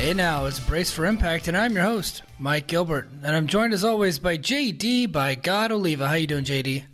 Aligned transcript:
Hey 0.00 0.14
now, 0.14 0.46
it's 0.46 0.58
Brace 0.58 0.90
for 0.90 1.04
Impact, 1.04 1.46
and 1.46 1.54
I'm 1.54 1.74
your 1.74 1.82
host, 1.82 2.22
Mike 2.38 2.66
Gilbert, 2.66 3.10
and 3.22 3.36
I'm 3.36 3.46
joined 3.46 3.74
as 3.74 3.84
always 3.84 4.18
by 4.18 4.38
JD 4.38 5.12
by 5.12 5.34
God 5.34 5.70
Oliva. 5.70 6.08
How 6.08 6.14
you 6.14 6.26
doing, 6.26 6.42
JD? 6.42 6.84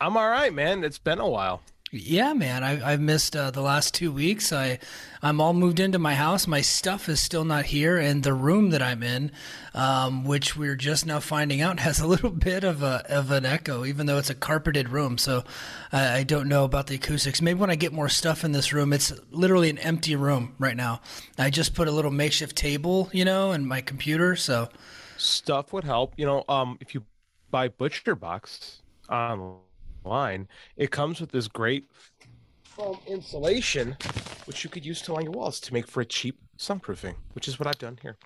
I'm 0.00 0.16
all 0.16 0.28
right, 0.28 0.52
man. 0.52 0.82
It's 0.82 0.98
been 0.98 1.20
a 1.20 1.28
while. 1.28 1.62
Yeah, 1.94 2.32
man. 2.32 2.64
I, 2.64 2.92
I've 2.92 3.00
missed 3.02 3.36
uh, 3.36 3.50
the 3.50 3.60
last 3.60 3.92
two 3.92 4.10
weeks. 4.10 4.50
I, 4.50 4.78
I'm 5.20 5.42
all 5.42 5.52
moved 5.52 5.78
into 5.78 5.98
my 5.98 6.14
house. 6.14 6.46
My 6.46 6.62
stuff 6.62 7.06
is 7.06 7.20
still 7.20 7.44
not 7.44 7.66
here, 7.66 7.98
and 7.98 8.22
the 8.22 8.32
room 8.32 8.70
that 8.70 8.80
I'm 8.80 9.02
in, 9.02 9.30
um, 9.74 10.24
which 10.24 10.56
we're 10.56 10.74
just 10.74 11.04
now 11.04 11.20
finding 11.20 11.60
out, 11.60 11.78
has 11.80 12.00
a 12.00 12.06
little 12.06 12.30
bit 12.30 12.64
of 12.64 12.82
a 12.82 13.04
of 13.10 13.30
an 13.30 13.44
echo, 13.44 13.84
even 13.84 14.06
though 14.06 14.16
it's 14.16 14.30
a 14.30 14.34
carpeted 14.34 14.88
room. 14.88 15.18
So 15.18 15.44
I, 15.92 16.20
I 16.20 16.22
don't 16.22 16.48
know 16.48 16.64
about 16.64 16.86
the 16.86 16.94
acoustics. 16.94 17.42
Maybe 17.42 17.60
when 17.60 17.68
I 17.70 17.74
get 17.74 17.92
more 17.92 18.08
stuff 18.08 18.42
in 18.42 18.52
this 18.52 18.72
room, 18.72 18.94
it's 18.94 19.12
literally 19.30 19.68
an 19.68 19.78
empty 19.78 20.16
room 20.16 20.54
right 20.58 20.76
now. 20.76 21.02
I 21.38 21.50
just 21.50 21.74
put 21.74 21.88
a 21.88 21.92
little 21.92 22.10
makeshift 22.10 22.56
table, 22.56 23.10
you 23.12 23.26
know, 23.26 23.52
and 23.52 23.68
my 23.68 23.82
computer. 23.82 24.34
So 24.34 24.70
Stuff 25.18 25.74
would 25.74 25.84
help. 25.84 26.14
You 26.16 26.24
know, 26.24 26.44
um, 26.48 26.78
if 26.80 26.94
you 26.94 27.04
buy 27.50 27.68
Butcher 27.68 28.14
Box 28.16 28.80
online, 29.10 29.58
it 30.76 30.90
comes 30.90 31.20
with 31.20 31.30
this 31.32 31.48
great 31.48 31.88
foam 32.64 32.98
insulation, 33.06 33.96
which 34.46 34.64
you 34.64 34.70
could 34.70 34.84
use 34.84 35.02
to 35.02 35.12
line 35.12 35.24
your 35.24 35.32
walls 35.32 35.60
to 35.60 35.72
make 35.72 35.86
for 35.86 36.00
a 36.00 36.04
cheap 36.04 36.38
soundproofing, 36.58 37.14
which 37.34 37.48
is 37.48 37.58
what 37.58 37.66
I've 37.66 37.78
done 37.78 37.98
here. 38.02 38.16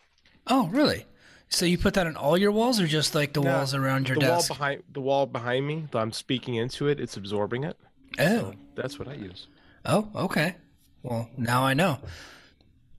Oh, 0.46 0.68
really? 0.68 1.06
So 1.48 1.64
you 1.64 1.78
put 1.78 1.94
that 1.94 2.06
on 2.06 2.16
all 2.16 2.36
your 2.36 2.50
walls, 2.52 2.80
or 2.80 2.86
just 2.86 3.14
like 3.14 3.32
the 3.32 3.40
walls 3.42 3.72
around 3.74 4.08
your 4.08 4.16
the 4.16 4.22
desk? 4.22 4.50
wall 4.50 4.56
behind 4.56 4.82
the 4.92 5.00
wall 5.00 5.26
behind 5.26 5.66
me, 5.66 5.86
I'm 5.92 6.12
speaking 6.12 6.54
into 6.56 6.88
it, 6.88 6.98
it's 7.00 7.16
absorbing 7.16 7.64
it. 7.64 7.76
oh, 8.18 8.24
So 8.24 8.54
that's 8.74 8.98
what 8.98 9.06
I 9.08 9.14
use. 9.14 9.46
oh, 9.84 10.08
okay. 10.14 10.56
Well, 11.02 11.28
now 11.36 11.62
I 11.64 11.74
know. 11.74 11.98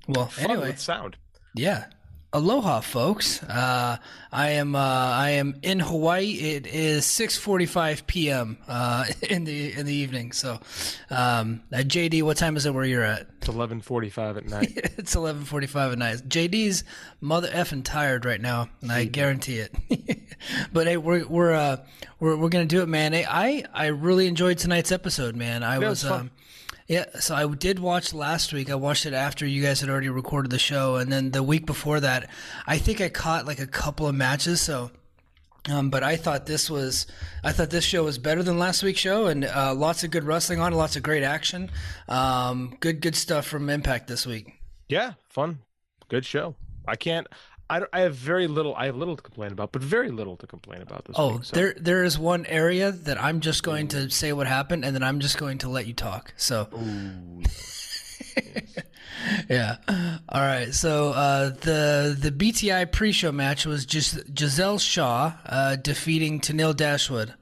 Well, 0.07 0.27
Fun 0.27 0.51
anyway, 0.51 0.67
with 0.69 0.79
sound. 0.79 1.17
yeah. 1.55 1.87
Aloha, 2.33 2.81
folks. 2.81 3.41
Uh, 3.41 3.97
I 4.33 4.49
am 4.49 4.75
uh, 4.75 4.79
I 4.79 5.29
am 5.31 5.55
in 5.61 5.79
Hawaii. 5.79 6.33
It 6.33 6.67
is 6.67 7.05
6:45 7.05 8.05
p.m. 8.05 8.57
Uh, 8.67 9.05
in 9.29 9.45
the 9.45 9.71
in 9.71 9.85
the 9.85 9.93
evening. 9.93 10.33
So, 10.33 10.59
um, 11.09 11.61
uh, 11.71 11.77
JD, 11.77 12.23
what 12.23 12.35
time 12.35 12.57
is 12.57 12.65
it 12.65 12.73
where 12.73 12.83
you're 12.83 13.03
at? 13.03 13.27
It's 13.37 13.47
11:45 13.47 14.37
at 14.37 14.45
night. 14.45 14.71
it's 14.97 15.15
11:45 15.15 15.93
at 15.93 15.97
night. 15.97 16.17
JD's 16.27 16.83
mother 17.21 17.47
effing 17.47 17.83
tired 17.85 18.25
right 18.25 18.41
now, 18.41 18.67
and 18.81 18.91
I 18.91 19.05
guarantee 19.05 19.59
it. 19.59 19.73
but 20.73 20.85
hey, 20.85 20.97
we're 20.97 21.25
we're 21.25 21.53
uh 21.53 21.77
we're 22.19 22.35
we're 22.35 22.49
gonna 22.49 22.65
do 22.65 22.81
it, 22.81 22.87
man. 22.87 23.13
Hey, 23.13 23.25
I 23.27 23.63
I 23.73 23.87
really 23.87 24.27
enjoyed 24.27 24.57
tonight's 24.57 24.91
episode, 24.91 25.37
man. 25.37 25.63
I 25.63 25.79
Yeah, 25.79 25.89
was 25.89 26.03
um 26.03 26.31
yeah, 26.87 27.05
so 27.19 27.35
I 27.35 27.45
did 27.47 27.79
watch 27.79 28.13
last 28.13 28.53
week. 28.53 28.69
I 28.69 28.75
watched 28.75 29.05
it 29.05 29.13
after 29.13 29.45
you 29.45 29.61
guys 29.61 29.81
had 29.81 29.89
already 29.89 30.09
recorded 30.09 30.51
the 30.51 30.59
show, 30.59 30.95
and 30.95 31.11
then 31.11 31.31
the 31.31 31.43
week 31.43 31.65
before 31.65 31.99
that, 31.99 32.29
I 32.65 32.77
think 32.77 33.01
I 33.01 33.09
caught 33.09 33.45
like 33.45 33.59
a 33.59 33.67
couple 33.67 34.07
of 34.07 34.15
matches. 34.15 34.61
So. 34.61 34.91
Um, 35.69 35.89
but 35.89 36.01
I 36.01 36.15
thought 36.15 36.45
this 36.45 36.69
was, 36.69 37.07
I 37.43 37.51
thought 37.51 37.71
this 37.71 37.83
show 37.83 38.05
was 38.05 38.17
better 38.17 38.41
than 38.41 38.57
last 38.57 38.83
week's 38.83 39.01
show, 39.01 39.25
and 39.25 39.43
uh, 39.43 39.73
lots 39.75 40.05
of 40.05 40.11
good 40.11 40.23
wrestling 40.23 40.61
on, 40.61 40.71
lots 40.71 40.95
of 40.95 41.03
great 41.03 41.23
action, 41.23 41.69
um, 42.07 42.77
good 42.79 43.01
good 43.01 43.17
stuff 43.17 43.45
from 43.45 43.69
Impact 43.69 44.07
this 44.07 44.25
week. 44.25 44.61
Yeah, 44.87 45.13
fun, 45.27 45.59
good 46.07 46.25
show. 46.25 46.55
I 46.87 46.95
can't. 46.95 47.27
I, 47.69 47.81
I 47.91 47.99
have 48.01 48.15
very 48.15 48.47
little. 48.47 48.73
I 48.75 48.85
have 48.85 48.95
little 48.95 49.15
to 49.17 49.21
complain 49.21 49.51
about, 49.51 49.71
but 49.73 49.81
very 49.83 50.09
little 50.09 50.37
to 50.37 50.47
complain 50.47 50.81
about 50.81 51.05
this 51.05 51.15
Oh, 51.19 51.33
week. 51.37 51.43
so- 51.45 51.55
there 51.55 51.73
there 51.77 52.03
is 52.03 52.17
one 52.17 52.45
area 52.45 52.91
that 52.91 53.21
I'm 53.21 53.39
just 53.41 53.63
going 53.63 53.89
to 53.89 54.09
say 54.09 54.31
what 54.33 54.47
happened, 54.47 54.85
and 54.85 54.95
then 54.95 55.03
I'm 55.03 55.19
just 55.19 55.37
going 55.37 55.57
to 55.59 55.69
let 55.69 55.85
you 55.87 55.93
talk. 55.93 56.33
So, 56.37 56.69
yeah. 59.49 59.77
All 60.29 60.41
right. 60.41 60.73
So 60.73 61.09
uh, 61.11 61.49
the 61.49 62.15
the 62.19 62.31
BTI 62.31 62.91
pre-show 62.91 63.31
match 63.31 63.65
was 63.65 63.85
just 63.85 64.19
Giselle 64.37 64.79
Shaw 64.79 65.33
uh, 65.45 65.75
defeating 65.75 66.39
Tenille 66.39 66.75
Dashwood, 66.75 67.33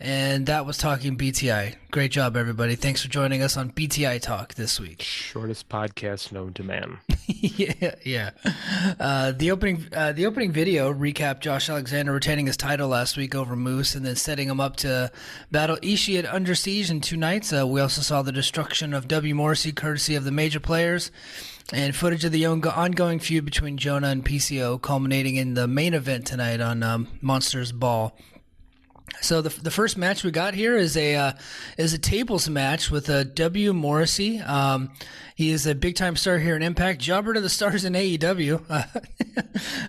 and 0.00 0.46
that 0.46 0.64
was 0.64 0.78
talking 0.78 1.16
BTI. 1.16 1.74
Great 1.90 2.12
job, 2.12 2.36
everybody. 2.36 2.76
Thanks 2.76 3.02
for 3.02 3.08
joining 3.08 3.42
us 3.42 3.56
on 3.56 3.70
BTI 3.72 4.20
Talk 4.20 4.54
this 4.54 4.78
week. 4.78 5.02
shortest 5.02 5.68
podcast 5.68 6.30
known 6.30 6.52
to 6.54 6.62
man. 6.62 6.98
yeah, 7.26 7.94
yeah. 8.04 8.30
Uh, 9.00 9.32
the 9.32 9.50
opening, 9.50 9.86
uh, 9.92 10.12
the 10.12 10.26
opening 10.26 10.52
video 10.52 10.92
recapped 10.92 11.40
Josh 11.40 11.68
Alexander 11.68 12.12
retaining 12.12 12.46
his 12.46 12.56
title 12.56 12.88
last 12.88 13.16
week 13.16 13.34
over 13.34 13.56
Moose, 13.56 13.94
and 13.96 14.06
then 14.06 14.14
setting 14.16 14.48
him 14.48 14.60
up 14.60 14.76
to 14.76 15.10
battle 15.50 15.76
Ishii 15.78 16.18
at 16.20 16.26
Under 16.26 16.54
Siege 16.54 16.90
in 16.90 17.00
two 17.00 17.16
nights. 17.16 17.52
Uh, 17.52 17.66
we 17.66 17.80
also 17.80 18.00
saw 18.02 18.22
the 18.22 18.32
destruction 18.32 18.94
of 18.94 19.08
W 19.08 19.34
Morrissey, 19.34 19.72
courtesy 19.72 20.14
of 20.14 20.22
the 20.24 20.30
major 20.30 20.60
players, 20.60 21.10
and 21.72 21.96
footage 21.96 22.24
of 22.24 22.30
the 22.32 22.46
ongoing 22.46 23.18
feud 23.18 23.44
between 23.44 23.76
Jonah 23.76 24.08
and 24.08 24.24
PCO, 24.24 24.80
culminating 24.80 25.34
in 25.36 25.54
the 25.54 25.66
main 25.66 25.92
event 25.92 26.26
tonight 26.26 26.60
on 26.60 26.82
um, 26.84 27.08
Monsters 27.20 27.72
Ball. 27.72 28.16
So 29.20 29.42
the, 29.42 29.48
the 29.62 29.70
first 29.70 29.96
match 29.96 30.24
we 30.24 30.30
got 30.30 30.54
here 30.54 30.76
is 30.76 30.96
a 30.96 31.16
uh, 31.16 31.32
is 31.76 31.92
a 31.92 31.98
tables 31.98 32.48
match 32.48 32.90
with 32.90 33.10
uh, 33.10 33.24
W 33.24 33.72
Morrissey. 33.72 34.40
Um, 34.40 34.90
he 35.34 35.50
is 35.50 35.66
a 35.66 35.74
big 35.74 35.96
time 35.96 36.16
star 36.16 36.38
here 36.38 36.56
in 36.56 36.62
Impact. 36.62 37.00
Jobber 37.00 37.34
to 37.34 37.40
the 37.40 37.48
stars 37.48 37.84
in 37.84 37.94
AEW. 37.94 38.64
Uh, 38.70 38.82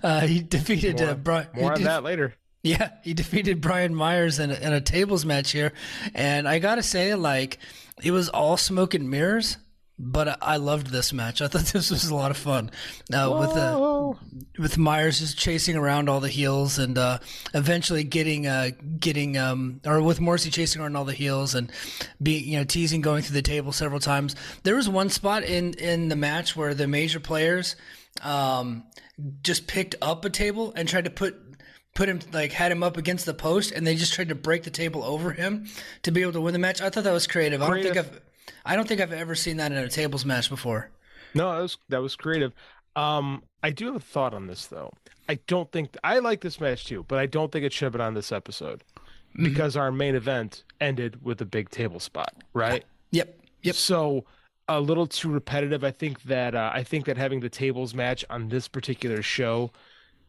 uh, 0.04 0.21
he 0.21 0.42
defeated 0.42 1.01
uh, 1.01 1.16
Brian. 1.16 1.48
More 1.54 1.74
on 1.74 1.83
that 1.83 2.04
later. 2.04 2.36
Yeah, 2.62 2.92
he 3.04 3.13
defeated 3.13 3.62
Brian 3.62 3.95
Myers 3.95 4.38
in 4.39 4.51
a, 4.51 4.54
in 4.54 4.74
a 4.74 4.81
tables 4.81 5.25
match 5.25 5.51
here, 5.51 5.74
and 6.13 6.48
I 6.48 6.60
gotta 6.60 6.83
say, 6.83 7.16
like, 7.16 7.57
it 8.04 8.12
was 8.12 8.30
all 8.30 8.57
smoke 8.57 8.94
and 8.94 9.10
mirrors. 9.10 9.57
But 10.01 10.42
I- 10.42 10.56
loved 10.56 10.88
this 10.88 11.12
match. 11.12 11.42
I 11.42 11.48
thought 11.48 11.66
this 11.74 11.92
was 11.92 12.10
a 12.10 12.16
lot 12.16 12.31
of 12.31 12.38
fun. 12.38 12.72
Uh, 13.13 13.36
with 13.40 13.57
uh, 13.57 14.13
with 14.57 14.78
Myers 14.78 15.19
just 15.19 15.38
chasing 15.38 15.75
around 15.75 16.10
all 16.10 16.19
the 16.19 16.30
heels 16.30 16.80
and 16.80 16.98
uh, 16.98 17.19
eventually 17.54 18.04
getting 18.04 18.48
uh, 18.48 18.69
getting 19.00 19.38
um, 19.38 19.81
or 19.86 20.01
with 20.01 20.22
Morrissey 20.22 20.50
chasing 20.50 20.81
around 20.81 20.96
all 20.96 21.06
the 21.06 21.13
heels 21.13 21.56
and 21.56 21.72
being 22.22 22.46
you 22.46 22.57
know 22.57 22.63
teasing 22.63 23.01
going 23.01 23.24
through 23.24 23.36
the 23.36 23.42
table 23.42 23.72
several 23.72 24.00
times. 24.00 24.36
There 24.63 24.75
was 24.75 24.88
one 24.88 25.10
spot 25.10 25.44
in 25.44 25.74
in 25.74 26.07
the 26.07 26.16
match 26.16 26.56
where 26.56 26.74
the 26.74 26.88
major 26.88 27.19
players 27.19 27.75
um, 28.22 28.84
just 29.44 29.68
picked 29.68 29.95
up 30.02 30.24
a 30.25 30.30
table 30.30 30.74
and 30.75 30.88
tried 30.88 31.06
to 31.06 31.12
put 31.12 31.36
put 31.95 32.07
him 32.07 32.19
like 32.31 32.52
had 32.52 32.72
him 32.72 32.84
up 32.84 32.98
against 32.98 33.25
the 33.25 33.34
post, 33.34 33.72
and 33.72 33.86
they 33.86 33.95
just 33.95 34.13
tried 34.13 34.30
to 34.30 34.36
break 34.36 34.63
the 34.63 34.69
table 34.69 35.04
over 35.04 35.31
him 35.31 35.68
to 36.04 36.12
be 36.12 36.22
able 36.22 36.34
to 36.34 36.42
win 36.42 36.54
the 36.54 36.60
match. 36.60 36.81
I 36.81 36.90
thought 36.90 37.04
that 37.04 37.12
was 37.12 37.28
creative. 37.28 37.62
creative. 37.62 37.92
I 37.92 37.94
don't 37.94 38.06
think 38.06 38.13
I've 38.13 38.22
I 38.66 38.75
don't 38.75 38.88
think 38.88 39.01
I've 39.01 39.13
ever 39.13 39.36
seen 39.36 39.57
that 39.57 39.72
in 39.72 39.78
a 39.78 39.90
tables 39.90 40.25
match 40.25 40.50
before. 40.50 40.90
No, 41.34 41.51
that 41.54 41.62
was 41.62 41.78
that 41.90 42.01
was 42.01 42.16
creative. 42.16 42.54
Um, 42.96 43.44
I 43.63 43.69
do 43.69 43.88
have 43.88 43.96
a 43.96 44.00
thought 44.00 44.34
on 44.34 44.48
this 44.48 44.68
though. 44.68 44.92
I 45.28 45.40
don't 45.48 45.72
think 45.72 45.96
I 46.04 46.19
like 46.19 46.42
this 46.42 46.60
match 46.60 46.86
too, 46.86 47.06
but 47.07 47.19
I 47.19 47.25
don't 47.25 47.51
think 47.51 47.66
it 47.66 47.74
should 47.74 47.86
have 47.86 47.94
been 47.94 48.01
on 48.01 48.13
this 48.13 48.31
episode 48.31 48.84
mm-hmm. 49.00 49.44
because 49.44 49.78
our 49.78 49.92
main 49.92 50.16
event 50.16 50.63
ended 50.81 51.24
with 51.24 51.42
a 51.42 51.46
big 51.46 51.69
table 51.69 52.00
spot, 52.00 52.34
right? 52.54 52.84
Yep. 53.12 53.40
Yep. 53.62 53.75
So 53.75 54.25
a 54.68 54.80
little 54.80 55.07
too 55.07 55.30
repetitive. 55.30 55.84
I 55.84 55.92
think 55.92 56.24
that 56.24 56.56
uh, 56.56 56.72
I 56.74 56.84
think 56.84 57.06
that 57.06 57.18
having 57.18 57.40
the 57.40 57.50
tables 57.50 57.94
match 57.94 58.25
on 58.30 58.50
this 58.50 58.68
particular 58.68 59.22
show 59.22 59.72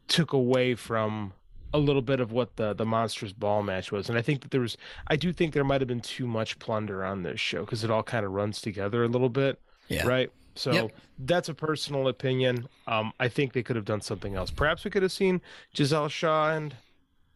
took 0.08 0.32
away 0.32 0.75
from 0.75 1.32
a 1.72 1.78
little 1.78 2.02
bit 2.02 2.20
of 2.20 2.32
what 2.32 2.56
the 2.56 2.72
the 2.72 2.84
monsters 2.84 3.32
ball 3.32 3.62
match 3.62 3.93
was 3.93 4.08
and 4.08 4.19
i 4.19 4.22
think 4.22 4.43
that 4.43 4.50
there 4.50 4.61
was 4.61 4.76
i 5.08 5.17
do 5.17 5.32
think 5.32 5.52
there 5.55 5.64
might 5.64 5.81
have 5.81 5.88
been 5.88 6.00
too 6.00 6.26
much 6.26 6.58
plunder 6.58 7.05
on 7.05 7.22
this 7.22 7.40
show 7.40 7.61
because 7.61 7.84
it 7.84 7.90
all 7.90 8.02
kind 8.02 8.25
of 8.25 8.32
runs 8.32 8.61
together 8.61 9.05
a 9.05 9.08
little 9.08 9.28
bit 9.28 9.61
yeah. 9.88 10.06
right 10.06 10.31
so 10.55 10.72
yep. 10.72 10.93
that's 11.20 11.49
a 11.49 11.55
personal 11.55 12.08
opinion 12.08 12.67
um 12.87 13.12
i 13.20 13.28
think 13.28 13.52
they 13.52 13.62
could 13.62 13.76
have 13.76 13.84
done 13.84 14.00
something 14.00 14.34
else 14.34 14.50
perhaps 14.50 14.84
we 14.84 14.90
could 14.90 15.02
have 15.02 15.12
seen 15.12 15.40
giselle 15.75 16.08
shaw 16.08 16.50
and 16.50 16.75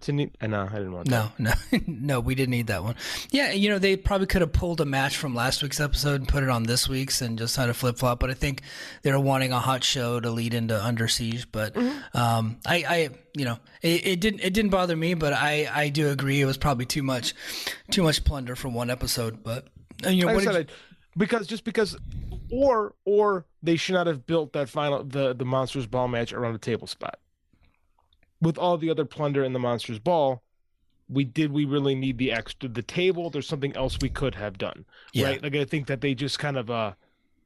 to 0.02 0.12
need, 0.12 0.36
uh, 0.40 0.46
no, 0.46 0.68
I 0.70 0.76
didn't 0.76 0.92
want 0.92 1.08
that. 1.08 1.38
No, 1.38 1.52
no, 1.72 1.80
no, 1.86 2.20
we 2.20 2.34
didn't 2.34 2.50
need 2.50 2.66
that 2.66 2.82
one. 2.82 2.94
Yeah, 3.30 3.52
you 3.52 3.68
know, 3.68 3.78
they 3.78 3.96
probably 3.96 4.26
could 4.26 4.42
have 4.42 4.52
pulled 4.52 4.80
a 4.80 4.84
match 4.84 5.16
from 5.16 5.34
last 5.34 5.62
week's 5.62 5.80
episode 5.80 6.20
and 6.20 6.28
put 6.28 6.42
it 6.42 6.48
on 6.48 6.64
this 6.64 6.88
week's 6.88 7.22
and 7.22 7.38
just 7.38 7.56
had 7.56 7.68
a 7.68 7.74
flip 7.74 7.98
flop. 7.98 8.20
But 8.20 8.30
I 8.30 8.34
think 8.34 8.62
they're 9.02 9.18
wanting 9.18 9.52
a 9.52 9.58
hot 9.58 9.82
show 9.82 10.20
to 10.20 10.30
lead 10.30 10.54
into 10.54 10.82
Under 10.82 11.08
Siege. 11.08 11.50
But 11.50 11.74
mm-hmm. 11.74 12.16
um, 12.16 12.58
I, 12.66 12.76
I, 12.76 13.10
you 13.34 13.44
know, 13.44 13.58
it, 13.82 14.06
it, 14.06 14.20
didn't, 14.20 14.40
it 14.40 14.52
didn't 14.52 14.70
bother 14.70 14.96
me. 14.96 15.14
But 15.14 15.32
I, 15.32 15.68
I 15.72 15.88
do 15.88 16.10
agree 16.10 16.40
it 16.40 16.46
was 16.46 16.58
probably 16.58 16.86
too 16.86 17.02
much, 17.02 17.34
too 17.90 18.02
much 18.02 18.24
plunder 18.24 18.56
for 18.56 18.68
one 18.68 18.90
episode. 18.90 19.42
But 19.42 19.68
uh, 20.04 20.10
you 20.10 20.26
know, 20.26 20.34
what 20.34 20.44
said, 20.44 20.70
you... 20.70 20.76
because 21.16 21.46
just 21.46 21.64
because, 21.64 21.96
or 22.50 22.94
or 23.04 23.46
they 23.62 23.76
should 23.76 23.94
not 23.94 24.06
have 24.06 24.26
built 24.26 24.52
that 24.52 24.68
final 24.68 25.02
the 25.02 25.34
the 25.34 25.44
monsters 25.44 25.86
ball 25.86 26.08
match 26.08 26.32
around 26.32 26.54
a 26.54 26.58
table 26.58 26.86
spot 26.86 27.18
with 28.44 28.58
all 28.58 28.76
the 28.76 28.90
other 28.90 29.04
plunder 29.04 29.42
in 29.42 29.52
the 29.52 29.58
monsters 29.58 29.98
ball 29.98 30.42
we 31.08 31.24
did 31.24 31.52
we 31.52 31.64
really 31.64 31.94
need 31.94 32.18
the 32.18 32.32
extra 32.32 32.68
the 32.68 32.82
table? 32.82 33.30
There's 33.30 33.46
something 33.46 33.76
else 33.76 33.98
we 34.00 34.08
could 34.08 34.34
have 34.34 34.58
done 34.58 34.84
yeah. 35.12 35.26
right? 35.26 35.42
Like 35.42 35.54
i 35.54 35.64
think 35.64 35.86
that 35.86 36.00
they 36.00 36.14
just 36.14 36.38
kind 36.38 36.56
of 36.56 36.70
uh 36.70 36.92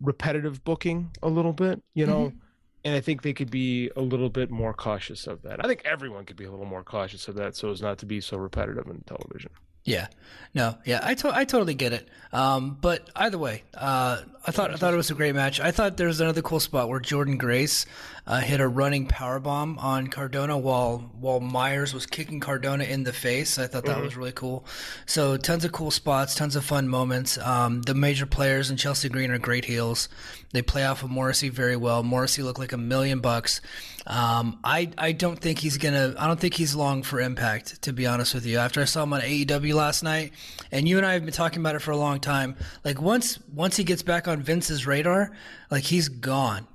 repetitive 0.00 0.62
booking 0.62 1.11
a 1.23 1.29
little 1.29 1.53
bit 1.53 1.83
you 1.95 2.06
know? 2.06 2.27
Mm-hmm. 2.27 2.39
and 2.85 2.95
i 2.95 3.00
think 3.00 3.23
they 3.23 3.33
could 3.33 3.50
be 3.50 3.91
a 3.97 4.00
little 4.00 4.31
bit 4.31 4.49
more 4.49 4.73
cautious 4.73 5.27
of 5.27 5.43
that. 5.43 5.65
I 5.65 5.67
think 5.67 5.83
everyone 5.85 6.25
could 6.25 6.37
be 6.37 6.45
a 6.45 6.50
little 6.50 6.67
more 6.67 6.85
cautious 6.85 7.27
of 7.27 7.35
that 7.35 7.56
so 7.56 7.71
as 7.71 7.83
not 7.83 7.99
to 7.99 8.06
be 8.06 8.21
so 8.21 8.37
repetitive 8.37 8.87
in 8.87 9.01
television 9.06 9.51
yeah, 9.85 10.09
no, 10.55 10.77
yeah, 10.85 11.01
I, 11.03 11.15
to- 11.15 11.35
I 11.35 11.45
totally 11.45 11.75
get 11.75 11.93
it. 11.93 12.09
Um, 12.33 12.77
but 12.81 13.09
either 13.17 13.39
way, 13.39 13.63
uh, 13.75 14.21
I 14.47 14.51
thought 14.51 14.73
I 14.73 14.77
thought 14.77 14.93
it 14.93 14.99
was 14.99 15.11
a 15.11 15.15
great 15.15 15.35
match. 15.35 15.61
I 15.61 15.71
thought 15.71 15.97
there 15.97 16.07
was 16.07 16.21
another 16.21 16.43
cool 16.43 16.61
spot 16.61 16.89
where 16.89 17.01
Jordynne 17.01 17.39
Grace 17.39 17.87
uh, 18.27 18.41
hit 18.41 18.61
a 18.61 18.69
running 18.69 19.07
power 19.07 19.41
bomb 19.41 19.79
on 19.79 20.09
Cardona 20.09 20.59
while 20.59 20.99
while 21.19 21.41
Myers 21.41 21.95
was 21.95 22.05
kicking 22.07 22.41
Cardona 22.41 22.85
in 22.85 23.05
the 23.05 23.13
face. 23.13 23.59
I 23.59 23.67
thought 23.67 23.85
that 23.87 23.97
mm-hmm. 23.97 24.05
was 24.05 24.17
really 24.17 24.33
cool. 24.33 24.67
So 25.07 25.37
tons 25.37 25.65
of 25.65 25.73
cool 25.73 25.91
spots, 25.91 26.35
tons 26.35 26.57
of 26.57 26.65
fun 26.65 26.89
moments. 26.89 27.39
Um, 27.39 27.83
the 27.83 27.95
major 27.95 28.27
players 28.27 28.69
and 28.69 28.79
Chelsea 28.79 29.09
Green 29.09 29.31
are 29.31 29.39
great 29.39 29.65
heels. 29.65 30.09
They 30.53 30.63
play 30.63 30.85
off 30.85 31.03
of 31.03 31.11
Morrissey 31.11 31.49
very 31.49 31.77
well. 31.77 32.03
Morrissey 32.03 32.43
looked 32.43 32.59
like 32.59 32.73
a 32.73 32.79
million 32.79 33.21
bucks. 33.21 33.61
Um, 34.08 34.58
I 34.64 34.90
I 34.96 35.12
don't 35.12 35.38
think 35.38 35.58
he's 35.58 35.76
gonna. 35.76 36.14
I 36.19 36.26
don't 36.26 36.40
think 36.40 36.55
he's 36.55 36.75
long 36.75 37.02
for 37.02 37.20
Impact. 37.20 37.82
To 37.82 37.93
be 37.93 38.06
honest 38.06 38.34
with 38.34 38.46
you, 38.46 38.56
after 38.56 38.81
I 38.81 38.84
saw 38.84 39.02
him 39.02 39.12
on 39.12 39.20
AEW 39.20 39.75
last 39.75 40.02
night, 40.02 40.32
and 40.72 40.88
you 40.88 40.96
and 40.96 41.06
I 41.06 41.12
have 41.12 41.25
been 41.25 41.34
talking 41.34 41.60
about 41.60 41.75
it 41.75 41.81
for 41.81 41.90
a 41.90 41.96
long 41.96 42.19
time. 42.19 42.56
Like 42.84 43.02
once 43.02 43.38
once 43.55 43.76
he 43.76 43.84
gets 43.84 44.02
back 44.02 44.26
on 44.26 44.40
Vince's 44.40 44.87
radar, 44.87 45.37
like 45.70 45.84
he's 45.84 46.08
gone. 46.08 46.66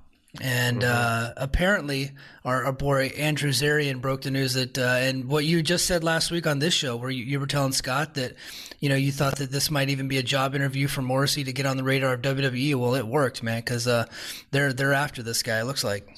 And 0.41 0.81
mm-hmm. 0.81 0.91
uh, 0.91 1.33
apparently, 1.37 2.11
our, 2.43 2.65
our, 2.65 2.71
boy 2.71 3.05
Andrew 3.17 3.51
Zarian 3.51 4.01
broke 4.01 4.23
the 4.23 4.31
news 4.31 4.55
that, 4.55 4.79
uh, 4.79 4.81
and 4.81 5.25
what 5.25 5.45
you 5.45 5.61
just 5.61 5.85
said 5.85 6.03
last 6.03 6.31
week 6.31 6.47
on 6.47 6.57
this 6.57 6.73
show, 6.73 6.95
where 6.95 7.11
you, 7.11 7.23
you, 7.23 7.39
were 7.39 7.45
telling 7.45 7.71
Scott 7.71 8.15
that, 8.15 8.33
you 8.79 8.89
know, 8.89 8.95
you 8.95 9.11
thought 9.11 9.35
that 9.35 9.51
this 9.51 9.69
might 9.69 9.89
even 9.89 10.07
be 10.07 10.17
a 10.17 10.23
job 10.23 10.55
interview 10.55 10.87
for 10.87 11.03
Morrissey 11.03 11.43
to 11.43 11.53
get 11.53 11.67
on 11.67 11.77
the 11.77 11.83
radar 11.83 12.13
of 12.13 12.23
WWE. 12.23 12.73
Well, 12.73 12.95
it 12.95 13.05
worked, 13.05 13.43
man, 13.43 13.59
because 13.59 13.87
uh, 13.87 14.07
they're 14.49 14.73
they're 14.73 14.93
after 14.93 15.21
this 15.21 15.43
guy. 15.43 15.59
It 15.59 15.65
looks 15.65 15.83
like. 15.83 16.09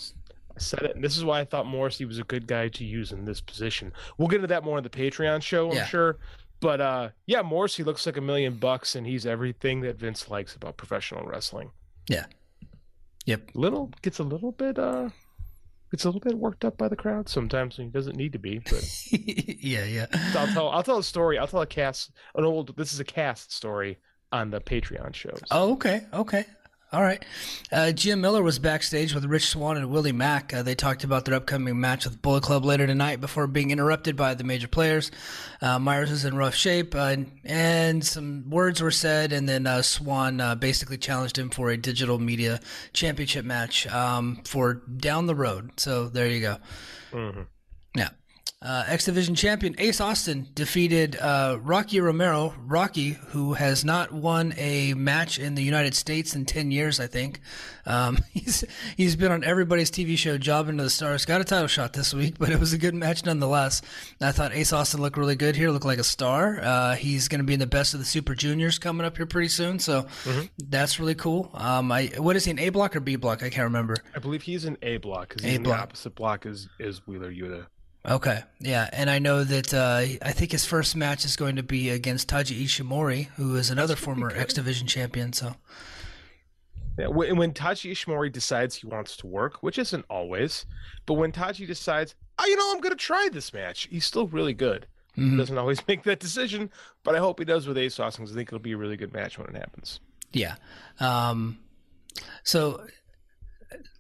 I 0.56 0.60
said 0.60 0.84
it, 0.84 0.96
and 0.96 1.04
this 1.04 1.18
is 1.18 1.26
why 1.26 1.42
I 1.42 1.46
thought 1.46 1.66
Morrissey 1.66 2.06
was 2.06 2.20
a 2.20 2.24
good 2.24 2.48
guy 2.48 2.70
to 2.70 2.86
use 2.86 3.12
in 3.12 3.26
this 3.26 3.42
position. 3.42 3.92
We'll 4.18 4.30
get 4.30 4.38
into 4.38 4.48
that 4.48 4.64
more 4.64 4.78
in 4.78 4.84
the 4.84 4.90
Patreon 4.90 5.42
show, 5.42 5.70
I'm 5.70 5.78
yeah. 5.78 5.86
sure. 5.86 6.18
But 6.62 6.82
uh, 6.82 7.10
yeah, 7.26 7.42
Morrissey 7.42 7.84
looks 7.84 8.06
like 8.06 8.18
a 8.18 8.22
million 8.22 8.56
bucks, 8.56 8.96
and 8.96 9.06
he's 9.06 9.26
everything 9.26 9.82
that 9.82 10.00
Vince 10.00 10.30
likes 10.30 10.56
about 10.56 10.78
professional 10.78 11.26
wrestling. 11.26 11.72
Yeah. 12.10 12.26
Yep. 13.26 13.52
Little 13.54 13.92
gets 14.02 14.20
a 14.20 14.24
little 14.24 14.52
bit 14.52 14.78
uh 14.78 15.10
gets 15.92 16.04
a 16.04 16.08
little 16.08 16.22
bit 16.22 16.38
worked 16.38 16.66
up 16.66 16.78
by 16.78 16.88
the 16.88 16.96
crowd 16.96 17.30
sometimes 17.30 17.78
he 17.78 17.86
doesn't 17.86 18.16
need 18.16 18.34
to 18.34 18.40
be, 18.40 18.60
but 18.60 18.84
yeah, 19.12 19.86
yeah. 19.86 20.06
So 20.32 20.40
I'll 20.40 20.48
tell 20.48 20.70
I'll 20.70 20.84
tell 20.84 20.98
a 21.00 21.04
story. 21.04 21.38
I'll 21.38 21.48
tell 21.48 21.62
a 21.62 21.68
cast 21.68 22.12
an 22.36 22.44
old 22.44 22.76
this 22.78 22.94
is 22.94 23.00
a 23.00 23.06
cast 23.06 23.52
story 23.52 23.98
on 24.32 24.50
the 24.50 24.62
Patreon 24.62 25.14
shows. 25.14 25.42
Oh, 25.52 25.74
okay, 25.74 26.06
okay. 26.14 26.46
All 26.92 27.02
right. 27.02 27.26
Uh, 27.72 27.92
Gia 27.92 28.16
Miller 28.16 28.42
was 28.42 28.58
backstage 28.60 29.14
with 29.14 29.26
Rich 29.26 29.50
Swann 29.50 29.76
and 29.76 29.90
Willie 29.90 30.12
Mack. 30.12 30.54
Uh, 30.54 30.64
they 30.64 30.76
talked 30.76 31.04
about 31.04 31.26
their 31.26 31.36
upcoming 31.36 31.80
match 31.80 32.06
with 32.06 32.22
Bullet 32.22 32.44
Club 32.44 32.64
later 32.64 32.88
tonight 32.88 33.20
before 33.20 33.48
being 33.48 33.72
interrupted 33.72 34.16
by 34.16 34.34
the 34.34 34.44
major 34.44 34.68
players. 34.68 35.12
Uh, 35.62 35.78
Myers 35.80 36.12
was 36.12 36.24
in 36.24 36.38
rough 36.38 36.56
shape, 36.56 36.96
uh, 36.96 37.18
and 37.44 38.06
some 38.06 38.50
words 38.50 38.82
were 38.82 38.92
said, 38.92 39.34
and 39.34 39.50
then 39.50 39.68
uh, 39.68 39.82
Swann 39.82 40.40
uh, 40.40 40.56
basically 40.56 40.98
challenged 40.98 41.38
him 41.38 41.50
for 41.50 41.70
a 41.70 41.76
digital 41.76 42.20
media 42.20 42.62
championship 42.94 43.44
match 43.44 43.88
um, 43.88 44.42
for 44.46 44.76
down 44.76 45.26
the 45.26 45.36
road. 45.36 45.72
So 45.78 46.08
there 46.08 46.28
you 46.28 46.40
go. 46.40 46.58
Mm-hmm. 47.12 47.42
Yeah. 47.98 48.10
Uh, 48.66 48.84
X 48.88 49.06
Division 49.06 49.36
champion 49.36 49.76
Ace 49.78 50.02
Austin 50.02 50.48
defeated 50.56 51.16
uh, 51.18 51.60
Rocky 51.62 52.00
Romero. 52.00 52.56
Rocky, 52.66 53.12
who 53.12 53.54
has 53.54 53.86
not 53.86 54.12
won 54.12 54.56
a 54.58 54.96
match 54.96 55.38
in 55.38 55.54
the 55.54 55.62
United 55.62 55.94
States 55.94 56.36
in 56.36 56.46
ten 56.46 56.72
years, 56.72 57.00
I 57.00 57.06
think. 57.06 57.42
Um, 57.86 58.18
he's 58.32 58.66
he's 58.98 59.16
been 59.16 59.32
on 59.32 59.44
everybody's 59.44 59.92
TV 59.92 60.18
show, 60.18 60.40
Jobbing 60.40 60.78
to 60.78 60.84
the 60.84 60.90
Stars. 60.90 61.26
Got 61.26 61.42
a 61.42 61.44
title 61.44 61.68
shot 61.68 61.94
this 61.94 62.12
week, 62.12 62.36
but 62.40 62.50
it 62.50 62.60
was 62.60 62.74
a 62.74 62.80
good 62.80 62.96
match 62.96 63.24
nonetheless. 63.24 63.84
I 64.20 64.32
thought 64.32 64.52
Ace 64.52 64.74
Austin 64.74 65.00
looked 65.00 65.18
really 65.18 65.36
good 65.36 65.56
here. 65.56 65.70
Looked 65.70 65.86
like 65.86 66.00
a 66.00 66.04
star. 66.04 66.60
Uh, 66.60 66.96
he's 66.96 67.28
going 67.28 67.42
to 67.42 67.46
be 67.46 67.54
in 67.54 67.60
the 67.60 67.68
best 67.68 67.94
of 67.94 68.00
the 68.00 68.06
Super 68.06 68.34
Juniors 68.34 68.80
coming 68.80 69.06
up 69.06 69.16
here 69.16 69.28
pretty 69.28 69.50
soon, 69.50 69.78
so 69.78 70.04
mm-hmm. 70.24 70.46
that's 70.58 71.00
really 71.00 71.16
cool. 71.16 71.52
Um, 71.54 71.92
I 71.92 72.08
what 72.18 72.36
is 72.36 72.46
he 72.46 72.52
an 72.52 72.58
A 72.58 72.70
block 72.70 72.96
or 72.96 73.00
B 73.00 73.16
block? 73.16 73.44
I 73.44 73.52
can't 73.52 73.66
remember. 73.66 73.98
I 74.16 74.20
believe 74.20 74.42
he's 74.42 74.66
an 74.66 74.80
A 74.82 74.98
block 74.98 75.36
because 75.36 75.44
the 75.44 75.72
opposite 75.72 76.16
block 76.16 76.48
is 76.48 76.68
is 76.80 77.06
Wheeler 77.06 77.32
Yuta. 77.32 77.68
Okay, 78.08 78.44
yeah, 78.60 78.90
and 78.94 79.10
I 79.10 79.18
know 79.18 79.44
that 79.44 79.74
uh, 79.74 80.04
I 80.22 80.32
think 80.32 80.52
his 80.52 80.64
first 80.64 80.96
match 80.96 81.26
is 81.26 81.36
going 81.36 81.56
to 81.56 81.64
be 81.64 81.90
against 81.90 82.30
Taiji 82.30 82.64
Ishimori, 82.64 83.28
who 83.36 83.56
is 83.56 83.72
another 83.72 83.96
former 83.96 84.30
X 84.30 84.54
Division 84.54 84.86
champion. 84.86 85.34
So, 85.34 85.56
yeah, 87.00 87.08
when, 87.08 87.36
when 87.38 87.54
Taiji 87.54 87.92
Ishimori 87.92 88.32
decides 88.32 88.76
he 88.76 88.88
wants 88.88 89.18
to 89.18 89.28
work, 89.28 89.64
which 89.64 89.80
isn't 89.80 90.06
always, 90.08 90.66
but 91.08 91.16
when 91.16 91.32
Taiji 91.32 91.66
decides, 91.66 92.14
oh, 92.38 92.46
you 92.46 92.56
know, 92.56 92.72
I'm 92.72 92.80
going 92.80 92.92
to 92.92 93.04
try 93.04 93.28
this 93.32 93.54
match, 93.54 93.88
he's 93.90 94.06
still 94.06 94.28
really 94.28 94.54
good. 94.54 94.86
Mm-hmm. 95.18 95.38
Doesn't 95.38 95.58
always 95.58 95.80
make 95.88 96.04
that 96.04 96.20
decision, 96.20 96.70
but 97.04 97.16
I 97.16 97.20
hope 97.20 97.40
he 97.40 97.46
does 97.46 97.68
with 97.68 97.78
Ace 97.78 98.00
Austin 98.00 98.24
because 98.24 98.36
I 98.36 98.38
think 98.38 98.50
it'll 98.50 98.60
be 98.60 98.74
a 98.74 98.78
really 98.78 98.98
good 98.98 99.14
match 99.14 99.40
when 99.40 99.48
it 99.48 99.56
happens. 99.56 100.00
Yeah. 100.32 100.56
Um, 101.00 101.58
so 102.44 102.86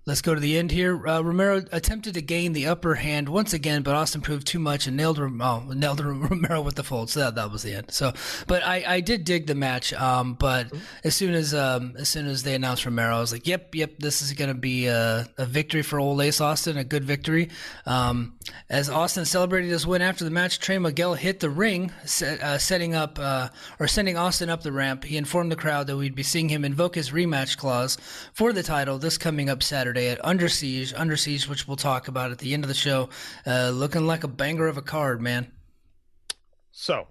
Let's 0.07 0.21
go 0.21 0.35
to 0.35 0.39
the 0.39 0.55
end 0.55 0.69
here. 0.69 1.07
Uh, 1.07 1.21
Romero 1.21 1.63
attempted 1.71 2.13
to 2.13 2.21
gain 2.21 2.53
the 2.53 2.67
upper 2.67 2.93
hand 2.93 3.27
once 3.27 3.53
again, 3.53 3.81
but 3.81 3.95
Austin 3.95 4.21
proved 4.21 4.45
too 4.45 4.59
much 4.59 4.85
and 4.85 4.95
nailed, 4.95 5.17
oh, 5.17 5.63
nailed 5.73 5.99
Romero 6.05 6.61
with 6.61 6.75
the 6.75 6.83
fold. 6.83 7.09
So 7.09 7.21
that, 7.21 7.33
that 7.33 7.51
was 7.51 7.63
the 7.63 7.73
end. 7.73 7.89
So, 7.89 8.13
but 8.45 8.63
I, 8.63 8.83
I 8.87 8.99
did 8.99 9.23
dig 9.23 9.47
the 9.47 9.55
match. 9.55 9.93
Um, 9.93 10.35
but 10.35 10.71
as 11.03 11.15
soon 11.15 11.33
as 11.33 11.55
um, 11.55 11.95
as 11.97 12.07
soon 12.07 12.27
as 12.27 12.43
they 12.43 12.53
announced 12.53 12.85
Romero, 12.85 13.15
I 13.15 13.19
was 13.19 13.31
like, 13.31 13.47
yep, 13.47 13.73
yep, 13.73 13.97
this 13.97 14.21
is 14.21 14.33
going 14.33 14.49
to 14.49 14.53
be 14.53 14.85
a, 14.85 15.27
a, 15.39 15.45
victory 15.47 15.81
for 15.81 15.99
old 15.99 16.21
Ace 16.21 16.39
Austin, 16.39 16.77
a 16.77 16.83
good 16.83 17.03
victory. 17.03 17.49
Um, 17.87 18.37
as 18.69 18.91
Austin 18.91 19.25
celebrated 19.25 19.71
his 19.71 19.87
win 19.87 20.03
after 20.03 20.23
the 20.23 20.29
match, 20.29 20.59
Trey 20.59 20.77
Miguel 20.77 21.15
hit 21.15 21.39
the 21.39 21.49
ring, 21.49 21.91
uh, 22.43 22.59
setting 22.59 22.93
up 22.93 23.17
uh, 23.19 23.49
or 23.79 23.87
sending 23.87 24.17
Austin 24.17 24.51
up 24.51 24.61
the 24.61 24.71
ramp. 24.71 25.03
He 25.03 25.17
informed 25.17 25.51
the 25.51 25.55
crowd 25.55 25.87
that 25.87 25.97
we'd 25.97 26.13
be 26.13 26.21
seeing 26.21 26.49
him 26.49 26.63
invoke 26.63 26.93
his 26.93 27.09
rematch 27.09 27.57
clause 27.57 27.97
for 28.33 28.53
the 28.53 28.61
title 28.61 28.99
this 28.99 29.17
coming 29.17 29.49
up 29.49 29.63
Saturday. 29.63 29.94
Saturday 29.95 30.09
at 30.11 30.25
Under 30.25 30.49
Siege, 30.49 30.93
Under 30.93 31.15
Siege, 31.15 31.47
which 31.47 31.67
we'll 31.69 31.77
talk 31.77 32.09
about 32.09 32.31
at 32.31 32.39
the 32.39 32.53
end 32.53 32.63
of 32.65 32.67
the 32.67 32.73
show. 32.73 33.07
Uh, 33.47 33.69
looking 33.69 34.05
like 34.05 34.25
a 34.25 34.27
banger 34.27 34.67
of 34.67 34.77
a 34.77 34.81
card, 34.81 35.21
man. 35.21 35.49
So, 36.71 37.07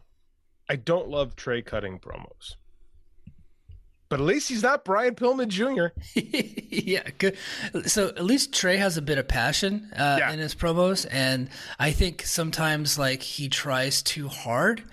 I 0.69 0.77
don't 0.77 1.09
love 1.09 1.35
Trey 1.35 1.63
cutting 1.63 1.99
promos. 1.99 2.57
but 4.11 4.21
at 4.21 4.27
least 4.27 4.51
he's 4.51 4.63
not 4.63 4.85
Brian 4.85 5.15
Pillman 5.15 5.49
Jr. 5.49 5.99
yeah, 6.71 7.09
good. 7.17 7.39
So 7.87 8.09
at 8.09 8.23
least 8.25 8.53
Trey 8.53 8.77
has 8.77 8.99
a 8.99 9.03
bit 9.03 9.17
of 9.17 9.27
passion 9.29 9.91
uh, 9.97 10.17
Yeah. 10.19 10.33
in 10.33 10.39
his 10.39 10.55
promos, 10.55 11.07
and 11.11 11.49
I 11.79 11.91
think 11.91 12.23
sometimes 12.27 12.99
like 12.99 13.23
he 13.23 13.49
tries 13.49 14.03
too 14.03 14.29
hard 14.29 14.85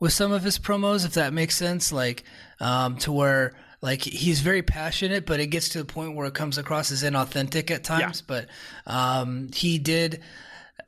with 0.00 0.14
some 0.14 0.32
of 0.32 0.42
his 0.44 0.58
promos, 0.58 1.04
if 1.04 1.12
that 1.14 1.34
makes 1.34 1.56
sense. 1.56 1.92
Like 1.92 2.24
um, 2.58 2.96
to 2.98 3.12
where 3.12 3.52
like 3.84 4.00
he's 4.00 4.40
very 4.40 4.62
passionate, 4.62 5.26
but 5.26 5.40
it 5.40 5.48
gets 5.48 5.68
to 5.70 5.78
the 5.78 5.84
point 5.84 6.16
where 6.16 6.26
it 6.26 6.32
comes 6.32 6.56
across 6.56 6.90
as 6.90 7.02
inauthentic 7.02 7.70
at 7.70 7.84
times. 7.84 8.22
But 8.22 8.46
um, 8.86 9.50
he 9.54 9.78
did. 9.78 10.22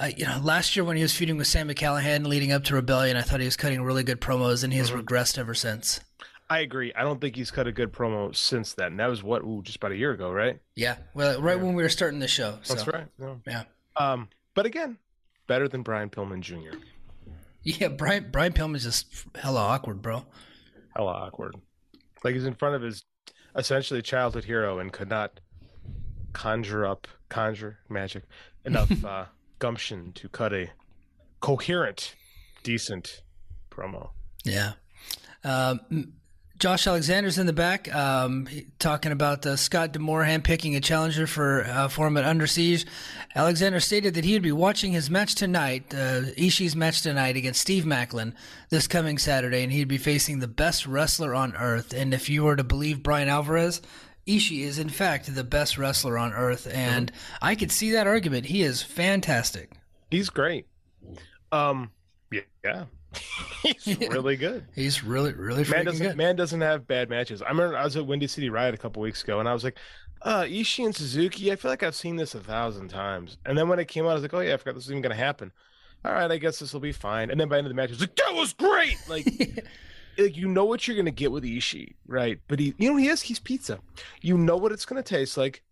Uh, 0.00 0.10
you 0.16 0.24
know, 0.24 0.40
last 0.42 0.76
year 0.76 0.84
when 0.84 0.96
he 0.96 1.02
was 1.02 1.14
feuding 1.14 1.36
with 1.36 1.46
Sami 1.46 1.74
Callihan 1.74 2.26
leading 2.26 2.52
up 2.52 2.64
to 2.64 2.74
Rebellion, 2.74 3.16
I 3.16 3.22
thought 3.22 3.40
he 3.40 3.46
was 3.46 3.56
cutting 3.56 3.82
really 3.82 4.02
good 4.02 4.20
promos, 4.20 4.64
and 4.64 4.72
he 4.72 4.78
has 4.78 4.90
regressed 4.90 5.38
ever 5.38 5.54
since. 5.54 6.00
I 6.48 6.60
agree. 6.60 6.92
I 6.94 7.02
don't 7.02 7.20
think 7.20 7.36
he's 7.36 7.50
cut 7.50 7.66
a 7.66 7.72
good 7.72 7.92
promo 7.92 8.34
since 8.34 8.72
then. 8.72 8.96
That 8.96 9.08
was 9.08 9.22
what, 9.22 9.42
ooh, 9.42 9.62
just 9.62 9.76
about 9.76 9.92
a 9.92 9.96
year 9.96 10.12
ago, 10.12 10.30
right? 10.30 10.58
Yeah, 10.74 10.96
well, 11.14 11.40
right 11.40 11.60
when 11.60 11.74
we 11.74 11.82
were 11.82 11.88
starting 11.88 12.18
the 12.18 12.28
show. 12.28 12.58
So, 12.62 12.74
That's 12.74 12.86
right. 12.86 13.06
Yeah. 13.20 13.34
Yeah. 13.46 13.62
Um, 13.96 14.28
but 14.54 14.64
again, 14.66 14.96
better 15.46 15.68
than 15.68 15.82
Brian 15.82 16.08
Pillman 16.08 16.40
Jr. 16.40 16.78
Yeah, 17.62 17.88
Brian 17.88 18.28
Brian 18.30 18.52
Pillman's 18.52 18.84
just 18.84 19.06
hella 19.34 19.60
awkward, 19.60 20.00
bro. 20.00 20.24
Hella 20.94 21.12
awkward. 21.12 21.56
Like 22.26 22.34
he's 22.34 22.44
in 22.44 22.54
front 22.54 22.74
of 22.74 22.82
his 22.82 23.04
essentially 23.54 24.02
childhood 24.02 24.42
hero 24.42 24.80
and 24.80 24.92
could 24.92 25.08
not 25.08 25.38
conjure 26.32 26.84
up, 26.84 27.06
conjure 27.28 27.78
magic 27.88 28.24
enough 28.64 29.04
uh, 29.04 29.26
gumption 29.60 30.12
to 30.14 30.28
cut 30.28 30.52
a 30.52 30.70
coherent, 31.38 32.16
decent 32.64 33.22
promo. 33.70 34.10
Yeah. 34.44 34.72
Um, 35.44 36.14
Josh 36.58 36.86
Alexander's 36.86 37.38
in 37.38 37.46
the 37.46 37.52
back, 37.52 37.94
um, 37.94 38.48
talking 38.78 39.12
about 39.12 39.44
uh, 39.44 39.56
Scott 39.56 39.92
D'Amore 39.92 40.38
picking 40.42 40.74
a 40.74 40.80
challenger 40.80 41.26
for 41.26 41.64
uh, 41.64 41.88
for 41.88 42.06
him 42.06 42.16
at 42.16 42.24
Under 42.24 42.46
Siege. 42.46 42.86
Alexander 43.34 43.78
stated 43.78 44.14
that 44.14 44.24
he 44.24 44.32
would 44.32 44.42
be 44.42 44.52
watching 44.52 44.92
his 44.92 45.10
match 45.10 45.34
tonight, 45.34 45.92
uh, 45.92 46.22
Ishii's 46.38 46.74
match 46.74 47.02
tonight 47.02 47.36
against 47.36 47.60
Steve 47.60 47.84
Maclin 47.84 48.32
this 48.70 48.88
coming 48.88 49.18
Saturday, 49.18 49.62
and 49.62 49.72
he'd 49.72 49.88
be 49.88 49.98
facing 49.98 50.38
the 50.38 50.48
best 50.48 50.86
wrestler 50.86 51.34
on 51.34 51.54
earth. 51.56 51.92
And 51.92 52.14
if 52.14 52.30
you 52.30 52.44
were 52.44 52.56
to 52.56 52.64
believe 52.64 53.02
Bryan 53.02 53.28
Alvarez, 53.28 53.82
Ishii 54.26 54.62
is 54.62 54.78
in 54.78 54.88
fact 54.88 55.34
the 55.34 55.44
best 55.44 55.76
wrestler 55.76 56.16
on 56.16 56.32
earth, 56.32 56.66
and 56.72 57.12
I 57.42 57.54
could 57.54 57.70
see 57.70 57.92
that 57.92 58.06
argument. 58.06 58.46
He 58.46 58.62
is 58.62 58.82
fantastic. 58.82 59.72
He's 60.10 60.30
great. 60.30 60.66
Um, 61.52 61.90
yeah, 62.32 62.40
yeah. 62.64 62.84
he's 63.62 63.98
really 63.98 64.36
good. 64.36 64.64
He's 64.74 65.02
really, 65.04 65.32
really 65.32 65.64
Man 65.64 65.66
freaking 65.66 65.84
doesn't 65.84 66.06
good. 66.06 66.16
man 66.16 66.36
doesn't 66.36 66.60
have 66.60 66.86
bad 66.86 67.08
matches. 67.10 67.42
I 67.42 67.48
remember 67.48 67.76
I 67.76 67.84
was 67.84 67.96
at 67.96 68.06
Windy 68.06 68.26
City 68.26 68.48
Riot 68.50 68.74
a 68.74 68.78
couple 68.78 69.02
weeks 69.02 69.22
ago, 69.22 69.40
and 69.40 69.48
I 69.48 69.52
was 69.52 69.64
like, 69.64 69.78
uh, 70.22 70.42
Ishii 70.42 70.84
and 70.84 70.94
Suzuki. 70.94 71.52
I 71.52 71.56
feel 71.56 71.70
like 71.70 71.82
I've 71.82 71.94
seen 71.94 72.16
this 72.16 72.34
a 72.34 72.40
thousand 72.40 72.88
times. 72.88 73.38
And 73.44 73.56
then 73.56 73.68
when 73.68 73.78
it 73.78 73.88
came 73.88 74.04
out, 74.04 74.10
I 74.10 74.14
was 74.14 74.22
like, 74.22 74.34
oh 74.34 74.40
yeah, 74.40 74.54
I 74.54 74.56
forgot 74.56 74.74
this 74.74 74.86
was 74.86 74.90
even 74.90 75.02
gonna 75.02 75.14
happen. 75.14 75.52
All 76.04 76.12
right, 76.12 76.30
I 76.30 76.36
guess 76.38 76.58
this 76.58 76.72
will 76.72 76.80
be 76.80 76.92
fine. 76.92 77.30
And 77.30 77.40
then 77.40 77.48
by 77.48 77.56
the 77.56 77.58
end 77.58 77.66
of 77.66 77.70
the 77.70 77.74
match, 77.74 77.90
I 77.90 77.92
was 77.92 78.00
like, 78.00 78.16
that 78.16 78.34
was 78.34 78.52
great. 78.52 78.96
Like, 79.08 79.26
like 80.18 80.36
you 80.36 80.48
know 80.48 80.64
what 80.64 80.86
you're 80.86 80.96
gonna 80.96 81.10
get 81.10 81.32
with 81.32 81.44
Ishii, 81.44 81.94
right? 82.06 82.38
But 82.48 82.58
he, 82.58 82.74
you 82.78 82.90
know, 82.90 82.96
he 82.96 83.08
is 83.08 83.22
he's 83.22 83.38
pizza. 83.38 83.80
You 84.22 84.38
know 84.38 84.56
what 84.56 84.72
it's 84.72 84.84
gonna 84.86 85.02
taste 85.02 85.36
like, 85.36 85.62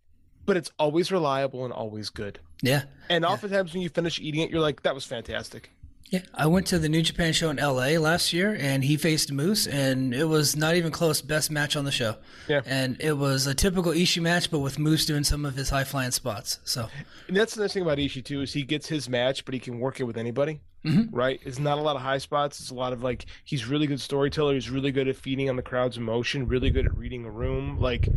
but 0.45 0.57
it's 0.57 0.71
always 0.77 1.11
reliable 1.11 1.63
and 1.65 1.73
always 1.73 2.09
good. 2.09 2.39
Yeah. 2.61 2.83
And 3.09 3.25
oftentimes 3.25 3.73
when 3.73 3.81
you 3.81 3.89
finish 3.89 4.19
eating 4.19 4.41
it, 4.41 4.49
you're 4.49 4.61
like, 4.61 4.83
that 4.83 4.95
was 4.95 5.05
fantastic. 5.05 5.71
Yeah, 6.11 6.21
I 6.35 6.45
went 6.45 6.67
to 6.67 6.77
the 6.77 6.87
New 6.87 7.01
Japan 7.01 7.33
show 7.33 7.49
in 7.49 7.57
LA 7.57 7.97
last 7.99 8.31
year, 8.31 8.55
and 8.59 8.83
he 8.83 8.95
faced 8.95 9.31
Moose, 9.31 9.65
and 9.65 10.13
it 10.13 10.25
was 10.25 10.55
not 10.55 10.75
even 10.75 10.91
close. 10.91 11.19
Best 11.19 11.49
match 11.49 11.75
on 11.75 11.83
the 11.83 11.91
show. 11.91 12.17
Yeah. 12.47 12.61
and 12.65 12.95
it 12.99 13.13
was 13.17 13.47
a 13.47 13.55
typical 13.55 13.91
Ishii 13.91 14.21
match, 14.21 14.51
but 14.51 14.59
with 14.59 14.77
Moose 14.77 15.05
doing 15.07 15.23
some 15.23 15.45
of 15.45 15.55
his 15.55 15.69
high 15.71 15.83
flying 15.83 16.11
spots. 16.11 16.59
So 16.63 16.89
And 17.27 17.35
that's 17.35 17.55
the 17.55 17.61
nice 17.61 17.73
thing 17.73 17.81
about 17.81 17.97
Ishii 17.97 18.23
too 18.23 18.41
is 18.41 18.53
he 18.53 18.61
gets 18.61 18.87
his 18.87 19.09
match, 19.09 19.45
but 19.45 19.55
he 19.55 19.59
can 19.59 19.79
work 19.79 19.99
it 19.99 20.03
with 20.03 20.15
anybody. 20.17 20.61
Mhm. 20.85 21.09
Right? 21.11 21.39
It's 21.43 21.57
not 21.57 21.79
a 21.79 21.81
lot 21.81 21.95
of 21.95 22.03
high 22.03 22.19
spots. 22.19 22.59
It's 22.59 22.69
a 22.69 22.75
lot 22.75 22.93
of 22.93 23.01
like 23.01 23.25
he's 23.43 23.65
really 23.65 23.87
good 23.87 23.99
storyteller. 23.99 24.53
He's 24.53 24.69
really 24.69 24.91
good 24.91 25.07
at 25.07 25.15
feeding 25.15 25.49
on 25.49 25.55
the 25.55 25.63
crowd's 25.63 25.97
emotion. 25.97 26.47
Really 26.47 26.69
good 26.69 26.85
at 26.85 26.95
reading 26.95 27.25
a 27.25 27.31
room. 27.31 27.79
Like 27.79 28.07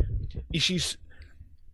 Ishii's. 0.53 0.99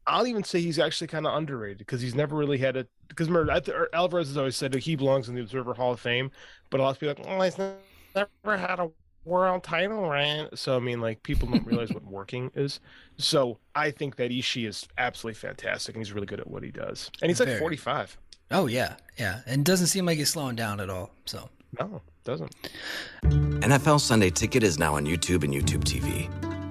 I'll 0.07 0.27
even 0.27 0.45
say 0.45 0.61
he's 0.61 0.79
actually 0.79 1.07
kind 1.07 1.27
of 1.27 1.35
underrated 1.35 1.79
because 1.79 2.01
he's 2.01 2.15
never 2.15 2.37
really 2.37 2.59
had 2.59 2.77
a. 2.77 2.87
Because 3.09 3.29
remember, 3.29 3.59
th- 3.61 3.77
er, 3.77 3.89
Alvarez 3.93 4.29
has 4.29 4.37
always 4.37 4.57
said 4.57 4.73
that 4.73 4.83
he 4.83 4.97
belongs 4.97 5.29
in 5.29 5.35
the 5.35 5.41
Observer 5.41 5.75
Hall 5.75 5.93
of 5.93 6.01
Fame, 6.01 6.31
but 6.71 6.81
a 6.81 6.83
lot 6.83 6.91
of 6.91 7.01
people 7.01 7.25
are 7.27 7.39
like, 7.39 7.59
oh, 7.59 7.65
he's 7.65 8.25
never 8.45 8.57
had 8.57 8.81
a 8.81 8.91
world 9.25 9.63
title 9.63 10.09
reign. 10.09 10.49
So 10.55 10.77
I 10.77 10.81
mean, 10.81 11.01
like 11.01 11.23
people 11.23 11.49
don't 11.49 11.67
realize 11.67 11.93
what 11.93 12.05
working 12.07 12.51
is. 12.55 12.81
So 13.17 13.59
I 13.75 13.91
think 13.91 14.17
that 14.17 14.31
Ishii 14.31 14.67
is 14.67 14.87
absolutely 14.99 15.39
fantastic, 15.39 15.95
and 15.95 16.05
he's 16.05 16.13
really 16.13 16.27
good 16.27 16.41
at 16.41 16.47
what 16.47 16.63
he 16.63 16.71
does. 16.71 17.11
And 17.23 17.31
he's 17.31 17.41
like 17.41 17.59
45. 17.59 18.17
oh 18.51 18.67
yeah, 18.67 18.97
yeah, 19.19 19.41
and 19.47 19.65
doesn't 19.65 19.89
seem 19.89 20.07
like 20.07 20.19
he's 20.19 20.31
slowing 20.31 20.57
down 20.57 20.81
at 20.81 20.91
all. 20.91 21.11
So 21.25 21.49
No, 21.79 22.03
doesn't. 22.25 22.55
NFL 23.23 24.01
Sunday 24.01 24.31
Ticket 24.31 24.63
is 24.63 24.79
now 24.79 24.97
on 24.97 25.07
YouTube 25.07 25.45
and 25.45 25.53
YouTube 25.55 25.85
TV, 25.85 26.29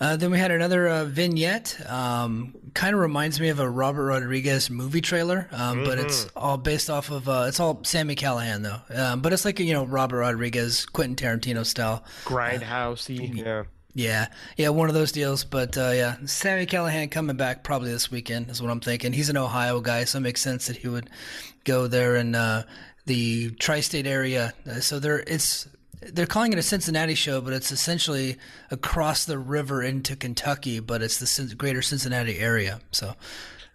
Uh, 0.00 0.16
then 0.16 0.30
we 0.32 0.38
had 0.38 0.50
another 0.50 0.88
uh, 0.88 1.04
vignette. 1.04 1.80
Um, 1.88 2.54
kind 2.74 2.94
of 2.94 3.00
reminds 3.00 3.38
me 3.38 3.48
of 3.50 3.60
a 3.60 3.70
Robert 3.70 4.06
Rodriguez 4.06 4.68
movie 4.68 5.00
trailer, 5.00 5.48
um, 5.52 5.84
but 5.84 5.98
it's 6.00 6.26
all 6.34 6.56
based 6.56 6.90
off 6.90 7.10
of. 7.10 7.28
Uh, 7.28 7.44
it's 7.46 7.60
all 7.60 7.82
Sami 7.84 8.16
Callihan 8.16 8.62
though, 8.62 8.80
um, 9.00 9.20
but 9.22 9.32
it's 9.32 9.44
like 9.44 9.60
a, 9.60 9.64
you 9.64 9.72
know 9.72 9.84
Robert 9.84 10.18
Rodriguez, 10.18 10.84
Quentin 10.84 11.14
Tarantino 11.14 11.64
style. 11.64 12.04
Grindhousey. 12.24 13.36
yeah. 13.36 13.64
Yeah, 13.96 14.26
yeah, 14.56 14.70
one 14.70 14.88
of 14.88 14.94
those 14.94 15.12
deals. 15.12 15.44
But 15.44 15.78
uh, 15.78 15.92
yeah, 15.94 16.16
Sami 16.24 16.66
Callihan 16.66 17.08
coming 17.08 17.36
back 17.36 17.62
probably 17.62 17.92
this 17.92 18.10
weekend 18.10 18.50
is 18.50 18.60
what 18.60 18.72
I'm 18.72 18.80
thinking. 18.80 19.12
He's 19.12 19.28
an 19.28 19.36
Ohio 19.36 19.80
guy, 19.80 20.02
so 20.02 20.18
it 20.18 20.22
makes 20.22 20.40
sense 20.40 20.66
that 20.66 20.78
he 20.78 20.88
would 20.88 21.08
go 21.62 21.86
there 21.86 22.16
in 22.16 22.34
uh, 22.34 22.64
the 23.06 23.52
tri-state 23.52 24.08
area. 24.08 24.52
Uh, 24.68 24.80
so 24.80 24.98
there, 24.98 25.20
it's 25.20 25.68
they're 26.12 26.26
calling 26.26 26.52
it 26.52 26.58
a 26.58 26.62
Cincinnati 26.62 27.14
show, 27.14 27.40
but 27.40 27.52
it's 27.52 27.70
essentially 27.70 28.36
across 28.70 29.24
the 29.24 29.38
river 29.38 29.82
into 29.82 30.16
Kentucky, 30.16 30.80
but 30.80 31.02
it's 31.02 31.18
the 31.18 31.54
greater 31.54 31.82
Cincinnati 31.82 32.38
area. 32.38 32.80
So 32.90 33.14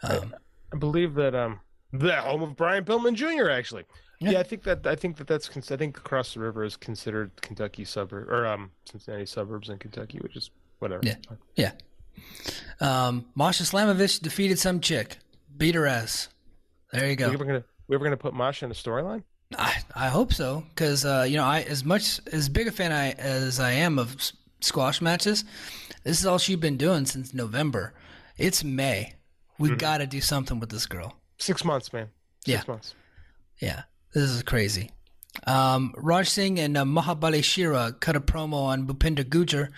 um, 0.04 0.36
I 0.74 0.78
believe 0.78 1.16
that 1.16 1.36
um 1.36 1.60
the 1.92 2.16
home 2.16 2.42
of 2.42 2.56
Brian 2.56 2.86
Pillman 2.86 3.16
Jr. 3.16 3.50
Actually, 3.50 3.86
yeah. 4.20 4.40
I 4.40 4.44
think 4.44 4.64
that 4.64 4.86
I 4.86 4.96
think 4.96 5.18
that 5.18 5.28
that's 5.28 5.50
I 5.72 5.78
think 5.78 5.98
across 5.98 6.34
the 6.34 6.40
river 6.40 6.64
is 6.64 6.76
considered 6.76 7.32
Kentucky 7.42 7.86
suburb 7.86 8.30
or 8.30 8.46
um 8.46 8.72
Cincinnati 8.86 9.26
suburbs 9.26 9.70
in 9.70 9.78
Kentucky, 9.78 10.20
which 10.20 10.36
is 10.36 10.52
whatever. 10.80 11.02
Yeah. 11.04 11.16
yeah. 11.56 11.72
Um, 12.82 13.26
Masha 13.36 13.64
Slamovich 13.64 14.22
defeated 14.22 14.60
some 14.60 14.80
chick, 14.80 15.18
beat 15.58 15.76
her 15.76 15.88
ass. 15.88 16.30
There 16.92 17.10
you 17.10 17.16
go. 17.16 17.30
We 17.30 17.36
were 17.36 17.46
gonna 17.46 17.64
we 17.88 17.98
were 17.98 18.04
gonna 18.04 18.18
put 18.18 18.34
Masha 18.34 18.66
in 18.66 18.72
a 18.72 18.76
storyline? 18.76 19.24
I, 19.58 19.78
I 19.96 20.08
hope 20.10 20.32
so 20.34 20.64
because 20.70 21.06
uh, 21.06 21.26
you 21.28 21.36
know 21.38 21.44
I 21.46 21.62
as 21.62 21.84
much 21.84 22.20
as 22.32 22.50
big 22.50 22.68
a 22.68 22.72
fan 22.72 22.92
I 22.92 23.12
as 23.14 23.60
I 23.60 23.72
am 23.72 23.98
of 23.98 24.16
s- 24.16 24.34
squash 24.62 25.02
matches, 25.02 25.44
this 26.04 26.20
is 26.20 26.26
all 26.26 26.38
she's 26.38 26.58
been 26.58 26.78
doing 26.78 27.06
since 27.06 27.34
November. 27.34 27.94
It's 28.38 28.64
May. 28.64 29.16
We 29.58 29.76
got 29.76 29.98
to 29.98 30.08
do 30.08 30.22
something 30.22 30.60
with 30.60 30.70
this 30.70 30.86
girl. 30.86 31.16
Six 31.40 31.66
months, 31.66 31.92
man. 31.92 32.10
Six 32.46 32.64
Yeah. 32.66 32.72
months. 32.72 32.94
Yeah, 33.60 33.82
this 34.14 34.30
is 34.30 34.42
crazy. 34.44 34.92
Um, 35.46 35.94
Raj 35.98 36.30
Singh 36.30 36.60
and 36.60 36.78
uh, 36.78 36.86
Mahabali 36.86 37.44
Shera 37.44 37.94
cut 38.00 38.16
a 38.16 38.22
promo 38.22 38.54
on 38.54 38.88
Bhupinder 38.88 39.24
Gujjar 39.26 39.70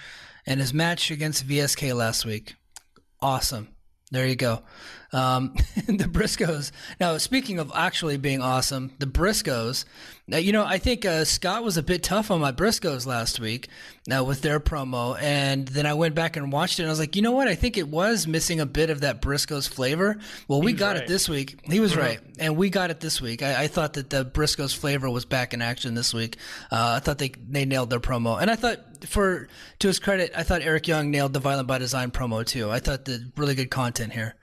and 0.46 0.60
his 0.60 0.74
match 0.74 1.10
against 1.10 1.48
VSK 1.48 1.96
last 1.96 2.25
week. 2.25 2.56
Awesome. 3.22 3.70
There 4.12 4.27
you 4.27 4.36
go. 4.36 4.62
Um, 5.13 5.53
the 5.88 6.06
Briscoes. 6.06 6.72
Now, 7.00 7.18
speaking 7.18 7.60
of 7.60 7.72
actually 7.74 8.18
being 8.18 8.41
awesome, 8.41 8.91
the 9.00 9.06
Briscoes. 9.06 9.86
Now, 10.32 10.38
you 10.38 10.54
know, 10.54 10.64
I 10.64 10.78
think 10.78 11.06
uh, 11.06 11.26
Scott 11.26 11.62
was 11.62 11.76
a 11.76 11.84
bit 11.84 12.04
tough 12.04 12.32
on 12.32 12.40
my 12.40 12.54
Briscoes 12.54 13.06
last 13.06 13.42
week 13.42 13.68
uh, 14.10 14.24
with 14.24 14.42
their 14.42 14.62
promo. 14.62 15.22
And 15.22 15.68
then 15.68 15.86
I 15.86 15.94
went 15.94 16.16
back 16.16 16.38
and 16.38 16.54
watched 16.54 16.80
it 16.80 16.84
and 16.84 16.90
I 16.90 16.92
was 16.94 17.00
like, 17.00 17.18
you 17.18 17.22
know 17.22 17.34
what? 17.34 17.50
I 17.50 17.56
think 17.56 17.78
it 17.78 17.90
was 17.90 18.26
missing 18.28 18.62
a 18.62 18.66
bit 18.66 18.90
of 18.90 19.02
that 19.02 19.22
Briscoes 19.22 19.68
flavor. 19.68 20.18
Well, 20.48 20.62
we 20.62 20.72
got 20.72 20.96
right. 20.96 21.04
it 21.04 21.10
this 21.10 21.28
week. 21.28 21.60
He 21.66 21.82
was 21.82 21.96
Mhm. 21.96 21.98
right. 21.98 22.20
And 22.40 22.56
we 22.56 22.70
got 22.70 22.92
it 22.92 23.02
this 23.02 23.20
week. 23.20 23.44
I, 23.44 23.64
I 23.64 23.68
thought 23.68 23.92
that 23.94 24.10
the 24.10 24.24
Briscoes 24.24 24.74
flavor 24.74 25.10
was 25.10 25.26
back 25.26 25.54
in 25.54 25.62
action 25.62 25.96
this 25.96 26.14
week. 26.14 26.38
Uh, 26.72 26.94
I 26.96 27.00
thought 27.00 27.18
they, 27.18 27.34
they 27.50 27.66
nailed 27.66 27.90
their 27.90 28.00
promo. 28.00 28.42
And 28.42 28.50
I 28.50 28.56
thought, 28.56 29.06
for 29.06 29.50
to 29.80 29.88
his 29.88 30.00
credit, 30.00 30.32
I 30.34 30.44
thought 30.44 30.62
Eric 30.62 30.88
Young 30.88 31.12
nailed 31.12 31.34
the 31.34 31.42
Violent 31.42 31.68
by 31.68 31.78
Design 31.78 32.10
promo 32.10 32.46
too. 32.46 32.72
I 32.72 32.80
thought 32.80 33.04
the 33.04 33.30
really 33.36 33.54
good 33.54 33.70
content 33.70 34.14
here. 34.14 34.36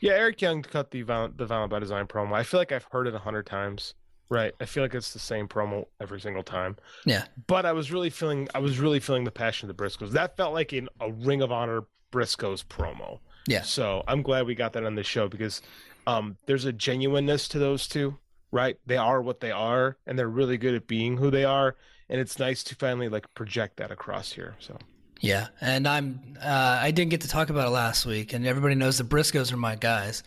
Yeah, 0.00 0.14
Eric 0.14 0.42
Young 0.42 0.62
cut 0.62 0.90
the 0.90 1.02
violent, 1.02 1.38
the 1.38 1.46
violent 1.46 1.70
by 1.70 1.78
design 1.78 2.08
promo. 2.08 2.32
I 2.32 2.42
feel 2.42 2.58
like 2.58 2.72
I've 2.72 2.86
heard 2.90 3.06
it 3.06 3.14
a 3.14 3.20
hundred 3.20 3.46
times. 3.46 3.94
Right. 4.30 4.52
I 4.60 4.66
feel 4.66 4.82
like 4.82 4.94
it's 4.94 5.12
the 5.12 5.18
same 5.18 5.48
promo 5.48 5.86
every 6.00 6.20
single 6.20 6.42
time. 6.42 6.76
Yeah. 7.06 7.24
But 7.46 7.64
I 7.64 7.72
was 7.72 7.90
really 7.90 8.10
feeling 8.10 8.48
I 8.54 8.58
was 8.58 8.78
really 8.78 9.00
feeling 9.00 9.24
the 9.24 9.30
passion 9.30 9.68
of 9.68 9.76
the 9.76 9.82
Briscoes. 9.82 10.10
That 10.10 10.36
felt 10.36 10.52
like 10.52 10.72
in 10.72 10.88
a 11.00 11.10
Ring 11.10 11.40
of 11.40 11.50
Honor 11.50 11.84
Briscoes 12.12 12.64
promo. 12.64 13.20
Yeah. 13.46 13.62
So 13.62 14.04
I'm 14.06 14.22
glad 14.22 14.46
we 14.46 14.54
got 14.54 14.74
that 14.74 14.84
on 14.84 14.94
the 14.94 15.02
show 15.02 15.28
because 15.28 15.62
um, 16.06 16.36
there's 16.46 16.64
a 16.64 16.72
genuineness 16.72 17.48
to 17.48 17.58
those 17.58 17.86
two, 17.86 18.16
right? 18.50 18.78
They 18.86 18.96
are 18.96 19.20
what 19.22 19.40
they 19.40 19.50
are, 19.50 19.96
and 20.06 20.18
they're 20.18 20.28
really 20.28 20.58
good 20.58 20.74
at 20.74 20.86
being 20.86 21.16
who 21.16 21.30
they 21.30 21.44
are, 21.44 21.76
and 22.08 22.20
it's 22.20 22.38
nice 22.38 22.62
to 22.64 22.74
finally 22.74 23.08
like 23.08 23.32
project 23.34 23.76
that 23.78 23.90
across 23.90 24.32
here. 24.32 24.56
So 24.58 24.78
Yeah, 25.20 25.48
and 25.60 25.88
I'm 25.88 26.36
uh, 26.42 26.78
I 26.80 26.90
didn't 26.90 27.10
get 27.10 27.22
to 27.22 27.28
talk 27.28 27.50
about 27.50 27.68
it 27.68 27.70
last 27.70 28.06
week, 28.06 28.32
and 28.32 28.46
everybody 28.46 28.74
knows 28.74 28.98
the 28.98 29.04
Briscoes 29.04 29.52
are 29.52 29.56
my 29.56 29.76
guys. 29.76 30.22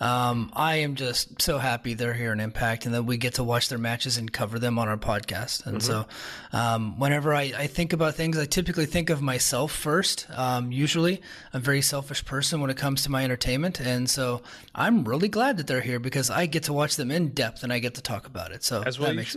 Um, 0.00 0.50
I 0.54 0.76
am 0.76 0.94
just 0.94 1.40
so 1.40 1.58
happy 1.58 1.94
they're 1.94 2.14
here 2.14 2.32
in 2.32 2.40
Impact, 2.40 2.86
and 2.86 2.94
that 2.94 3.04
we 3.04 3.16
get 3.16 3.34
to 3.34 3.44
watch 3.44 3.68
their 3.68 3.78
matches 3.78 4.16
and 4.16 4.32
cover 4.32 4.58
them 4.58 4.78
on 4.78 4.88
our 4.88 4.96
podcast. 4.96 5.66
And 5.66 5.82
so, 5.82 6.06
um, 6.52 6.98
whenever 6.98 7.34
I, 7.34 7.52
I 7.56 7.66
think 7.66 7.92
about 7.92 8.14
things, 8.14 8.38
I 8.38 8.46
typically 8.46 8.86
think 8.86 9.10
of 9.10 9.22
myself 9.22 9.72
first. 9.72 10.26
Um, 10.30 10.72
usually, 10.72 11.22
I'm 11.52 11.58
a 11.58 11.60
very 11.60 11.82
selfish 11.82 12.24
person 12.24 12.60
when 12.60 12.70
it 12.70 12.76
comes 12.76 13.02
to 13.04 13.10
my 13.10 13.24
entertainment, 13.24 13.80
and 13.80 14.08
so 14.08 14.42
I'm 14.74 15.04
really 15.04 15.28
glad 15.28 15.56
that 15.58 15.66
they're 15.66 15.80
here 15.80 16.00
because 16.00 16.30
I 16.30 16.46
get 16.46 16.64
to 16.64 16.72
watch 16.72 16.96
them 16.96 17.10
in 17.10 17.28
depth 17.28 17.62
and 17.62 17.72
I 17.72 17.78
get 17.78 17.94
to 17.94 18.02
talk 18.02 18.26
about 18.26 18.52
it. 18.52 18.64
So 18.64 18.82
as 18.82 18.98
well 18.98 19.08
that 19.08 19.14
makes 19.14 19.36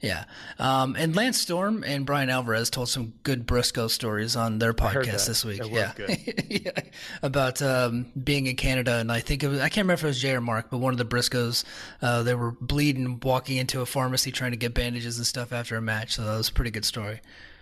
yeah. 0.00 0.24
Um, 0.58 0.96
and 0.96 1.14
Lance 1.14 1.38
Storm 1.38 1.84
and 1.84 2.06
Bryan 2.06 2.30
Alvarez 2.30 2.70
told 2.70 2.88
some 2.88 3.12
good 3.22 3.46
Briscoe 3.46 3.88
stories 3.88 4.36
on 4.36 4.58
their 4.58 4.72
podcast 4.72 5.26
this 5.26 5.44
week. 5.44 5.60
Yeah. 5.68 5.92
yeah. 6.48 6.70
About 7.22 7.60
um, 7.62 8.06
being 8.22 8.46
in 8.46 8.56
Canada. 8.56 8.96
And 8.96 9.10
I 9.10 9.20
think 9.20 9.42
it 9.42 9.48
was, 9.48 9.60
I 9.60 9.68
can't 9.68 9.84
remember 9.84 9.97
if 9.98 10.04
it 10.04 10.08
was 10.08 10.20
Jay 10.20 10.32
or 10.34 10.40
Mark, 10.40 10.70
but 10.70 10.78
one 10.78 10.92
of 10.94 10.98
the 10.98 11.04
Briscoes, 11.04 11.64
uh, 12.02 12.22
they 12.22 12.34
were 12.34 12.52
bleeding, 12.52 13.20
walking 13.22 13.56
into 13.56 13.80
a 13.80 13.86
pharmacy 13.86 14.30
trying 14.32 14.52
to 14.52 14.56
get 14.56 14.74
bandages 14.74 15.16
and 15.18 15.26
stuff 15.26 15.52
after 15.52 15.76
a 15.76 15.82
match. 15.82 16.14
So 16.14 16.24
that 16.24 16.36
was 16.36 16.48
a 16.48 16.52
pretty 16.52 16.70
good 16.70 16.84
story. 16.84 17.20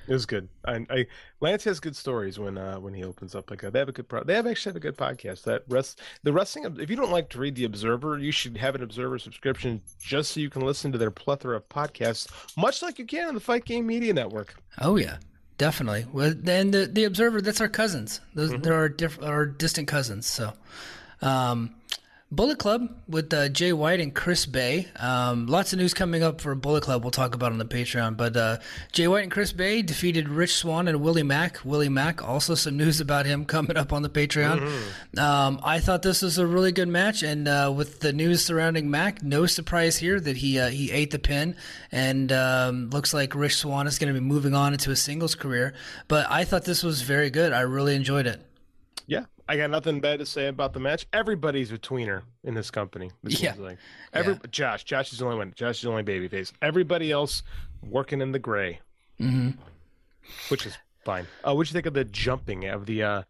It 0.09 0.13
was 0.13 0.25
good. 0.25 0.49
I, 0.65 0.87
I 0.89 1.07
Lance 1.41 1.65
has 1.65 1.81
good 1.81 1.97
stories 1.97 2.39
when 2.39 2.57
uh, 2.57 2.77
when 2.77 2.95
he 2.95 3.03
opens 3.03 3.35
up 3.35 3.51
like 3.51 3.61
that. 3.63 3.73
They 3.73 3.81
have 3.81 3.89
a 3.89 3.93
good 3.93 4.09
pro- 4.09 4.23
they 4.23 4.35
have 4.35 4.47
actually 4.47 4.71
have 4.71 4.77
a 4.77 4.81
good 4.81 4.97
podcast. 4.97 5.43
That 5.43 5.65
rest 5.69 6.01
the 6.23 6.33
wrestling. 6.33 6.77
If 6.79 6.89
you 6.91 6.95
don't 6.95 7.11
like 7.11 7.29
to 7.31 7.41
read 7.41 7.57
the 7.57 7.65
Observer, 7.65 8.17
you 8.17 8.31
should 8.31 8.57
have 8.57 8.77
an 8.77 8.85
Observer 8.85 9.19
subscription 9.19 9.81
just 10.01 10.31
so 10.31 10.39
you 10.39 10.49
can 10.49 10.63
listen 10.63 10.93
to 10.93 10.99
their 10.99 11.11
plethora 11.11 11.57
of 11.57 11.69
podcasts, 11.69 12.29
much 12.57 12.83
like 12.83 13.01
you 13.01 13.05
can 13.05 13.27
on 13.27 13.35
the 13.35 13.41
Fight 13.41 13.65
Game 13.65 13.85
Media 13.85 14.13
Network. 14.15 14.55
Oh 14.81 14.95
yeah, 14.95 15.17
definitely. 15.59 16.07
Well, 16.13 16.33
then 16.37 16.71
the 16.71 16.87
the 16.87 17.03
Observer, 17.03 17.41
that's 17.43 17.61
our 17.61 17.67
cousins. 17.69 18.21
Those 18.33 18.53
Mm-hmm. 18.53 18.63
they're 18.63 18.75
our 18.75 18.89
diff- 18.89 19.21
our 19.25 19.45
distant 19.45 19.89
cousins. 19.89 20.27
So, 20.29 20.53
um, 21.21 21.75
Bullet 22.33 22.59
Club 22.59 22.89
with 23.07 23.33
uh, 23.33 23.49
Jay 23.49 23.73
White 23.73 24.01
and 24.01 24.13
Chris 24.13 24.47
Bey. 24.47 24.89
Um, 24.97 25.47
lots 25.47 25.73
of 25.73 25.79
news 25.79 25.95
coming 25.95 26.25
up 26.25 26.41
for 26.41 26.57
Bullet 26.57 26.83
Club. 26.83 27.05
We'll 27.05 27.13
talk 27.13 27.37
about 27.37 27.53
on 27.53 27.59
the 27.59 27.65
Patreon. 27.65 28.17
But 28.17 28.37
uh, 28.37 28.57
Jay 28.91 29.07
White 29.07 29.23
and 29.23 29.31
Chris 29.31 29.53
Bey 29.53 29.81
defeated 29.83 30.29
Rich 30.29 30.57
Swann 30.57 30.89
and 30.89 31.01
Willie 31.01 31.23
Mack. 31.23 31.65
Willie 31.65 31.89
Mack. 31.89 32.27
Also 32.27 32.57
some 32.57 32.77
news 32.79 33.01
about 33.01 33.27
him 33.27 33.45
coming 33.45 33.77
up 33.77 33.93
on 33.93 34.03
the 34.03 34.11
Patreon. 34.11 34.61
Um, 35.17 35.61
I 35.63 35.79
thought 35.79 36.03
this 36.03 36.21
was 36.21 36.37
a 36.37 36.47
really 36.47 36.73
good 36.73 36.89
match, 36.89 37.23
and 37.23 37.47
uh, 37.47 37.73
with 37.75 38.01
the 38.01 38.13
news 38.13 38.45
surrounding 38.45 38.91
Mack, 38.91 39.23
no 39.23 39.47
surprise 39.47 39.97
here 39.97 40.19
that 40.19 40.39
he 40.39 40.59
uh, 40.59 40.69
he 40.69 40.91
ate 40.91 41.13
the 41.13 41.21
pin, 41.21 41.55
and 41.93 42.33
um, 42.33 42.91
looks 42.91 43.15
like 43.15 43.37
Rich 43.37 43.57
Swann 43.57 43.87
is 43.87 44.01
going 44.01 44.13
to 44.13 44.21
be 44.21 44.25
moving 44.25 44.53
on 44.55 44.73
into 44.73 44.91
a 44.91 44.97
singles 44.97 45.37
career. 45.37 45.75
But 46.09 46.27
I 46.29 46.45
thought 46.45 46.65
this 46.65 46.83
was 46.83 47.03
very 47.03 47.31
good. 47.31 47.53
I 47.53 47.61
really 47.61 47.95
enjoyed 47.95 48.27
it. 48.27 48.46
I 49.49 49.57
got 49.57 49.71
nothing 49.71 50.01
bad 50.01 50.19
to 50.19 50.27
say 50.27 50.49
about 50.49 50.73
the 50.73 50.81
match. 50.81 51.07
Everybody's 51.13 51.71
a 51.71 51.79
tweener 51.79 52.23
in 52.43 52.55
this 52.55 52.71
company. 52.71 53.11
Yeah. 53.23 53.55
like 53.59 53.79
every 54.13 54.35
Yeah. 54.35 54.39
Josh. 54.51 54.85
Josh 54.85 55.13
is 55.13 55.21
the 55.21 55.25
only 55.25 55.37
one. 55.39 55.53
Josh 55.57 55.77
is 55.77 55.83
the 55.83 55.91
only 55.91 56.03
babyface. 56.03 56.53
Everybody 56.63 57.13
else 57.13 57.43
working 57.83 58.21
in 58.21 58.33
the 58.33 58.39
gray, 58.41 58.81
hmm 59.19 59.51
which 60.49 60.67
is 60.67 60.77
fine. 61.05 61.27
Uh, 61.47 61.55
what'd 61.55 61.71
you 61.71 61.75
think 61.75 61.87
of 61.87 61.95
the 61.95 62.05
jumping 62.05 62.65
of 62.67 62.87
the 62.87 63.03
uh, 63.03 63.23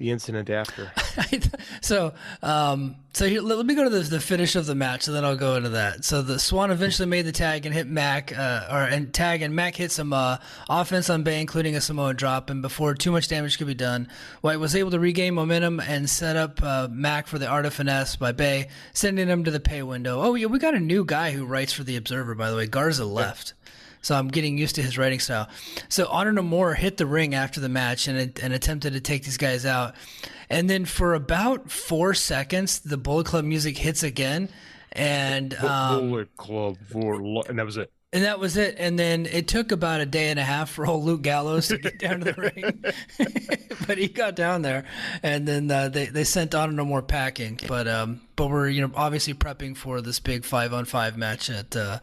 the 0.00 0.10
incident 0.10 0.48
after? 0.48 0.90
so, 1.82 2.14
um, 2.42 2.96
so 3.12 3.28
here, 3.28 3.42
let, 3.42 3.58
let 3.58 3.66
me 3.66 3.74
go 3.74 3.84
to 3.84 3.90
the, 3.90 4.00
the 4.00 4.18
finish 4.18 4.56
of 4.56 4.64
the 4.64 4.74
match, 4.74 5.06
and 5.06 5.14
then 5.14 5.26
I'll 5.26 5.36
go 5.36 5.56
into 5.56 5.68
that. 5.68 6.06
So 6.06 6.22
the 6.22 6.38
Swann 6.38 6.70
eventually 6.70 7.06
made 7.06 7.26
the 7.26 7.32
tag 7.32 7.66
and 7.66 7.74
hit 7.74 7.86
Mack, 7.86 8.36
uh, 8.36 8.66
or 8.70 8.82
and 8.82 9.12
tag, 9.12 9.42
and 9.42 9.54
Mack 9.54 9.76
hit 9.76 9.92
some 9.92 10.14
uh, 10.14 10.38
offense 10.70 11.10
on 11.10 11.22
Bey, 11.22 11.38
including 11.38 11.76
a 11.76 11.82
Samoan 11.82 12.16
drop. 12.16 12.48
And 12.48 12.62
before 12.62 12.94
too 12.94 13.12
much 13.12 13.28
damage 13.28 13.58
could 13.58 13.66
be 13.66 13.74
done, 13.74 14.08
White 14.40 14.58
was 14.58 14.74
able 14.74 14.90
to 14.92 14.98
regain 14.98 15.34
momentum 15.34 15.80
and 15.80 16.08
set 16.08 16.34
up 16.34 16.62
uh, 16.62 16.88
Mack 16.90 17.26
for 17.26 17.38
the 17.38 17.46
art 17.46 17.66
of 17.66 17.74
finesse 17.74 18.16
by 18.16 18.32
Bey, 18.32 18.68
sending 18.94 19.28
him 19.28 19.44
to 19.44 19.50
the 19.50 19.60
pay 19.60 19.82
window. 19.82 20.18
Oh 20.22 20.34
yeah, 20.34 20.46
we 20.46 20.58
got 20.58 20.74
a 20.74 20.80
new 20.80 21.04
guy 21.04 21.32
who 21.32 21.44
writes 21.44 21.74
for 21.74 21.84
the 21.84 21.96
Observer, 21.96 22.34
by 22.34 22.50
the 22.50 22.56
way. 22.56 22.66
Garza 22.66 23.04
left. 23.04 23.52
So 24.02 24.16
I'm 24.16 24.28
getting 24.28 24.56
used 24.58 24.76
to 24.76 24.82
his 24.82 24.96
writing 24.96 25.20
style. 25.20 25.48
So 25.88 26.06
Honor 26.08 26.32
No 26.32 26.42
More 26.42 26.74
hit 26.74 26.96
the 26.96 27.06
ring 27.06 27.34
after 27.34 27.60
the 27.60 27.68
match 27.68 28.08
and, 28.08 28.38
and 28.42 28.52
attempted 28.52 28.94
to 28.94 29.00
take 29.00 29.24
these 29.24 29.36
guys 29.36 29.66
out. 29.66 29.94
And 30.48 30.68
then 30.68 30.84
for 30.84 31.14
about 31.14 31.70
four 31.70 32.14
seconds, 32.14 32.80
the 32.80 32.96
Bullet 32.96 33.26
Club 33.26 33.44
music 33.44 33.78
hits 33.78 34.02
again. 34.02 34.48
And 34.92 35.54
um, 35.54 36.10
Bullet 36.10 36.36
Club 36.36 36.76
for 36.90 37.14
and 37.48 37.58
that 37.58 37.64
was 37.64 37.76
it. 37.76 37.92
and 38.12 38.24
that 38.24 38.40
was 38.40 38.56
it. 38.56 38.74
And 38.78 38.98
then 38.98 39.26
it 39.26 39.46
took 39.46 39.70
about 39.70 40.00
a 40.00 40.06
day 40.06 40.30
and 40.30 40.40
a 40.40 40.42
half 40.42 40.70
for 40.70 40.84
old 40.86 41.04
Luke 41.04 41.22
Gallows 41.22 41.68
to 41.68 41.78
get 41.78 42.00
down 42.00 42.20
to 42.20 42.32
the 42.32 42.52
ring. 42.56 42.84
but 43.86 43.98
he 43.98 44.08
got 44.08 44.34
down 44.34 44.62
there. 44.62 44.84
And 45.22 45.46
then 45.46 45.70
uh, 45.70 45.88
they, 45.90 46.06
they 46.06 46.24
sent 46.24 46.56
on 46.56 46.74
no 46.74 46.84
more 46.84 47.02
packing. 47.02 47.60
But 47.68 47.86
um, 47.86 48.20
but 48.34 48.48
we're 48.48 48.68
you 48.68 48.80
know 48.80 48.90
obviously 48.96 49.34
prepping 49.34 49.76
for 49.76 50.00
this 50.00 50.18
big 50.18 50.44
five 50.44 50.72
on 50.72 50.84
five 50.84 51.16
match 51.16 51.48
at 51.48 51.76
uh, 51.76 52.00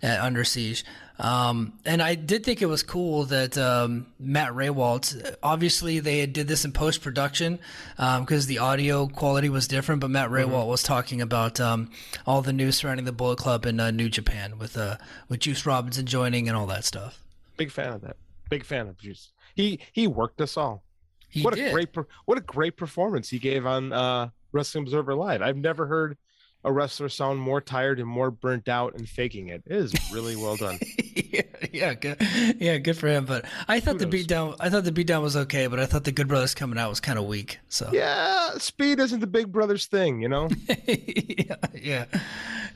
at 0.00 0.20
Under 0.20 0.44
Siege. 0.44 0.84
Um, 1.18 1.72
and 1.84 2.00
I 2.00 2.14
did 2.14 2.44
think 2.44 2.62
it 2.62 2.66
was 2.66 2.82
cool 2.82 3.24
that 3.24 3.58
um, 3.58 4.06
Matt 4.20 4.52
Rehwoldt, 4.52 5.36
obviously 5.42 5.98
they 5.98 6.24
did 6.26 6.46
this 6.46 6.64
in 6.64 6.72
post 6.72 7.02
production 7.02 7.58
because 7.96 8.46
the 8.46 8.58
audio 8.58 9.08
quality 9.08 9.48
was 9.48 9.66
different. 9.66 10.00
But 10.00 10.10
Matt 10.10 10.30
Rehwoldt 10.30 10.68
was 10.68 10.82
talking 10.82 11.20
about 11.20 11.58
um, 11.58 11.90
all 12.26 12.40
the 12.42 12.52
news 12.52 12.76
surrounding 12.76 13.04
the 13.04 13.12
Bullet 13.12 13.38
Club 13.38 13.66
in 13.66 13.80
uh, 13.80 13.90
New 13.90 14.08
Japan 14.08 14.58
with 14.58 14.76
uh, 14.76 14.96
with 15.28 15.40
Juice 15.40 15.66
Robinson 15.66 16.06
joining 16.06 16.48
and 16.48 16.56
all 16.56 16.66
that 16.66 16.84
stuff. 16.84 17.22
Big 17.56 17.70
fan 17.72 17.92
of 17.92 18.02
that. 18.02 18.16
Big 18.48 18.64
fan 18.64 18.88
of 18.88 18.96
Juice. 18.98 19.32
He 19.54 19.80
he 19.92 20.06
worked 20.06 20.40
us 20.40 20.56
all. 20.56 20.84
He 21.28 21.42
what 21.42 21.54
did. 21.54 21.68
a 21.68 21.72
great 21.72 21.88
what 22.26 22.38
a 22.38 22.42
great 22.42 22.76
performance 22.76 23.28
he 23.28 23.40
gave 23.40 23.66
on 23.66 23.92
uh, 23.92 24.28
Wrestling 24.52 24.84
Observer 24.84 25.14
Live. 25.14 25.42
I've 25.42 25.56
never 25.56 25.86
heard 25.86 26.16
a 26.64 26.72
wrestler 26.72 27.08
sound 27.08 27.40
more 27.40 27.60
tired 27.60 27.98
and 27.98 28.08
more 28.08 28.30
burnt 28.30 28.68
out 28.68 28.94
and 28.94 29.08
faking 29.08 29.48
it. 29.48 29.62
It 29.66 29.76
is 29.76 29.94
really 30.12 30.36
well 30.36 30.56
done. 30.56 30.78
yeah, 31.18 31.42
yeah, 31.72 31.94
good, 31.94 32.16
yeah, 32.58 32.78
good 32.78 32.96
for 32.96 33.08
him. 33.08 33.24
But 33.24 33.44
I 33.66 33.80
thought 33.80 33.98
the 33.98 34.06
beatdown, 34.06 34.56
I 34.60 34.70
thought 34.70 34.84
the 34.84 34.92
beatdown 34.92 35.22
was 35.22 35.36
okay, 35.36 35.66
but 35.66 35.80
I 35.80 35.86
thought 35.86 36.04
the 36.04 36.12
Good 36.12 36.28
Brothers 36.28 36.54
coming 36.54 36.78
out 36.78 36.90
was 36.90 37.00
kind 37.00 37.18
of 37.18 37.26
weak. 37.26 37.58
So 37.68 37.90
yeah, 37.92 38.50
speed 38.58 39.00
isn't 39.00 39.20
the 39.20 39.26
Big 39.26 39.52
Brothers 39.52 39.86
thing, 39.86 40.22
you 40.22 40.28
know. 40.28 40.48
yeah, 40.86 41.56
yeah, 41.74 42.04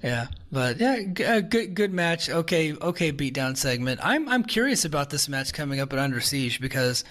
yeah. 0.02 0.26
But 0.50 0.78
yeah, 0.78 0.98
uh, 1.26 1.40
good, 1.40 1.74
good 1.74 1.92
match. 1.92 2.28
Okay, 2.28 2.74
okay, 2.74 3.12
beatdown 3.12 3.56
segment. 3.56 4.00
I'm, 4.02 4.28
I'm 4.28 4.44
curious 4.44 4.84
about 4.84 5.10
this 5.10 5.28
match 5.28 5.52
coming 5.52 5.80
up 5.80 5.92
at 5.92 5.98
Under 5.98 6.20
Siege 6.20 6.60
because, 6.60 7.04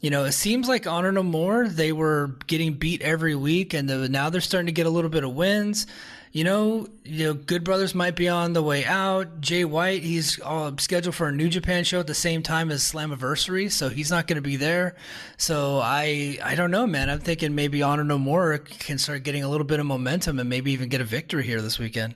you 0.00 0.10
know, 0.10 0.24
it 0.24 0.32
seems 0.32 0.68
like 0.68 0.86
Honor 0.86 1.12
No 1.12 1.22
More 1.22 1.68
they 1.68 1.92
were 1.92 2.36
getting 2.46 2.74
beat 2.74 3.02
every 3.02 3.34
week, 3.34 3.74
and 3.74 3.88
the, 3.88 4.08
now 4.08 4.30
they're 4.30 4.40
starting 4.40 4.66
to 4.66 4.72
get 4.72 4.86
a 4.86 4.90
little 4.90 5.10
bit 5.10 5.24
of 5.24 5.34
wins. 5.34 5.86
You 6.34 6.44
know, 6.44 6.86
you 7.04 7.26
know, 7.26 7.34
Good 7.34 7.62
Brothers 7.62 7.94
might 7.94 8.16
be 8.16 8.26
on 8.26 8.54
the 8.54 8.62
way 8.62 8.86
out. 8.86 9.42
Jay 9.42 9.66
White, 9.66 10.02
he's 10.02 10.40
uh, 10.42 10.72
scheduled 10.78 11.14
for 11.14 11.28
a 11.28 11.32
New 11.32 11.50
Japan 11.50 11.84
show 11.84 12.00
at 12.00 12.06
the 12.06 12.14
same 12.14 12.42
time 12.42 12.70
as 12.70 12.80
Slammiversary, 12.82 13.70
so 13.70 13.90
he's 13.90 14.10
not 14.10 14.26
going 14.26 14.36
to 14.36 14.42
be 14.42 14.56
there. 14.56 14.96
So 15.36 15.78
I, 15.82 16.38
I 16.42 16.54
don't 16.54 16.70
know, 16.70 16.86
man. 16.86 17.10
I'm 17.10 17.18
thinking 17.20 17.54
maybe 17.54 17.82
Honor 17.82 18.02
No 18.04 18.16
More 18.16 18.56
can 18.56 18.96
start 18.96 19.24
getting 19.24 19.44
a 19.44 19.48
little 19.50 19.66
bit 19.66 19.78
of 19.78 19.84
momentum 19.84 20.38
and 20.38 20.48
maybe 20.48 20.72
even 20.72 20.88
get 20.88 21.02
a 21.02 21.04
victory 21.04 21.44
here 21.44 21.60
this 21.60 21.78
weekend. 21.78 22.14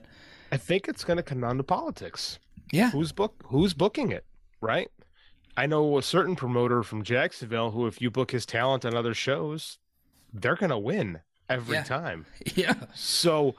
I 0.51 0.57
think 0.57 0.87
it's 0.87 1.03
going 1.03 1.17
to 1.17 1.23
come 1.23 1.41
down 1.41 1.57
to 1.57 1.63
politics. 1.63 2.39
Yeah. 2.71 2.89
Who's 2.89 3.11
book 3.11 3.35
Who's 3.45 3.75
booking 3.75 4.11
it? 4.11 4.25
Right. 4.61 4.89
I 5.55 5.67
know 5.67 5.99
a 5.99 6.01
certain 6.01 6.35
promoter 6.35 6.81
from 6.81 7.03
Jacksonville 7.03 7.69
who, 7.69 7.85
if 7.85 8.01
you 8.01 8.09
book 8.09 8.31
his 8.31 8.47
talent 8.47 8.83
on 8.83 8.95
other 8.95 9.13
shows, 9.13 9.77
they're 10.33 10.55
going 10.55 10.71
to 10.71 10.77
win. 10.79 11.19
every 11.49 11.75
Yeah. 11.75 11.83
time. 11.83 12.25
Yeah. 12.55 12.73
So, 12.95 13.55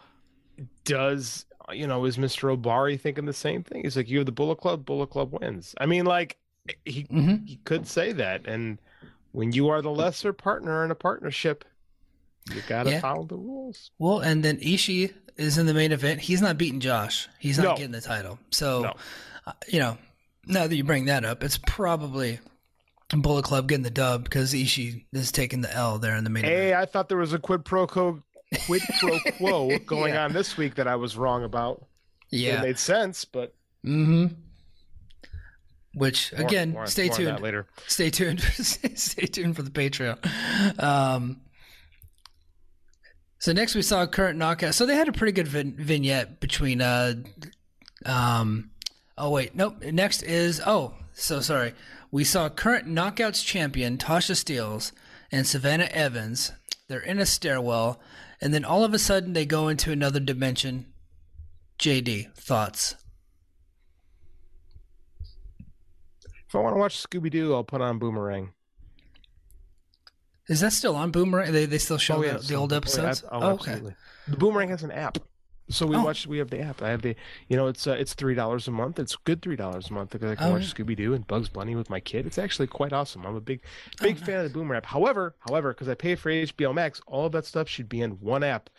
does 0.84 1.44
you 1.72 1.86
know 1.86 2.04
is 2.04 2.16
Mr. 2.16 2.56
Obari 2.56 2.98
thinking 3.00 3.26
the 3.26 3.32
same 3.32 3.62
thing? 3.62 3.82
He's 3.84 3.96
like, 3.96 4.08
you 4.08 4.18
have 4.18 4.26
the 4.26 4.32
Bullet 4.32 4.56
Club, 4.56 4.84
Bullet 4.84 5.08
Club 5.10 5.32
wins. 5.40 5.74
I 5.78 5.86
mean, 5.86 6.04
like 6.06 6.36
he 6.84 7.04
Mhm. 7.04 7.46
he 7.46 7.56
could 7.64 7.86
say 7.86 8.12
that, 8.12 8.46
and 8.46 8.78
when 9.32 9.52
you 9.52 9.68
are 9.68 9.82
the 9.82 9.90
lesser 9.90 10.32
partner 10.32 10.84
in 10.84 10.90
a 10.90 10.94
partnership, 10.94 11.64
you 12.54 12.62
gotta 12.68 12.90
Yeah. 12.92 13.00
follow 13.00 13.24
the 13.24 13.36
rules. 13.36 13.90
Well, 13.98 14.20
and 14.20 14.42
then 14.44 14.58
Ishii 14.58 15.12
is 15.36 15.58
in 15.58 15.66
the 15.66 15.74
main 15.74 15.92
event. 15.92 16.20
He's 16.22 16.40
not 16.42 16.56
beating 16.58 16.80
Josh. 16.80 17.28
He's 17.38 17.58
not 17.58 17.64
No. 17.64 17.76
getting 17.76 17.92
the 17.92 18.00
title. 18.00 18.38
So, 18.50 18.82
No. 18.82 18.94
uh, 19.46 19.52
you 19.68 19.78
know, 19.78 19.98
now 20.46 20.66
that 20.66 20.74
you 20.74 20.82
bring 20.84 21.04
that 21.04 21.24
up, 21.24 21.44
it's 21.44 21.58
probably 21.58 22.40
Bullet 23.10 23.44
Club 23.44 23.68
getting 23.68 23.84
the 23.84 23.90
dub 23.90 24.24
because 24.24 24.52
Ishii 24.52 25.04
is 25.12 25.30
taking 25.32 25.60
the 25.60 25.72
L 25.74 25.98
there 25.98 26.16
in 26.16 26.24
the 26.24 26.30
main 26.30 26.44
event. 26.44 26.58
Hey, 26.58 26.74
I 26.74 26.84
thought 26.86 27.08
there 27.08 27.18
was 27.18 27.32
a 27.32 27.38
quid 27.38 27.64
pro 27.64 27.86
quo, 27.86 28.22
quid 28.66 28.82
pro 28.98 29.18
quo 29.36 29.78
going 29.86 30.14
Yeah. 30.14 30.24
on 30.24 30.32
this 30.32 30.56
week 30.56 30.74
that 30.76 30.86
I 30.88 30.96
was 30.96 31.16
wrong 31.16 31.44
about. 31.44 31.84
Yeah, 32.30 32.60
It 32.60 32.62
made 32.62 32.78
sense, 32.78 33.24
but 33.24 33.54
Mm-hmm. 33.86 34.34
Which 35.94 36.32
more- 36.32 36.46
again, 36.46 36.72
more- 36.72 36.86
stay 36.86 37.06
more 37.08 37.16
tuned. 37.16 37.40
later. 37.40 37.66
Stay 37.86 38.10
tuned. 38.10 38.40
stay 38.42 39.26
tuned 39.26 39.56
for 39.56 39.62
the 39.62 39.70
Patreon. 39.70 40.18
Um, 40.82 41.40
so 43.38 43.52
next 43.52 43.74
we 43.74 43.82
saw 43.82 44.06
current 44.06 44.38
knockout. 44.38 44.74
So 44.74 44.84
they 44.86 44.94
had 44.96 45.08
a 45.08 45.12
pretty 45.12 45.32
good 45.32 45.48
vin- 45.48 45.76
vignette 45.78 46.40
between. 46.40 46.80
Uh, 46.82 47.14
um, 48.04 48.70
oh 49.16 49.30
wait, 49.30 49.54
nope. 49.54 49.82
Next 49.82 50.22
is 50.22 50.60
oh, 50.66 50.94
so 51.14 51.40
sorry. 51.40 51.72
We 52.10 52.24
saw 52.24 52.48
current 52.48 52.86
knockouts 52.86 53.44
champion 53.44 53.96
Tasha 53.98 54.32
Steelz 54.34 54.92
and 55.32 55.46
Savannah 55.46 55.88
Evans. 55.92 56.52
They're 56.88 57.00
in 57.00 57.18
a 57.18 57.26
stairwell, 57.26 58.00
and 58.40 58.52
then 58.54 58.64
all 58.64 58.84
of 58.84 58.94
a 58.94 58.98
sudden 58.98 59.32
they 59.32 59.44
go 59.46 59.68
into 59.68 59.92
another 59.92 60.20
dimension. 60.20 60.86
JD 61.78 62.34
thoughts. 62.34 62.96
If 66.48 66.54
I 66.54 66.58
want 66.58 66.74
to 66.74 66.78
watch 66.80 67.02
Scooby 67.02 67.30
Doo, 67.30 67.54
I'll 67.54 67.64
put 67.64 67.80
on 67.80 67.98
Boomerang. 67.98 68.52
Is 70.48 70.60
that 70.60 70.72
still 70.72 70.96
on 70.96 71.10
Boomerang? 71.10 71.52
They 71.52 71.66
they 71.66 71.76
still 71.78 71.98
show 71.98 72.16
Oh, 72.16 72.20
the, 72.22 72.26
yeah, 72.26 72.32
the 72.38 72.42
so- 72.42 72.56
old 72.56 72.72
oh, 72.72 72.74
yeah, 72.74 72.78
episodes. 72.78 73.22
oh, 73.24 73.28
Oh, 73.32 73.48
okay. 73.50 73.72
absolutely. 73.72 73.94
The 74.28 74.36
Boomerang 74.38 74.68
has 74.70 74.82
an 74.82 74.90
app, 74.90 75.18
so 75.70 75.86
we 75.86 75.96
Oh. 75.96 76.04
watch. 76.04 76.26
We 76.26 76.38
have 76.38 76.50
the 76.50 76.60
app. 76.60 76.82
I 76.82 76.90
have 76.90 77.02
the. 77.02 77.14
You 77.48 77.56
know, 77.56 77.66
it's 77.66 77.86
uh, 77.86 77.92
it's 77.92 78.14
three 78.14 78.34
dollars 78.34 78.68
a 78.68 78.70
month. 78.70 78.98
It's 78.98 79.16
good 79.16 79.42
three 79.42 79.56
dollars 79.56 79.90
a 79.90 79.92
month 79.92 80.10
because 80.10 80.30
I 80.32 80.34
can 80.34 80.46
Oh, 80.48 80.52
watch 80.52 80.62
yeah. 80.62 80.84
Scooby 80.84 80.96
Doo 80.96 81.14
and 81.14 81.26
Bugs 81.26 81.48
Bunny 81.48 81.74
with 81.76 81.90
my 81.90 82.00
kid. 82.00 82.26
It's 82.26 82.38
actually 82.38 82.68
quite 82.68 82.92
awesome. 82.92 83.26
I'm 83.26 83.36
a 83.36 83.40
big 83.40 83.60
Oh, 84.00 84.04
big 84.04 84.18
fan 84.18 84.38
of 84.38 84.44
the 84.44 84.50
Boomerang 84.50 84.78
app. 84.78 84.86
However, 84.86 85.34
however, 85.48 85.72
because 85.74 85.88
I 85.88 85.94
pay 85.94 86.14
for 86.14 86.30
HBO 86.30 86.72
Max, 86.74 87.00
all 87.06 87.26
of 87.26 87.32
that 87.32 87.44
stuff 87.46 87.68
should 87.68 87.88
be 87.88 88.00
in 88.00 88.12
one 88.20 88.42
app. 88.42 88.70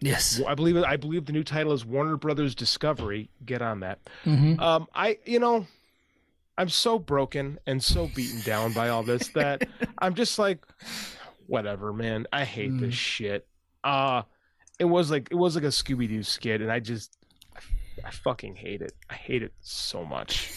Yes. 0.00 0.40
I 0.46 0.54
believe 0.54 0.76
I 0.76 0.96
believe 0.96 1.26
the 1.26 1.32
new 1.32 1.42
title 1.44 1.72
is 1.72 1.84
Warner 1.84 2.16
Brothers 2.16 2.54
Discovery. 2.54 3.30
Get 3.44 3.62
on 3.62 3.80
that. 3.80 3.98
Mhm. 4.24 4.60
Um, 4.60 4.86
I 4.94 5.18
you 5.24 5.40
know, 5.40 5.66
I'm 6.56 6.68
so 6.68 6.98
broken 6.98 7.58
and 7.66 7.82
so 7.82 8.06
beaten 8.14 8.40
down 8.42 8.72
by 8.72 8.88
all 8.88 9.02
this 9.02 9.28
that 9.28 9.68
I'm 9.98 10.14
just 10.14 10.38
like, 10.38 10.64
whatever, 11.46 11.92
man. 11.92 12.26
I 12.32 12.44
hate 12.44 12.70
Mm. 12.72 12.80
this 12.80 12.94
shit. 12.94 13.46
Uh 13.84 14.22
it 14.78 14.84
was 14.84 15.10
like 15.10 15.28
it 15.30 15.36
was 15.36 15.54
like 15.54 15.64
a 15.64 15.68
Scooby 15.68 16.08
Doo 16.08 16.22
skit, 16.22 16.60
and 16.60 16.70
I 16.70 16.80
just 16.80 17.18
I 18.04 18.10
fucking 18.10 18.56
hate 18.56 18.82
it. 18.82 18.94
I 19.10 19.14
hate 19.14 19.42
it 19.42 19.52
so 19.60 20.04
much. 20.04 20.50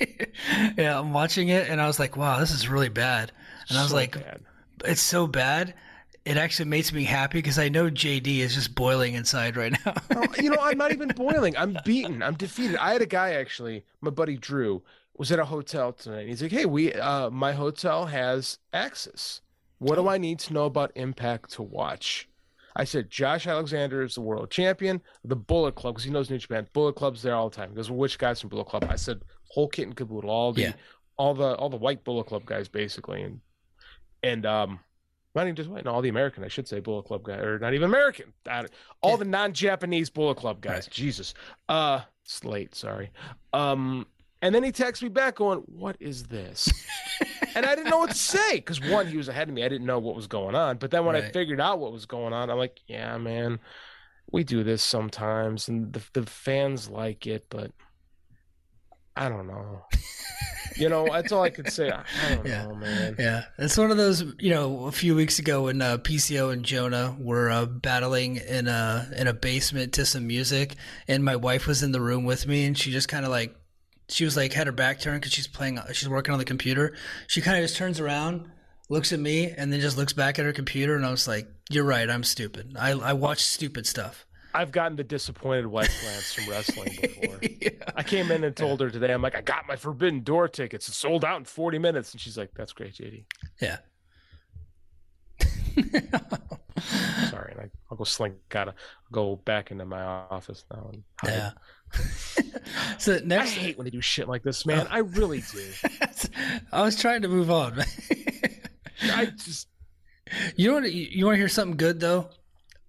yeah, 0.76 0.98
I'm 0.98 1.12
watching 1.12 1.48
it 1.48 1.68
and 1.68 1.80
I 1.80 1.86
was 1.86 1.98
like, 1.98 2.16
wow, 2.16 2.38
this 2.38 2.50
is 2.50 2.68
really 2.68 2.88
bad. 2.88 3.32
And 3.68 3.78
I 3.78 3.82
was 3.82 3.92
like, 3.92 4.12
bad. 4.12 4.40
it's 4.84 5.00
so 5.00 5.26
bad. 5.26 5.74
It 6.24 6.36
actually 6.36 6.68
makes 6.68 6.92
me 6.92 7.04
happy 7.04 7.38
because 7.38 7.58
I 7.58 7.68
know 7.68 7.88
JD 7.88 8.38
is 8.38 8.54
just 8.54 8.74
boiling 8.74 9.14
inside 9.14 9.56
right 9.56 9.72
now. 9.84 9.94
Oh, 10.16 10.24
you 10.38 10.50
know, 10.50 10.58
I'm 10.60 10.76
not 10.76 10.92
even 10.92 11.08
boiling. 11.16 11.56
I'm 11.56 11.78
beaten. 11.84 12.22
I'm 12.22 12.34
defeated. 12.34 12.76
I 12.76 12.92
had 12.92 13.02
a 13.02 13.06
guy 13.06 13.34
actually, 13.34 13.84
my 14.00 14.10
buddy 14.10 14.36
Drew, 14.36 14.82
was 15.16 15.32
at 15.32 15.38
a 15.38 15.44
hotel 15.44 15.92
tonight. 15.92 16.28
He's 16.28 16.42
like, 16.42 16.50
"Hey, 16.52 16.66
we, 16.66 16.92
uh, 16.92 17.30
my 17.30 17.52
hotel 17.52 18.06
has 18.06 18.58
access. 18.72 19.40
What 19.78 19.94
do 19.94 20.08
I 20.08 20.18
need 20.18 20.38
to 20.40 20.52
know 20.52 20.64
about 20.64 20.92
Impact 20.96 21.52
to 21.52 21.62
watch?" 21.62 22.28
I 22.78 22.84
said, 22.84 23.10
"Josh 23.10 23.46
Alexander 23.46 24.02
is 24.02 24.14
the 24.14 24.20
world 24.22 24.50
champion. 24.50 25.02
The 25.24 25.36
Bullet 25.36 25.74
Club, 25.74 25.94
because 25.96 26.04
he 26.04 26.10
knows 26.10 26.30
New 26.30 26.38
Japan. 26.38 26.66
Bullet 26.72 26.94
Club's 26.94 27.20
there 27.22 27.34
all 27.34 27.50
the 27.50 27.56
time. 27.56 27.70
He 27.70 27.76
goes, 27.76 27.90
well, 27.90 27.98
which 27.98 28.16
guys 28.18 28.40
from 28.40 28.48
Bullet 28.50 28.66
Club?" 28.68 28.86
I 28.88 28.96
said, 28.96 29.20
"Whole 29.50 29.68
kit 29.68 29.86
and 29.86 29.96
caboodle. 29.96 30.30
All 30.30 30.52
the, 30.52 30.62
Yeah. 30.62 30.72
all 31.16 31.34
the, 31.34 31.54
all 31.56 31.68
the 31.68 31.76
white 31.76 32.04
Bullet 32.04 32.24
Club 32.28 32.46
guys, 32.46 32.68
basically." 32.68 33.22
And 33.22 33.40
and 34.22 34.46
um, 34.46 34.80
not 35.34 35.42
even 35.42 35.54
just 35.56 35.68
white, 35.68 35.84
no, 35.84 35.92
all 35.92 36.02
the 36.02 36.08
American, 36.08 36.42
I 36.44 36.48
should 36.48 36.66
say, 36.66 36.80
Bullet 36.80 37.04
Club 37.04 37.22
guy, 37.24 37.36
or 37.36 37.58
not 37.58 37.74
even 37.74 37.84
American, 37.84 38.32
all 39.02 39.16
the 39.16 39.24
non-Japanese 39.24 40.10
Bullet 40.10 40.36
Club 40.36 40.60
guys. 40.60 40.86
Jesus, 40.88 41.34
uh, 41.68 42.00
it's 42.24 42.44
late, 42.44 42.74
sorry. 42.74 43.10
Um, 43.52 44.06
and 44.42 44.54
then 44.54 44.62
he 44.64 44.70
texts 44.72 45.02
me 45.02 45.08
back 45.08 45.34
going, 45.36 45.60
"What 45.66 45.96
is 46.00 46.24
this?" 46.24 46.70
and 47.58 47.66
I 47.66 47.74
didn't 47.74 47.90
know 47.90 47.98
what 47.98 48.10
to 48.10 48.16
say 48.16 48.56
because 48.56 48.80
one, 48.80 49.06
he 49.06 49.16
was 49.16 49.28
ahead 49.28 49.48
of 49.48 49.54
me, 49.54 49.62
I 49.64 49.68
didn't 49.68 49.86
know 49.86 49.98
what 49.98 50.16
was 50.16 50.26
going 50.26 50.54
on. 50.54 50.78
But 50.78 50.90
then 50.90 51.04
when 51.04 51.14
I 51.16 51.20
figured 51.30 51.60
out 51.60 51.78
what 51.78 51.92
was 51.92 52.06
going 52.06 52.32
on, 52.32 52.50
I'm 52.50 52.58
like, 52.58 52.80
"Yeah, 52.86 53.18
man, 53.18 53.60
we 54.32 54.44
do 54.44 54.64
this 54.64 54.82
sometimes, 54.82 55.68
and 55.68 55.92
the 55.92 56.02
the 56.12 56.26
fans 56.26 56.88
like 56.88 57.26
it, 57.26 57.46
but 57.50 57.72
I 59.16 59.28
don't 59.28 59.46
know." 59.46 59.84
You 60.76 60.88
know, 60.88 61.10
that's 61.12 61.32
all 61.32 61.42
I 61.42 61.50
could 61.50 61.68
say. 61.68 61.90
I 61.90 62.04
I 62.22 62.28
don't 62.28 62.46
Yeah. 62.46 62.62
know, 62.64 62.74
man. 62.76 63.16
Yeah, 63.18 63.44
it's 63.58 63.76
one 63.76 63.90
of 63.90 63.96
those. 63.96 64.22
You 64.38 64.50
know, 64.50 64.84
a 64.86 64.92
few 64.92 65.16
weeks 65.16 65.38
ago 65.40 65.64
when 65.64 65.82
uh, 65.82 65.98
PCO 65.98 66.52
and 66.52 66.64
Jonah 66.64 67.16
were 67.18 67.50
uh, 67.50 67.66
battling 67.66 68.36
in 68.36 68.68
a 68.68 69.10
in 69.16 69.26
a 69.26 69.32
basement 69.32 69.94
to 69.94 70.06
some 70.06 70.26
music, 70.26 70.76
and 71.08 71.24
my 71.24 71.34
wife 71.34 71.66
was 71.66 71.82
in 71.82 71.90
the 71.90 72.00
room 72.00 72.24
with 72.24 72.46
me, 72.46 72.64
and 72.64 72.78
she 72.78 72.92
just 72.92 73.08
kind 73.08 73.24
of 73.24 73.30
like, 73.32 73.56
she 74.08 74.24
was 74.24 74.36
like 74.36 74.52
had 74.52 74.66
her 74.66 74.72
back 74.72 75.00
turned 75.00 75.20
because 75.20 75.32
she's 75.32 75.46
playing, 75.46 75.78
she's 75.92 76.08
working 76.08 76.32
on 76.32 76.38
the 76.38 76.44
computer. 76.44 76.94
She 77.26 77.40
kind 77.40 77.56
of 77.56 77.62
just 77.62 77.76
turns 77.76 78.00
around, 78.00 78.50
looks 78.88 79.12
at 79.12 79.20
me, 79.20 79.50
and 79.50 79.72
then 79.72 79.80
just 79.80 79.96
looks 79.96 80.12
back 80.12 80.38
at 80.38 80.44
her 80.44 80.52
computer, 80.52 80.96
and 80.96 81.04
I 81.04 81.10
was 81.10 81.28
like, 81.28 81.46
"You're 81.70 81.84
right, 81.84 82.08
I'm 82.08 82.24
stupid. 82.24 82.76
I 82.78 82.92
I 82.92 83.12
watch 83.12 83.42
stupid 83.42 83.86
stuff." 83.86 84.26
I've 84.54 84.72
gotten 84.72 84.96
the 84.96 85.04
disappointed 85.04 85.66
wife 85.66 85.94
glance 86.02 86.32
from 86.32 86.50
wrestling 86.50 86.96
before. 87.00 87.38
I 87.94 88.02
came 88.02 88.30
in 88.30 88.44
and 88.44 88.56
told 88.56 88.80
her 88.80 88.90
today, 88.90 89.12
I'm 89.12 89.22
like, 89.22 89.36
I 89.36 89.42
got 89.42 89.68
my 89.68 89.76
Forbidden 89.76 90.22
Door 90.22 90.48
tickets. 90.48 90.88
It's 90.88 90.96
sold 90.96 91.24
out 91.24 91.38
in 91.38 91.44
40 91.44 91.78
minutes. 91.78 92.12
And 92.12 92.20
she's 92.20 92.38
like, 92.38 92.50
That's 92.54 92.72
great, 92.72 92.94
JD. 92.94 93.24
Yeah. 93.60 93.78
Sorry. 97.30 97.52
And 97.52 97.60
I, 97.60 97.70
I'll 97.90 97.96
go 97.96 98.04
slink 98.04 98.34
gotta 98.48 98.74
go 99.12 99.36
back 99.36 99.70
into 99.70 99.84
my 99.84 100.02
office 100.02 100.64
now. 100.72 100.90
And 100.92 101.02
hide. 101.20 101.30
Yeah. 101.30 101.50
so 102.98 103.18
next, 103.24 103.50
I 103.56 103.60
hate 103.60 103.78
when 103.78 103.84
they 103.84 103.90
do 103.90 104.00
shit 104.00 104.28
like 104.28 104.42
this, 104.42 104.66
man. 104.66 104.86
I 104.90 104.98
really 104.98 105.42
do. 105.52 105.64
I 106.72 106.82
was 106.82 106.96
trying 106.96 107.22
to 107.22 107.28
move 107.28 107.50
on. 107.50 107.82
I 109.02 109.26
just, 109.26 109.68
You 110.56 110.72
want 110.72 110.84
to 110.86 110.92
you 110.92 111.24
want 111.24 111.34
to 111.36 111.38
hear 111.38 111.48
something 111.48 111.76
good 111.76 112.00
though? 112.00 112.28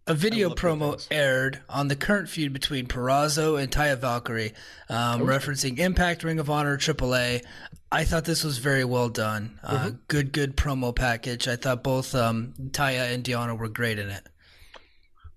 A 0.08 0.14
video 0.16 0.50
promo 0.50 1.06
aired 1.12 1.62
on 1.70 1.88
the 1.88 1.96
current 1.96 2.30
feud 2.30 2.52
between 2.52 2.88
Purrazzo 2.88 3.62
and 3.62 3.72
Taya 3.72 3.96
Valkyrie, 3.96 4.54
um, 4.90 5.22
referencing 5.22 5.78
Impact, 5.78 6.24
Ring 6.24 6.40
of 6.40 6.50
Honor, 6.50 6.78
AAA. 6.78 7.44
I 7.92 8.04
thought 8.06 8.26
this 8.26 8.44
was 8.44 8.58
very 8.58 8.84
well 8.84 9.10
done. 9.10 9.60
Uh, 9.64 9.78
Mm-hmm. 9.78 9.96
Good, 10.08 10.32
good 10.32 10.58
promo 10.58 10.96
package. 10.96 11.48
I 11.48 11.56
thought 11.58 11.84
both 11.84 12.16
um, 12.16 12.54
Taya 12.72 13.14
and 13.14 13.24
Deonna 13.24 13.56
were 13.58 13.70
great 13.70 14.00
in 14.00 14.10
it. 14.10 14.28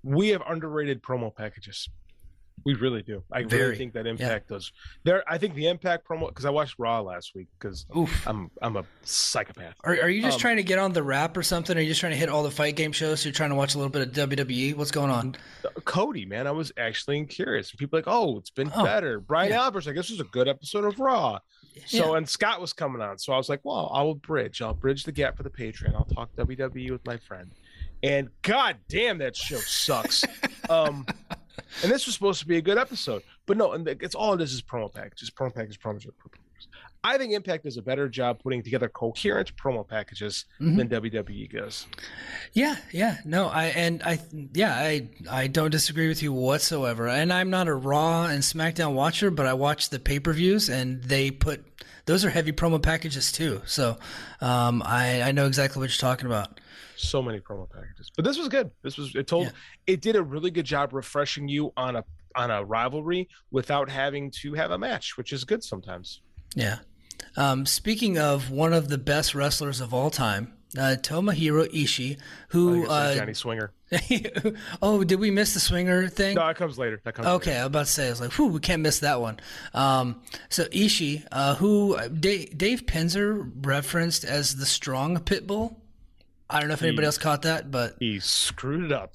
we 0.02 0.28
have 0.30 0.42
underrated 0.48 1.02
promo 1.02 1.34
packages. 1.34 1.88
We 2.64 2.74
really 2.74 3.02
do. 3.02 3.22
I 3.32 3.42
Very, 3.44 3.62
really 3.64 3.76
think 3.76 3.92
that 3.94 4.06
Impact 4.06 4.48
does. 4.48 4.72
There, 5.04 5.22
I 5.30 5.38
think 5.38 5.54
the 5.54 5.68
Impact 5.68 6.06
promo 6.06 6.28
because 6.28 6.44
I 6.44 6.50
watched 6.50 6.76
Raw 6.78 7.00
last 7.00 7.34
week 7.34 7.48
because 7.58 7.86
I'm 8.26 8.50
I'm 8.60 8.76
a 8.76 8.84
psychopath. 9.02 9.74
Are, 9.84 9.92
are 9.92 10.08
you 10.08 10.22
just 10.22 10.36
Um, 10.36 10.40
trying 10.40 10.56
to 10.56 10.62
get 10.62 10.78
on 10.78 10.92
the 10.92 11.02
rap 11.02 11.36
or 11.36 11.42
something? 11.42 11.76
Are 11.76 11.80
you 11.80 11.88
just 11.88 12.00
trying 12.00 12.12
to 12.12 12.18
hit 12.18 12.28
all 12.28 12.42
the 12.42 12.50
fight 12.50 12.76
game 12.76 12.92
shows? 12.92 13.20
So 13.20 13.28
you're 13.28 13.34
trying 13.34 13.50
to 13.50 13.56
watch 13.56 13.74
a 13.74 13.78
little 13.78 13.90
bit 13.90 14.02
of 14.18 14.28
WWE? 14.30 14.76
What's 14.76 14.90
going 14.90 15.10
on? 15.10 15.36
Cody, 15.84 16.24
man, 16.26 16.46
I 16.46 16.52
was 16.52 16.72
actually 16.76 17.24
curious. 17.26 17.72
People 17.72 17.98
are 17.98 18.02
like, 18.02 18.08
oh, 18.08 18.38
it's 18.38 18.50
been 18.50 18.70
Oh, 18.74 18.84
better. 18.84 19.20
Bryan 19.20 19.50
yeah. 19.50 19.62
Alvarez, 19.64 19.86
like 19.86 19.96
this 19.96 20.10
was 20.10 20.20
a 20.20 20.24
good 20.24 20.48
episode 20.48 20.84
of 20.84 20.98
Raw. 20.98 21.38
So 21.86 22.16
and 22.16 22.28
Scott 22.28 22.60
was 22.60 22.74
coming 22.74 23.00
on, 23.00 23.16
so 23.18 23.32
I 23.32 23.38
was 23.38 23.48
like, 23.48 23.60
well, 23.64 23.90
I 23.94 24.02
will 24.02 24.14
bridge. 24.14 24.60
I'll 24.60 24.74
bridge 24.74 25.04
the 25.04 25.12
gap 25.12 25.38
for 25.38 25.42
the 25.42 25.48
Patreon. 25.50 25.94
I'll 25.94 26.04
talk 26.04 26.28
WWE 26.36 26.90
with 26.90 27.04
my 27.06 27.16
friend. 27.16 27.50
And 28.02 28.28
god 28.42 28.76
damn, 28.88 29.18
that 29.18 29.34
show 29.36 29.56
sucks. 29.58 30.22
um, 30.70 31.06
and 31.82 31.90
this 31.92 32.06
was 32.06 32.14
supposed 32.14 32.40
to 32.40 32.46
be 32.46 32.56
a 32.56 32.62
good 32.62 32.78
episode, 32.78 33.22
but 33.46 33.56
no, 33.56 33.72
and 33.72 33.86
it's 33.88 34.14
all 34.14 34.36
this 34.36 34.52
is 34.52 34.62
promo 34.62 34.92
packages, 34.92 35.30
promo 35.30 35.54
packages, 35.54 35.76
promo 35.76 35.94
packages. 36.00 36.18
I 37.04 37.18
think 37.18 37.32
Impact 37.32 37.64
does 37.64 37.76
a 37.76 37.82
better 37.82 38.08
job 38.08 38.40
putting 38.44 38.62
together 38.62 38.88
coherent 38.88 39.56
promo 39.56 39.86
packages 39.86 40.44
Mhm. 40.60 40.76
than 40.76 40.88
WWE 40.88 41.48
does. 41.48 41.86
Yeah, 42.52 42.76
yeah, 42.92 43.16
no, 43.24 43.48
I 43.48 43.64
and 43.66 44.02
I, 44.04 44.20
yeah, 44.54 44.72
I 44.76 45.08
I 45.28 45.46
don't 45.48 45.70
disagree 45.72 46.06
with 46.06 46.22
you 46.22 46.32
whatsoever. 46.32 47.08
And 47.08 47.32
I'm 47.32 47.50
not 47.50 47.66
a 47.66 47.74
Raw 47.74 48.26
and 48.26 48.42
SmackDown 48.42 48.92
watcher, 48.94 49.32
but 49.32 49.46
I 49.46 49.54
watch 49.54 49.90
the 49.90 49.98
pay 49.98 50.20
per 50.20 50.32
views, 50.32 50.68
and 50.68 51.02
they 51.02 51.32
put 51.32 51.64
those 52.06 52.24
are 52.24 52.30
heavy 52.30 52.52
promo 52.52 52.80
packages 52.80 53.32
too. 53.32 53.62
So, 53.66 53.98
um, 54.40 54.80
I 54.86 55.22
I 55.22 55.32
know 55.32 55.46
exactly 55.48 55.80
what 55.80 55.90
you're 55.90 56.08
talking 56.10 56.26
about. 56.26 56.60
So 56.96 57.22
many 57.22 57.40
promo 57.40 57.68
packages, 57.70 58.10
but 58.14 58.24
this 58.24 58.38
was 58.38 58.48
good. 58.48 58.70
This 58.82 58.96
was 58.96 59.14
it 59.14 59.26
told 59.26 59.52
it 59.86 60.00
did 60.00 60.16
a 60.16 60.22
really 60.22 60.50
good 60.50 60.66
job 60.66 60.92
refreshing 60.92 61.48
you 61.48 61.72
on 61.76 61.96
a 61.96 62.04
on 62.34 62.50
a 62.50 62.64
rivalry 62.64 63.28
without 63.50 63.90
having 63.90 64.30
to 64.30 64.54
have 64.54 64.70
a 64.70 64.78
match, 64.78 65.16
which 65.16 65.32
is 65.32 65.44
good 65.44 65.62
sometimes. 65.62 66.20
Yeah. 66.54 66.78
Um, 67.36 67.66
speaking 67.66 68.18
of 68.18 68.50
one 68.50 68.72
of 68.72 68.88
the 68.88 68.98
best 68.98 69.34
wrestlers 69.34 69.80
of 69.80 69.94
all 69.94 70.10
time, 70.10 70.52
uh, 70.76 70.96
Tomohiro 71.00 71.66
Ishii, 71.72 72.18
who 72.48 72.86
I 72.88 73.12
uh, 73.12 73.14
Johnny 73.16 73.34
Swinger. 73.34 73.72
oh, 74.82 75.04
did 75.04 75.20
we 75.20 75.30
miss 75.30 75.52
the 75.52 75.60
swinger 75.60 76.08
thing? 76.08 76.34
No, 76.34 76.46
that 76.46 76.56
comes 76.56 76.78
later. 76.78 77.00
That 77.04 77.14
comes 77.14 77.28
Okay, 77.28 77.56
I 77.56 77.60
was 77.60 77.66
about 77.66 77.86
to 77.86 77.92
say, 77.92 78.06
I 78.06 78.10
was 78.10 78.20
like, 78.22 78.32
whew, 78.32 78.46
we 78.46 78.60
can't 78.60 78.80
miss 78.80 79.00
that 79.00 79.20
one. 79.20 79.38
Um, 79.74 80.22
so 80.48 80.64
Ishii, 80.64 81.26
uh, 81.30 81.56
who 81.56 81.98
Dave, 82.08 82.56
Dave 82.56 82.86
Penzer 82.86 83.50
referenced 83.62 84.24
as 84.24 84.56
the 84.56 84.66
strong 84.66 85.20
pit 85.20 85.46
bull. 85.46 85.81
I 86.52 86.60
don't 86.60 86.68
know 86.68 86.74
if 86.74 86.82
anybody 86.82 87.06
else 87.06 87.18
caught 87.18 87.42
that, 87.42 87.70
but 87.70 87.96
He 87.98 88.20
screwed 88.20 88.84
it 88.84 88.92
up. 88.92 89.14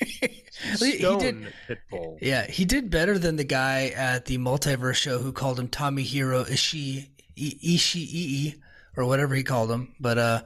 He- 0.00 0.28
he 0.78 0.98
Stone 0.98 1.18
did- 1.18 1.52
Pitbull. 1.68 2.18
yeah, 2.22 2.46
he 2.46 2.64
did 2.64 2.90
better 2.90 3.18
than 3.18 3.36
the 3.36 3.44
guy 3.44 3.88
at 3.88 4.24
the 4.26 4.38
multiverse 4.38 4.94
show 4.94 5.18
who 5.18 5.32
called 5.32 5.58
him 5.58 5.68
Tomohiro 5.68 6.46
Ishii, 6.48 7.08
I- 7.36 7.58
Ishii, 7.76 8.60
or 8.96 9.04
whatever 9.04 9.34
he 9.34 9.42
called 9.42 9.70
him. 9.70 9.94
But 10.00 10.18
uh, 10.18 10.42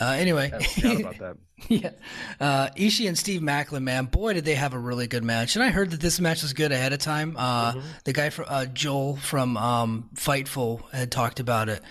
uh, 0.00 0.04
anyway, 0.18 0.52
I 1.70 1.76
forgot 1.76 1.92
about 1.92 1.98
that. 1.98 2.00
yeah. 2.40 2.46
Uh, 2.46 2.68
Ishii 2.76 3.08
and 3.08 3.16
Steve 3.18 3.40
Maclin, 3.40 3.82
man, 3.82 4.06
boy, 4.06 4.34
did 4.34 4.44
they 4.44 4.54
have 4.54 4.74
a 4.74 4.78
really 4.78 5.06
good 5.06 5.24
match. 5.24 5.56
And 5.56 5.62
I 5.64 5.70
heard 5.70 5.90
that 5.92 6.00
this 6.00 6.20
match 6.20 6.42
was 6.42 6.52
good 6.52 6.72
ahead 6.72 6.92
of 6.92 6.98
time. 6.98 7.36
Uh, 7.38 7.74
The 8.04 8.12
guy 8.12 8.30
from 8.30 8.46
uh, 8.48 8.66
Joel 8.66 9.16
from 9.16 9.56
um, 9.56 10.10
Fightful 10.14 10.82
had 10.92 11.10
talked 11.10 11.40
about 11.40 11.68
it. 11.68 11.82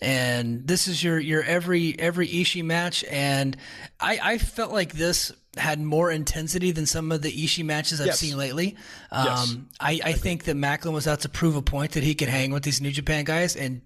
And 0.00 0.66
this 0.66 0.88
is 0.88 1.02
your 1.02 1.18
your 1.20 1.42
every 1.44 1.96
every 1.98 2.26
Ishii 2.28 2.64
match, 2.64 3.04
and 3.08 3.56
I, 4.00 4.18
I 4.20 4.38
felt 4.38 4.72
like 4.72 4.92
this 4.94 5.30
had 5.56 5.78
more 5.80 6.10
intensity 6.10 6.72
than 6.72 6.86
some 6.86 7.12
of 7.12 7.22
the 7.22 7.30
Ishii 7.30 7.64
matches 7.64 8.00
I've 8.00 8.06
Yes. 8.08 8.18
seen 8.18 8.36
lately. 8.36 8.76
Um, 9.12 9.26
Yes. 9.26 9.56
I, 9.78 10.00
I 10.04 10.12
think 10.14 10.44
that 10.44 10.56
Maclin 10.56 10.92
was 10.92 11.06
out 11.06 11.20
to 11.20 11.28
prove 11.28 11.54
a 11.56 11.62
point 11.62 11.92
that 11.92 12.02
he 12.02 12.14
could 12.16 12.28
hang 12.28 12.50
with 12.52 12.64
these 12.64 12.80
New 12.80 12.90
Japan 12.90 13.24
guys, 13.24 13.54
and 13.54 13.80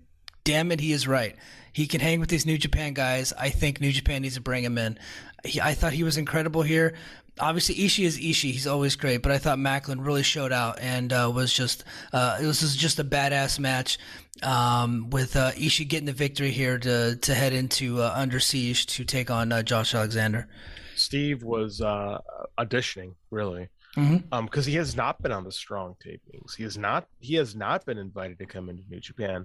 damn 0.47 0.73
it, 0.73 0.81
he 0.81 0.93
is 0.93 1.07
right. 1.07 1.37
He 1.73 1.87
can 1.87 2.01
hang 2.01 2.21
with 2.21 2.31
these 2.31 2.47
New 2.47 2.57
Japan 2.57 2.95
guys. 2.95 3.35
I 3.39 3.51
think 3.51 3.81
New 3.83 3.93
Japan 3.93 4.23
needs 4.23 4.37
to 4.37 4.41
bring 4.41 4.65
him 4.65 4.79
in. 4.79 4.99
He, 5.45 5.61
I 5.61 5.75
thought 5.75 5.93
he 5.93 6.05
was 6.05 6.17
incredible 6.17 6.63
here. 6.63 6.95
Obviously, 7.39 7.75
Ishii 7.75 8.05
is 8.07 8.17
Ishii. 8.19 8.53
He's 8.53 8.67
always 8.67 8.97
great, 8.97 9.23
but 9.23 9.31
I 9.31 9.37
thought 9.37 9.59
Maclin 9.59 10.03
really 10.07 10.23
showed 10.23 10.53
out 10.53 10.79
and 10.81 11.13
uh, 11.13 11.31
was 11.35 11.53
just 11.53 11.85
uh, 12.15 12.39
it 12.41 12.47
was 12.47 12.75
just- 12.77 12.99
a 12.99 13.05
badass 13.05 13.59
match 13.59 13.99
um, 14.43 15.11
with 15.11 15.37
uh, 15.37 15.51
Ishii 15.53 15.87
getting 15.87 16.07
the 16.07 16.13
victory 16.15 16.51
here 16.51 16.79
to 16.79 17.17
to 17.17 17.35
head 17.35 17.53
into 17.53 18.01
uh, 18.01 18.11
Under 18.17 18.41
Siege 18.41 18.87
to 18.87 19.05
take 19.05 19.31
on 19.31 19.53
uh, 19.53 19.63
Josh 19.63 19.95
Alexander. 19.95 20.49
Steve 20.95 21.43
was 21.43 21.83
uh, 21.83 22.19
auditioning 22.59 23.13
really, 23.31 23.69
Mhm. 23.99 24.25
um, 24.33 24.47
because 24.47 24.65
he 24.65 24.77
has 24.77 24.97
not 24.97 25.21
been 25.23 25.31
on 25.33 25.45
the 25.45 25.53
strong 25.53 25.95
tapings. 26.03 26.55
He 26.57 26.63
has 26.63 26.79
not. 26.79 27.07
He 27.21 27.35
has 27.35 27.55
not 27.55 27.85
been 27.85 27.99
invited 27.99 28.39
to 28.39 28.47
come 28.47 28.71
into 28.71 28.83
New 28.89 29.01
Japan. 29.01 29.45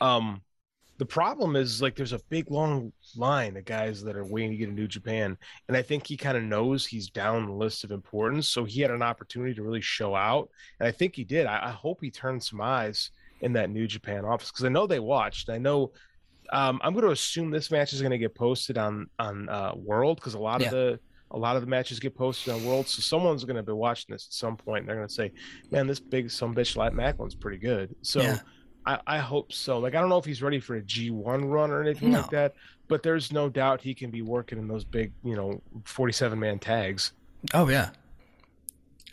Um, 0.00 0.42
the 0.98 1.06
problem 1.06 1.56
is 1.56 1.82
like 1.82 1.94
there's 1.94 2.12
a 2.14 2.20
big 2.30 2.50
long 2.50 2.92
line 3.16 3.56
of 3.56 3.64
guys 3.66 4.02
that 4.04 4.16
are 4.16 4.24
waiting 4.24 4.52
to 4.52 4.56
get 4.56 4.66
to 4.66 4.72
New 4.72 4.88
Japan, 4.88 5.36
and 5.68 5.76
I 5.76 5.82
think 5.82 6.06
he 6.06 6.16
kind 6.16 6.36
of 6.38 6.42
knows 6.44 6.86
he's 6.86 7.10
down 7.10 7.46
the 7.46 7.52
list 7.52 7.84
of 7.84 7.90
importance, 7.90 8.48
so 8.48 8.64
he 8.64 8.80
had 8.80 8.90
an 8.90 9.02
opportunity 9.02 9.54
to 9.54 9.62
really 9.62 9.82
show 9.82 10.14
out, 10.14 10.48
and 10.80 10.88
I 10.88 10.92
think 10.92 11.14
he 11.14 11.24
did. 11.24 11.46
I, 11.46 11.68
I 11.68 11.70
hope 11.70 11.98
he 12.00 12.10
turned 12.10 12.42
some 12.42 12.60
eyes 12.62 13.10
in 13.42 13.52
that 13.54 13.70
New 13.70 13.86
Japan 13.86 14.24
office 14.24 14.50
because 14.50 14.64
I 14.64 14.70
know 14.70 14.86
they 14.86 15.00
watched. 15.00 15.50
I 15.50 15.58
know 15.58 15.92
um, 16.52 16.80
I'm 16.82 16.92
going 16.94 17.04
to 17.04 17.10
assume 17.10 17.50
this 17.50 17.70
match 17.70 17.92
is 17.92 18.00
going 18.00 18.12
to 18.12 18.18
get 18.18 18.34
posted 18.34 18.78
on 18.78 19.06
on 19.18 19.48
uh, 19.48 19.72
World 19.74 20.16
because 20.16 20.34
a 20.34 20.38
lot 20.38 20.60
Yeah. 20.60 20.68
of 20.68 20.72
the 20.72 21.00
a 21.32 21.38
lot 21.38 21.56
of 21.56 21.62
the 21.62 21.68
matches 21.68 21.98
get 21.98 22.16
posted 22.16 22.52
on 22.52 22.62
World, 22.62 22.88
so 22.88 23.02
someone's 23.02 23.44
going 23.44 23.56
to 23.56 23.62
be 23.62 23.72
watching 23.72 24.14
this 24.14 24.28
at 24.28 24.32
some 24.32 24.56
point, 24.56 24.82
and 24.82 24.88
they're 24.88 24.96
going 24.96 25.08
to 25.08 25.12
say, 25.14 25.32
"Man, 25.72 25.86
this 25.88 26.00
big 26.00 26.30
some 26.30 26.54
bitch 26.54 26.76
like 26.76 26.92
Maclin's 26.92 27.34
pretty 27.34 27.58
good." 27.58 27.94
So 28.02 28.22
Yeah. 28.22 28.38
I, 28.86 29.00
I 29.06 29.18
hope 29.18 29.52
so. 29.52 29.78
Like 29.78 29.94
I 29.94 30.00
don't 30.00 30.08
know 30.08 30.18
if 30.18 30.24
he's 30.24 30.42
ready 30.42 30.60
for 30.60 30.76
a 30.76 30.82
G1 30.82 31.50
run 31.50 31.70
or 31.70 31.82
anything 31.82 32.12
like 32.12 32.30
that, 32.30 32.54
but 32.88 33.02
there's 33.02 33.32
no 33.32 33.48
doubt 33.48 33.80
he 33.80 33.94
can 33.94 34.10
be 34.10 34.22
working 34.22 34.58
in 34.58 34.68
those 34.68 34.84
big, 34.84 35.12
you 35.24 35.34
know, 35.34 35.60
47 35.84 36.38
man 36.38 36.58
tags. 36.58 37.12
Oh 37.52 37.68
yeah. 37.68 37.90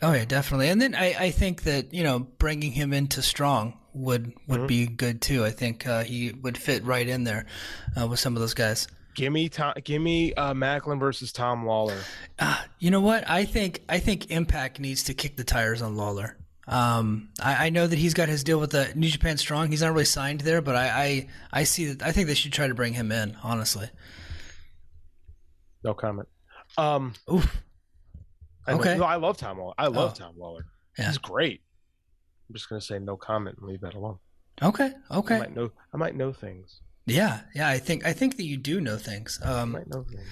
Oh 0.02 0.12
yeah, 0.12 0.24
definitely. 0.24 0.68
And 0.68 0.80
then 0.80 0.94
I, 0.94 1.14
I 1.18 1.30
think 1.30 1.62
that 1.62 1.92
you 1.92 2.02
know 2.02 2.20
bringing 2.20 2.72
him 2.72 2.92
into 2.92 3.22
strong 3.22 3.78
would 3.94 4.32
would 4.48 4.66
be 4.66 4.86
good 4.86 5.20
too. 5.20 5.44
I 5.44 5.50
think 5.50 5.86
uh, 5.86 6.02
he 6.04 6.32
would 6.32 6.58
fit 6.58 6.84
right 6.84 7.06
in 7.06 7.24
there 7.24 7.46
uh, 7.98 8.06
with 8.06 8.18
some 8.18 8.36
of 8.36 8.40
those 8.40 8.54
guys. 8.54 8.86
Give 9.14 9.32
me 9.32 9.48
Tom, 9.48 9.74
give 9.84 10.02
me 10.02 10.34
uh, 10.34 10.52
Maclin 10.52 10.98
versus 10.98 11.32
Tom 11.32 11.64
Lawlor. 11.64 11.98
Uh, 12.38 12.60
you 12.80 12.90
know 12.90 13.00
what? 13.00 13.28
I 13.30 13.44
think 13.44 13.82
I 13.88 14.00
think 14.00 14.30
Impact 14.30 14.80
needs 14.80 15.04
to 15.04 15.14
kick 15.14 15.36
the 15.36 15.44
tires 15.44 15.82
on 15.82 15.96
Lawlor. 15.96 16.36
Um, 16.66 17.28
I, 17.42 17.66
I 17.66 17.70
know 17.70 17.86
that 17.86 17.98
he's 17.98 18.14
got 18.14 18.28
his 18.28 18.42
deal 18.42 18.58
with 18.58 18.70
the 18.70 18.90
New 18.94 19.08
Japan 19.08 19.36
Strong. 19.36 19.70
He's 19.70 19.82
not 19.82 19.92
really 19.92 20.04
signed 20.06 20.40
there, 20.40 20.62
but 20.62 20.76
I, 20.76 20.88
I 20.88 21.28
I 21.60 21.64
see 21.64 21.92
that. 21.92 22.02
I 22.06 22.10
think 22.12 22.26
they 22.26 22.34
should 22.34 22.52
try 22.52 22.68
to 22.68 22.74
bring 22.74 22.94
him 22.94 23.12
in. 23.12 23.36
Honestly. 23.42 23.90
No 25.82 25.94
comment. 25.94 26.28
Um, 26.78 27.14
Oof. 27.32 27.62
I 28.66 28.72
Okay. 28.72 28.96
no, 28.96 29.04
I 29.04 29.16
love 29.16 29.36
Tom 29.36 29.58
Lawlor. 29.58 29.74
I 29.76 29.88
love 29.88 30.12
Oh. 30.16 30.18
Tom 30.24 30.34
Waller. 30.36 30.64
Yeah. 30.98 31.08
He's 31.08 31.18
great. 31.18 31.60
I'm 32.48 32.54
just 32.54 32.68
gonna 32.68 32.80
say 32.80 32.98
no 32.98 33.16
comment 33.16 33.58
and 33.58 33.68
leave 33.68 33.80
that 33.82 33.94
alone. 33.94 34.18
Okay. 34.62 34.92
Okay. 35.10 35.36
I 35.36 35.38
might 35.40 35.54
know. 35.54 35.70
I 35.92 35.96
might 35.96 36.14
know 36.16 36.32
things. 36.32 36.80
Yeah. 37.06 37.40
Yeah. 37.54 37.68
I 37.68 37.78
think 37.78 38.06
I 38.06 38.12
think 38.14 38.36
that 38.38 38.44
you 38.44 38.56
do 38.56 38.80
know 38.80 38.96
things. 38.96 39.38
I 39.44 39.60
Um, 39.60 39.72
might 39.72 39.88
know 39.88 40.04
things. 40.04 40.22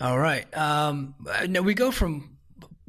All 0.00 0.18
right. 0.18 0.54
Um, 0.56 1.14
now 1.48 1.60
we 1.62 1.74
go 1.74 1.90
from 1.90 2.36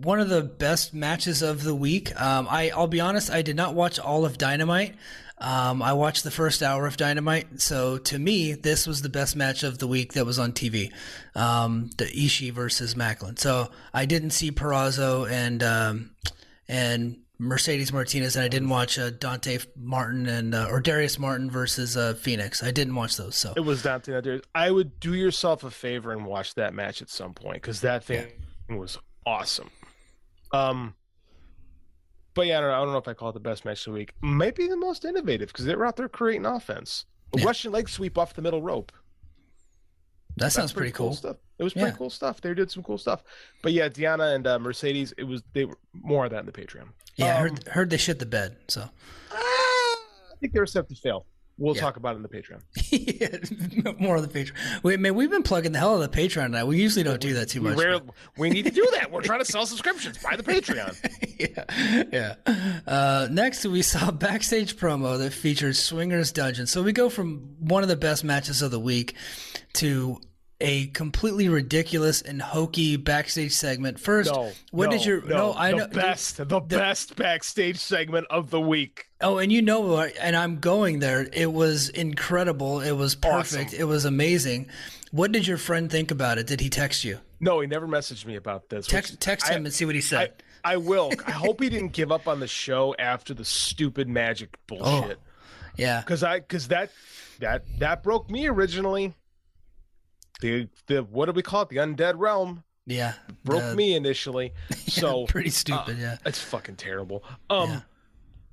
one 0.03 0.19
of 0.19 0.29
the 0.29 0.41
best 0.41 0.93
matches 0.93 1.41
of 1.41 1.63
the 1.63 1.75
week. 1.75 2.19
Um, 2.19 2.47
I, 2.49 2.71
I'll 2.71 2.87
be 2.87 2.99
honest, 2.99 3.31
I 3.31 3.41
did 3.41 3.55
not 3.55 3.73
watch 3.75 3.99
all 3.99 4.25
of 4.25 4.37
Dynamite. 4.37 4.95
Um, 5.37 5.81
I 5.81 5.93
watched 5.93 6.23
the 6.23 6.31
first 6.31 6.61
hour 6.61 6.85
of 6.85 6.97
Dynamite. 6.97 7.61
So 7.61 7.97
to 7.97 8.19
me, 8.19 8.53
this 8.53 8.85
was 8.85 9.01
the 9.01 9.09
best 9.09 9.35
match 9.35 9.63
of 9.63 9.79
the 9.79 9.87
week 9.87 10.13
that 10.13 10.25
was 10.25 10.37
on 10.37 10.53
TV. 10.53 10.91
Um, 11.35 11.89
the 11.97 12.05
Ishii 12.05 12.51
versus 12.51 12.93
Maclin. 12.93 13.39
So 13.39 13.71
I 13.91 14.05
didn't 14.05 14.31
see 14.31 14.51
Purrazzo 14.51 15.29
and, 15.29 15.63
um, 15.63 16.11
and 16.67 17.17
Mercedes 17.39 17.91
Martinez, 17.91 18.35
and 18.35 18.45
I 18.45 18.49
didn't 18.49 18.69
watch 18.69 18.99
uh, 18.99 19.09
Dante 19.09 19.57
Martin 19.75 20.27
and 20.27 20.53
uh, 20.53 20.67
or 20.69 20.79
Darius 20.79 21.17
Martin 21.17 21.49
versus 21.49 21.97
uh, 21.97 22.13
Phoenix. 22.13 22.61
I 22.61 22.69
didn't 22.69 22.93
watch 22.93 23.17
those. 23.17 23.35
So 23.35 23.53
It 23.57 23.61
was 23.61 23.81
Dante. 23.81 24.11
Nadir. 24.11 24.41
I 24.53 24.69
would 24.69 24.99
do 24.99 25.15
yourself 25.15 25.63
a 25.63 25.71
favor 25.71 26.11
and 26.11 26.23
watch 26.23 26.53
that 26.53 26.75
match 26.75 27.01
at 27.01 27.09
some 27.09 27.33
point 27.33 27.55
because 27.55 27.81
that 27.81 28.03
thing 28.03 28.27
was 28.69 28.99
awesome. 29.25 29.71
Um, 30.53 30.95
but 32.33 32.47
yeah, 32.47 32.57
I 32.57 32.61
don't, 32.61 32.69
know, 32.69 32.75
I 32.75 32.79
don't 32.83 32.91
know 32.93 32.97
if 32.99 33.07
I 33.07 33.13
call 33.13 33.29
it 33.29 33.33
the 33.33 33.39
best 33.39 33.65
match 33.65 33.79
of 33.87 33.93
the 33.93 33.99
week. 33.99 34.13
Maybe 34.21 34.67
the 34.67 34.77
most 34.77 35.03
innovative 35.05 35.49
because 35.49 35.65
they 35.65 35.75
were 35.75 35.85
out 35.85 35.95
there 35.97 36.07
creating 36.09 36.45
offense. 36.45 37.05
A 37.35 37.39
Yeah. 37.39 37.45
Russian 37.45 37.71
leg 37.71 37.89
sweep 37.89 38.17
off 38.17 38.33
the 38.33 38.41
middle 38.41 38.61
rope. 38.61 38.91
that 40.37 40.45
That's 40.45 40.55
sounds 40.55 40.71
pretty, 40.73 40.91
cool. 40.93 41.13
stuff. 41.13 41.35
It 41.59 41.63
was 41.63 41.73
pretty 41.73 41.89
Yeah. 41.89 41.95
cool 41.97 42.09
stuff. 42.09 42.39
They 42.41 42.53
did 42.53 42.71
some 42.71 42.83
cool 42.83 42.97
stuff. 42.97 43.21
But 43.61 43.73
yeah, 43.73 43.89
Deonna 43.89 44.33
and 44.35 44.47
uh, 44.47 44.59
Mercedes, 44.59 45.13
it 45.17 45.23
was 45.25 45.43
they 45.53 45.65
were 45.65 45.77
more 45.93 46.23
of 46.25 46.31
that 46.31 46.39
in 46.39 46.45
the 46.45 46.51
Patreon. 46.53 46.87
Yeah, 47.17 47.25
I 47.25 47.29
Um, 47.35 47.41
heard 47.41 47.67
heard 47.67 47.89
they 47.89 47.97
shit 47.97 48.19
the 48.19 48.25
bed. 48.25 48.55
So. 48.69 48.89
I 49.31 49.97
think 50.39 50.53
they 50.53 50.59
were 50.59 50.65
set 50.65 50.87
to 50.89 50.95
fail. 50.95 51.25
We'll 51.57 51.75
Yeah. 51.75 51.81
talk 51.81 51.97
about 51.97 52.13
it 52.15 52.17
in 52.17 52.21
the 52.23 52.29
Patreon. 52.29 52.61
yeah, 53.85 53.93
more 53.99 54.15
of 54.15 54.21
the 54.27 54.39
Patreon. 54.39 54.53
Wait, 54.83 54.99
man, 54.99 55.13
we've 55.13 55.29
been 55.29 55.43
plugging 55.43 55.73
the 55.73 55.79
hell 55.79 55.95
out 55.95 56.01
of 56.01 56.11
the 56.11 56.17
Patreon 56.17 56.45
tonight. 56.45 56.63
We 56.63 56.81
usually 56.81 57.03
don't 57.03 57.21
do 57.21 57.35
that 57.35 57.49
too 57.49 57.61
much. 57.61 57.75
We, 57.77 57.83
but- 57.85 58.03
we 58.37 58.49
need 58.49 58.63
to 58.65 58.71
do 58.71 58.87
that. 58.93 59.11
We're 59.11 59.21
trying 59.21 59.39
to 59.39 59.45
sell 59.51 59.65
subscriptions. 59.67 60.17
Buy 60.17 60.35
the 60.37 60.43
Patreon. 60.43 60.97
yeah, 61.39 62.35
yeah. 62.47 62.81
Uh, 62.87 63.27
next, 63.29 63.65
we 63.65 63.81
saw 63.83 64.09
a 64.09 64.11
backstage 64.11 64.75
promo 64.77 65.17
that 65.19 65.33
featured 65.33 65.75
Swingers 65.75 66.31
Dungeon. 66.31 66.65
So 66.67 66.81
we 66.81 66.93
go 66.93 67.09
from 67.09 67.39
one 67.59 67.83
of 67.83 67.89
the 67.89 67.95
best 67.97 68.23
matches 68.23 68.61
of 68.61 68.71
the 68.71 68.79
week 68.79 69.15
to 69.73 70.19
a 70.61 70.87
completely 70.87 71.49
ridiculous 71.49 72.21
and 72.21 72.41
hokey 72.41 72.95
backstage 72.97 73.53
segment. 73.53 73.99
First, 73.99 74.31
No, 74.31 74.51
what 74.71 74.85
no, 74.85 74.91
did 74.91 75.05
your 75.05 75.21
no? 75.25 75.53
I 75.53 75.71
the 75.71 75.77
know 75.77 75.87
best, 75.87 76.37
the, 76.37 76.59
best 76.59 77.15
backstage 77.15 77.77
segment 77.77 78.27
of 78.29 78.49
the 78.49 78.61
week. 78.61 79.07
Oh, 79.19 79.39
and 79.39 79.51
you 79.51 79.61
know 79.61 79.81
what? 79.81 80.13
And 80.19 80.35
I'm 80.35 80.59
going 80.59 80.99
there. 80.99 81.27
It 81.33 81.51
was 81.51 81.89
incredible. 81.89 82.81
It 82.81 82.93
was 82.93 83.15
perfect. 83.15 83.69
Awesome. 83.69 83.79
It 83.79 83.85
was 83.85 84.05
amazing. 84.05 84.67
What 85.11 85.31
did 85.31 85.45
your 85.45 85.57
friend 85.57 85.91
think 85.91 86.11
about 86.11 86.37
it? 86.37 86.47
Did 86.47 86.61
he 86.61 86.69
text 86.69 87.03
you? 87.03 87.19
No, 87.39 87.59
he 87.59 87.67
never 87.67 87.87
messaged 87.87 88.25
me 88.25 88.35
about 88.35 88.69
this. 88.69 88.87
Text 88.87 89.19
text 89.19 89.49
I- 89.49 89.55
him 89.55 89.65
and 89.65 89.73
see 89.73 89.85
what 89.85 89.95
he 89.95 90.01
said. 90.01 90.33
I, 90.63 90.73
I 90.73 90.77
will. 90.77 91.11
I 91.27 91.31
hope 91.31 91.61
he 91.61 91.69
didn't 91.69 91.93
give 91.93 92.11
up 92.11 92.27
on 92.27 92.39
the 92.39 92.47
show 92.47 92.95
after 92.97 93.33
the 93.33 93.45
stupid 93.45 94.07
magic 94.07 94.49
oh, 94.71 94.77
bullshit. 94.77 95.19
Yeah. 95.75 96.01
Because 96.01 96.23
I 96.23 96.39
because 96.39 96.67
that 96.69 96.91
that 97.39 97.63
that 97.79 98.03
broke 98.03 98.29
me 98.29 98.47
originally. 98.47 99.13
The 100.41 100.67
the 100.87 101.03
what 101.03 101.27
do 101.27 101.31
we 101.31 101.41
call 101.41 101.61
it? 101.61 101.69
The 101.69 101.77
undead 101.77 102.15
realm 102.17 102.63
Yeah. 102.85 103.13
broke 103.43 103.61
the- 103.63 103.75
me 103.75 103.95
initially. 103.95 104.53
So 104.87 105.25
pretty 105.25 105.49
stupid. 105.51 105.95
uh, 105.95 105.99
yeah. 106.01 106.17
it's 106.25 106.39
fucking 106.39 106.75
terrible. 106.75 107.23
Um, 107.49 107.81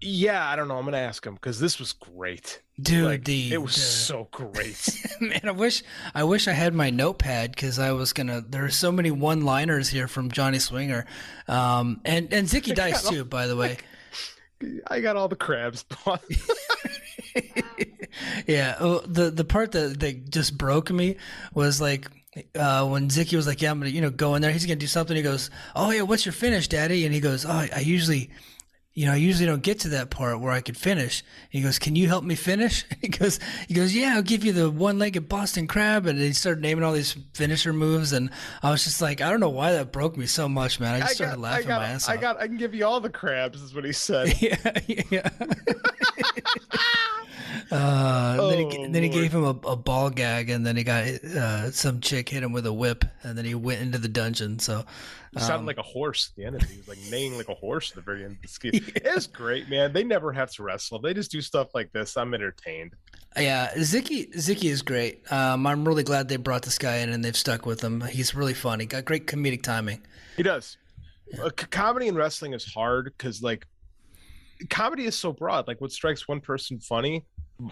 yeah. 0.00 0.48
I 0.48 0.54
don't 0.54 0.68
know. 0.68 0.76
I'm 0.78 0.84
gonna 0.84 0.98
ask 0.98 1.26
him 1.26 1.34
because 1.34 1.58
this 1.58 1.80
was 1.80 1.92
great, 1.92 2.62
Dude, 2.80 3.04
Like, 3.04 3.24
the, 3.24 3.52
it 3.52 3.60
was 3.60 3.74
the- 3.74 3.80
so 3.80 4.28
great. 4.30 4.88
Man, 5.20 5.40
I 5.44 5.50
wish 5.50 5.82
I 6.14 6.22
wish 6.22 6.46
I 6.46 6.52
had 6.52 6.74
my 6.74 6.90
notepad 6.90 7.50
because 7.52 7.78
I 7.80 7.90
was 7.92 8.12
gonna. 8.12 8.40
There 8.40 8.64
are 8.64 8.70
so 8.70 8.92
many 8.92 9.10
one-liners 9.10 9.88
here 9.88 10.06
from 10.06 10.30
Johnny 10.30 10.60
Swinger, 10.60 11.06
um, 11.48 12.00
and 12.04 12.32
and 12.32 12.46
Zicky 12.46 12.72
Dice 12.82 13.04
all- 13.06 13.10
too. 13.12 13.24
By 13.24 13.48
the 13.48 13.56
way, 13.56 13.78
I 14.86 15.00
got 15.00 15.16
all 15.16 15.26
the 15.28 15.34
crabs. 15.36 15.84
Yeah. 18.46 18.76
oh, 18.80 19.00
The 19.00 19.30
the 19.30 19.44
part 19.44 19.72
that, 19.72 20.00
that 20.00 20.30
just 20.30 20.56
broke 20.58 20.90
me 20.90 21.16
was 21.54 21.80
like 21.80 22.06
uh, 22.54 22.86
when 22.86 23.08
Zicky 23.08 23.34
was 23.36 23.46
like, 23.46 23.60
"Yeah, 23.62 23.70
I'm 23.70 23.78
gonna 23.80 23.90
you 23.90 24.00
know 24.00 24.10
go 24.10 24.34
in 24.34 24.42
there. 24.42 24.52
He's 24.52 24.66
gonna 24.66 24.76
do 24.76 24.86
something." 24.86 25.16
He 25.16 25.22
goes, 25.22 25.50
"Oh 25.74 25.90
yeah, 25.90 26.02
what's 26.02 26.24
your 26.26 26.32
finish, 26.32 26.68
Daddy?" 26.68 27.04
And 27.04 27.14
he 27.14 27.20
goes, 27.20 27.44
"Oh, 27.44 27.50
I, 27.50 27.70
I 27.76 27.80
usually." 27.80 28.30
You 28.94 29.06
know, 29.06 29.12
I 29.12 29.16
usually 29.16 29.46
don't 29.46 29.62
get 29.62 29.78
to 29.80 29.90
that 29.90 30.10
part 30.10 30.40
where 30.40 30.50
I 30.50 30.60
could 30.60 30.76
finish. 30.76 31.22
He 31.50 31.60
goes, 31.60 31.78
"Can 31.78 31.94
you 31.94 32.08
help 32.08 32.24
me 32.24 32.34
finish?" 32.34 32.84
He 33.00 33.06
goes, 33.06 33.38
"He 33.68 33.74
goes, 33.74 33.94
yeah, 33.94 34.14
I'll 34.16 34.22
give 34.22 34.44
you 34.44 34.52
the 34.52 34.68
one-legged 34.72 35.28
Boston 35.28 35.68
Crab." 35.68 36.06
And 36.06 36.18
he 36.18 36.32
started 36.32 36.62
naming 36.62 36.82
all 36.82 36.92
these 36.94 37.16
finisher 37.32 37.72
moves, 37.72 38.12
and 38.12 38.28
I 38.60 38.70
was 38.72 38.82
just 38.82 39.00
like, 39.00 39.20
I 39.20 39.30
don't 39.30 39.38
know 39.38 39.50
why 39.50 39.70
that 39.70 39.92
broke 39.92 40.16
me 40.16 40.26
so 40.26 40.48
much, 40.48 40.80
man. 40.80 40.96
I 40.96 41.00
just 41.00 41.14
started 41.14 41.38
laughing 41.38 41.66
I 41.66 41.68
got, 41.68 41.80
my 41.82 41.88
ass 41.90 42.08
I 42.08 42.16
off. 42.16 42.20
got. 42.20 42.40
I 42.40 42.48
can 42.48 42.56
give 42.56 42.74
you 42.74 42.86
all 42.86 42.98
the 43.00 43.08
crabs. 43.10 43.62
Is 43.62 43.72
what 43.72 43.84
he 43.84 43.92
said. 43.92 44.34
yeah, 44.42 44.56
yeah. 45.10 45.28
Uh, 47.70 48.48
then 48.48 48.58
he, 48.70 48.78
Oh, 48.78 48.88
then 48.90 49.02
he 49.02 49.08
gave 49.08 49.32
him 49.32 49.44
a, 49.44 49.50
a 49.66 49.76
ball 49.76 50.10
gag, 50.10 50.50
and 50.50 50.66
then 50.66 50.76
he 50.76 50.84
got 50.84 51.04
uh, 51.04 51.70
some 51.70 52.00
chick 52.00 52.28
hit 52.28 52.42
him 52.42 52.52
with 52.52 52.66
a 52.66 52.72
whip, 52.72 53.04
and 53.22 53.36
then 53.36 53.44
he 53.44 53.54
went 53.54 53.80
into 53.80 53.98
the 53.98 54.08
dungeon. 54.08 54.58
So, 54.58 54.84
He 55.32 55.40
sounded 55.40 55.60
um, 55.60 55.66
like 55.66 55.78
a 55.78 55.82
horse 55.82 56.30
at 56.30 56.36
the 56.36 56.44
end 56.44 56.56
of 56.56 56.62
it. 56.62 56.68
He 56.68 56.78
was 56.78 56.88
like 56.88 56.98
neighing 57.10 57.36
like 57.36 57.48
a 57.48 57.54
horse 57.54 57.90
at 57.90 57.96
the 57.96 58.02
very 58.02 58.24
end 58.24 58.36
of 58.36 58.42
the 58.42 58.48
ski. 58.48 58.70
It's 58.96 59.26
great, 59.26 59.68
man. 59.68 59.92
They 59.92 60.04
never 60.04 60.32
have 60.32 60.50
to 60.52 60.62
wrestle. 60.62 60.98
They 61.00 61.14
just 61.14 61.30
do 61.30 61.40
stuff 61.40 61.74
like 61.74 61.92
this. 61.92 62.16
I'm 62.16 62.34
entertained. 62.34 62.94
yeah, 63.36 63.70
Zicky 63.76 64.32
Zicky 64.34 64.70
is 64.70 64.82
great. 64.82 65.30
Um, 65.32 65.66
I'm 65.66 65.86
really 65.86 66.02
glad 66.04 66.28
they 66.28 66.36
brought 66.36 66.62
this 66.62 66.78
guy 66.78 66.96
in 66.98 67.10
and 67.10 67.24
they've 67.24 67.36
stuck 67.36 67.66
with 67.66 67.80
him. 67.82 68.00
He's 68.02 68.34
really 68.34 68.54
funny. 68.54 68.86
Got 68.86 69.04
great 69.04 69.26
comedic 69.26 69.62
timing. 69.62 70.00
He 70.36 70.42
does. 70.42 70.76
Uh, 71.42 71.50
comedy 71.50 72.08
and 72.08 72.16
wrestling 72.16 72.54
is 72.54 72.64
hard 72.64 73.12
because 73.16 73.42
like 73.42 73.66
comedy 74.70 75.04
is 75.04 75.14
so 75.14 75.32
broad. 75.32 75.68
Like 75.68 75.80
what 75.80 75.92
strikes 75.92 76.26
one 76.26 76.40
person 76.40 76.80
funny, 76.80 77.24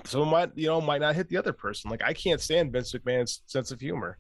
someone 0.05 0.31
might 0.31 0.51
you 0.57 0.67
know 0.67 0.81
might 0.81 1.01
not 1.01 1.15
hit 1.15 1.29
the 1.29 1.37
other 1.37 1.53
person. 1.53 1.91
Like 1.91 2.03
I 2.03 2.13
can't 2.13 2.41
stand 2.41 2.73
Vince 2.73 2.93
McMahon's 2.93 3.43
sense 3.47 3.71
of 3.71 3.81
humor. 3.81 4.19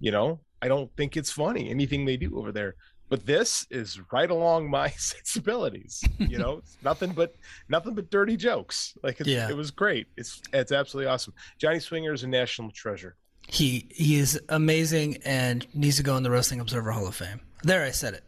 You 0.00 0.10
know, 0.10 0.40
I 0.60 0.68
don't 0.68 0.90
think 0.96 1.16
it's 1.16 1.30
funny 1.30 1.70
anything 1.70 2.04
they 2.04 2.16
do 2.16 2.38
over 2.38 2.52
there. 2.52 2.74
But 3.10 3.26
this 3.26 3.66
is 3.70 4.00
right 4.12 4.30
along 4.30 4.70
my 4.70 4.88
sensibilities. 4.96 6.02
You 6.18 6.38
know, 6.38 6.62
nothing 6.82 7.12
but 7.12 7.34
nothing 7.68 7.94
but 7.94 8.10
dirty 8.10 8.36
jokes. 8.36 8.94
Like 9.02 9.20
it's, 9.20 9.28
Yeah. 9.28 9.48
it 9.50 9.56
was 9.56 9.70
great. 9.70 10.06
It's 10.16 10.40
it's 10.52 10.72
absolutely 10.72 11.10
awesome. 11.10 11.34
Johnny 11.58 11.80
Swinger 11.80 12.12
is 12.12 12.22
a 12.24 12.28
national 12.28 12.70
treasure. 12.70 13.16
He 13.46 13.88
he 13.90 14.16
is 14.18 14.40
amazing 14.48 15.18
and 15.24 15.66
needs 15.74 15.96
to 15.98 16.02
go 16.02 16.16
in 16.16 16.22
the 16.22 16.30
Wrestling 16.30 16.60
Observer 16.60 16.92
Hall 16.92 17.06
of 17.06 17.14
Fame. 17.14 17.40
There, 17.62 17.82
I 17.84 17.90
said 17.90 18.14
it. 18.14 18.24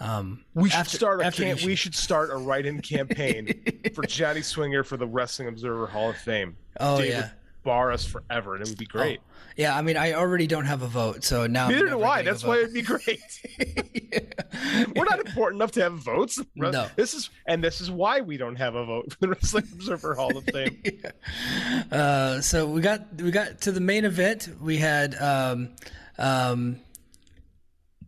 Um, 0.00 0.44
We 0.54 0.70
should 0.70 0.80
after- 0.80 0.96
start 0.96 1.20
a 1.20 1.30
camp- 1.30 1.62
we 1.62 1.74
should 1.76 1.94
start 1.94 2.30
a 2.30 2.36
write-in 2.36 2.80
campaign 2.82 3.62
for 3.94 4.02
Johnny 4.04 4.42
Swinger 4.42 4.82
for 4.84 4.96
the 4.96 5.06
Wrestling 5.06 5.48
Observer 5.48 5.86
Hall 5.86 6.10
of 6.10 6.16
Fame. 6.16 6.56
Oh, 6.80 6.98
They 6.98 7.10
yeah. 7.10 7.30
bar 7.62 7.92
us 7.92 8.04
forever, 8.04 8.54
and 8.54 8.62
it 8.62 8.68
would 8.68 8.78
be 8.78 8.86
great. 8.86 9.20
Yeah, 9.56 9.76
I 9.78 9.82
mean, 9.82 9.96
I 9.96 10.14
already 10.14 10.48
don't 10.48 10.64
have 10.64 10.82
a 10.82 10.88
vote, 10.88 11.22
so 11.22 11.46
now 11.46 11.68
Neither 11.68 11.88
do 11.90 12.02
I. 12.02 12.22
That's 12.22 12.42
why 12.42 12.56
it'd 12.58 12.74
be 12.74 12.82
great. 12.82 13.20
We're 14.96 15.04
not 15.04 15.20
important 15.24 15.60
enough 15.60 15.70
to 15.72 15.82
have 15.82 15.92
votes. 15.94 16.40
No. 16.56 16.88
This 16.96 17.14
is 17.14 17.30
and 17.46 17.62
this 17.62 17.80
is 17.80 17.88
why 17.90 18.20
we 18.20 18.36
don't 18.36 18.56
have 18.56 18.74
a 18.74 18.84
vote 18.84 19.12
for 19.12 19.18
the 19.20 19.28
Wrestling 19.28 19.68
Observer 19.72 20.14
Hall 20.14 20.36
of 20.36 20.44
Fame. 20.44 20.80
Uh, 21.92 22.40
so 22.40 22.66
we 22.66 22.80
got 22.80 23.14
we 23.20 23.30
got 23.30 23.60
to 23.62 23.70
the 23.72 23.80
main 23.80 24.04
event. 24.04 24.48
We 24.60 24.76
had 24.78 25.14
um, 25.20 25.70
um, 26.18 26.80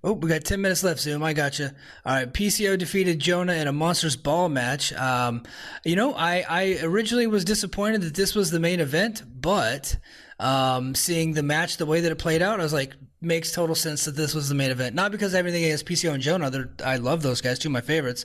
oh, 0.06 0.12
we 0.12 0.28
got 0.28 0.44
ten 0.44 0.62
minutes 0.62 0.82
left. 0.82 1.00
Zoom, 1.00 1.22
I 1.22 1.32
got 1.34 1.58
you. 1.58 1.70
All 2.04 2.14
right, 2.14 2.32
PCO 2.32 2.78
defeated 2.78 3.18
Jonah 3.18 3.54
in 3.54 3.66
a 3.66 3.72
monsters 3.72 4.16
ball 4.16 4.48
match. 4.48 4.92
Um, 4.94 5.42
you 5.84 5.96
know, 5.96 6.14
I 6.14 6.44
I 6.48 6.78
originally 6.82 7.26
was 7.26 7.44
disappointed 7.44 8.02
that 8.02 8.14
this 8.14 8.34
was 8.34 8.50
the 8.50 8.60
main 8.60 8.80
event, 8.80 9.22
but 9.40 9.98
um, 10.38 10.94
seeing 10.94 11.32
the 11.32 11.42
match 11.42 11.76
the 11.76 11.86
way 11.86 12.00
that 12.00 12.12
it 12.12 12.16
played 12.16 12.42
out, 12.42 12.60
I 12.60 12.62
was 12.62 12.72
like, 12.72 12.94
makes 13.20 13.50
total 13.52 13.74
sense 13.74 14.04
that 14.04 14.14
this 14.16 14.34
was 14.34 14.48
the 14.48 14.54
main 14.54 14.70
event. 14.70 14.94
Not 14.94 15.10
because 15.10 15.34
everything 15.34 15.64
against 15.64 15.86
PCO 15.86 16.12
and 16.12 16.22
Jonah, 16.22 16.68
I 16.84 16.96
love 16.96 17.22
those 17.22 17.40
guys, 17.40 17.58
two 17.58 17.68
of 17.68 17.72
my 17.72 17.80
favorites. 17.80 18.24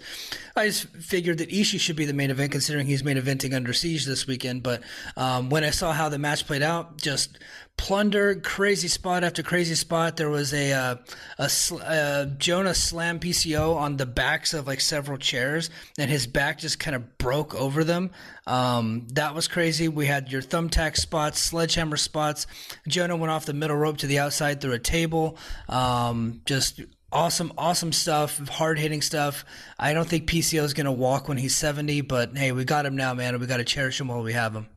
I 0.55 0.67
just 0.67 0.87
figured 0.87 1.37
that 1.37 1.49
Ishii 1.49 1.79
should 1.79 1.95
be 1.95 2.05
the 2.05 2.13
main 2.13 2.29
event, 2.29 2.51
considering 2.51 2.85
he's 2.85 3.03
main 3.03 3.17
eventing 3.17 3.53
Under 3.53 3.73
Siege 3.73 4.05
this 4.05 4.27
weekend. 4.27 4.63
But 4.63 4.81
um, 5.15 5.49
when 5.49 5.63
I 5.63 5.69
saw 5.69 5.93
how 5.93 6.09
the 6.09 6.19
match 6.19 6.45
played 6.45 6.61
out, 6.61 6.97
just 6.97 7.39
plunder, 7.81 8.35
crazy 8.35 8.87
spot 8.87 9.23
after 9.23 9.41
crazy 9.41 9.73
spot. 9.73 10.15
There 10.15 10.29
was 10.29 10.53
a 10.53 10.71
uh, 10.71 10.95
a 11.39 11.49
sl- 11.49 11.81
uh, 11.83 12.25
Jonah 12.25 12.75
slam 12.75 13.19
PCO 13.19 13.75
on 13.75 13.97
the 13.97 14.05
backs 14.05 14.53
of 14.53 14.67
like 14.67 14.79
several 14.79 15.17
chairs, 15.17 15.71
and 15.97 16.09
his 16.09 16.27
back 16.27 16.59
just 16.59 16.79
kind 16.79 16.95
of 16.95 17.17
broke 17.17 17.55
over 17.55 17.83
them. 17.83 18.11
Um, 18.45 19.07
that 19.13 19.33
was 19.33 19.47
crazy. 19.47 19.87
We 19.87 20.05
had 20.05 20.31
your 20.31 20.43
thumbtack 20.43 20.95
spots, 20.95 21.39
sledgehammer 21.39 21.97
spots. 21.97 22.45
Jonah 22.87 23.15
went 23.17 23.31
off 23.31 23.47
the 23.47 23.53
middle 23.53 23.77
rope 23.77 23.97
to 23.97 24.07
the 24.07 24.19
outside 24.19 24.61
through 24.61 24.73
a 24.73 24.79
table. 24.79 25.39
Um, 25.67 26.41
just 26.45 26.81
awesome, 27.11 27.51
awesome 27.57 27.93
stuff, 27.93 28.37
hard 28.47 28.77
hitting 28.77 29.01
stuff. 29.01 29.43
I 29.79 29.93
don't 29.93 30.07
think 30.07 30.29
PCO 30.29 30.61
is 30.61 30.75
going 30.75 30.85
to 30.85 30.91
walk 30.91 31.27
when 31.27 31.37
he's 31.37 31.57
70, 31.57 32.01
but 32.01 32.37
hey, 32.37 32.51
we 32.51 32.63
got 32.63 32.85
him 32.85 32.95
now, 32.95 33.15
man. 33.15 33.39
We 33.39 33.47
got 33.47 33.57
to 33.57 33.63
cherish 33.63 33.99
him 33.99 34.09
while 34.09 34.21
we 34.21 34.33
have 34.33 34.55
him. 34.55 34.67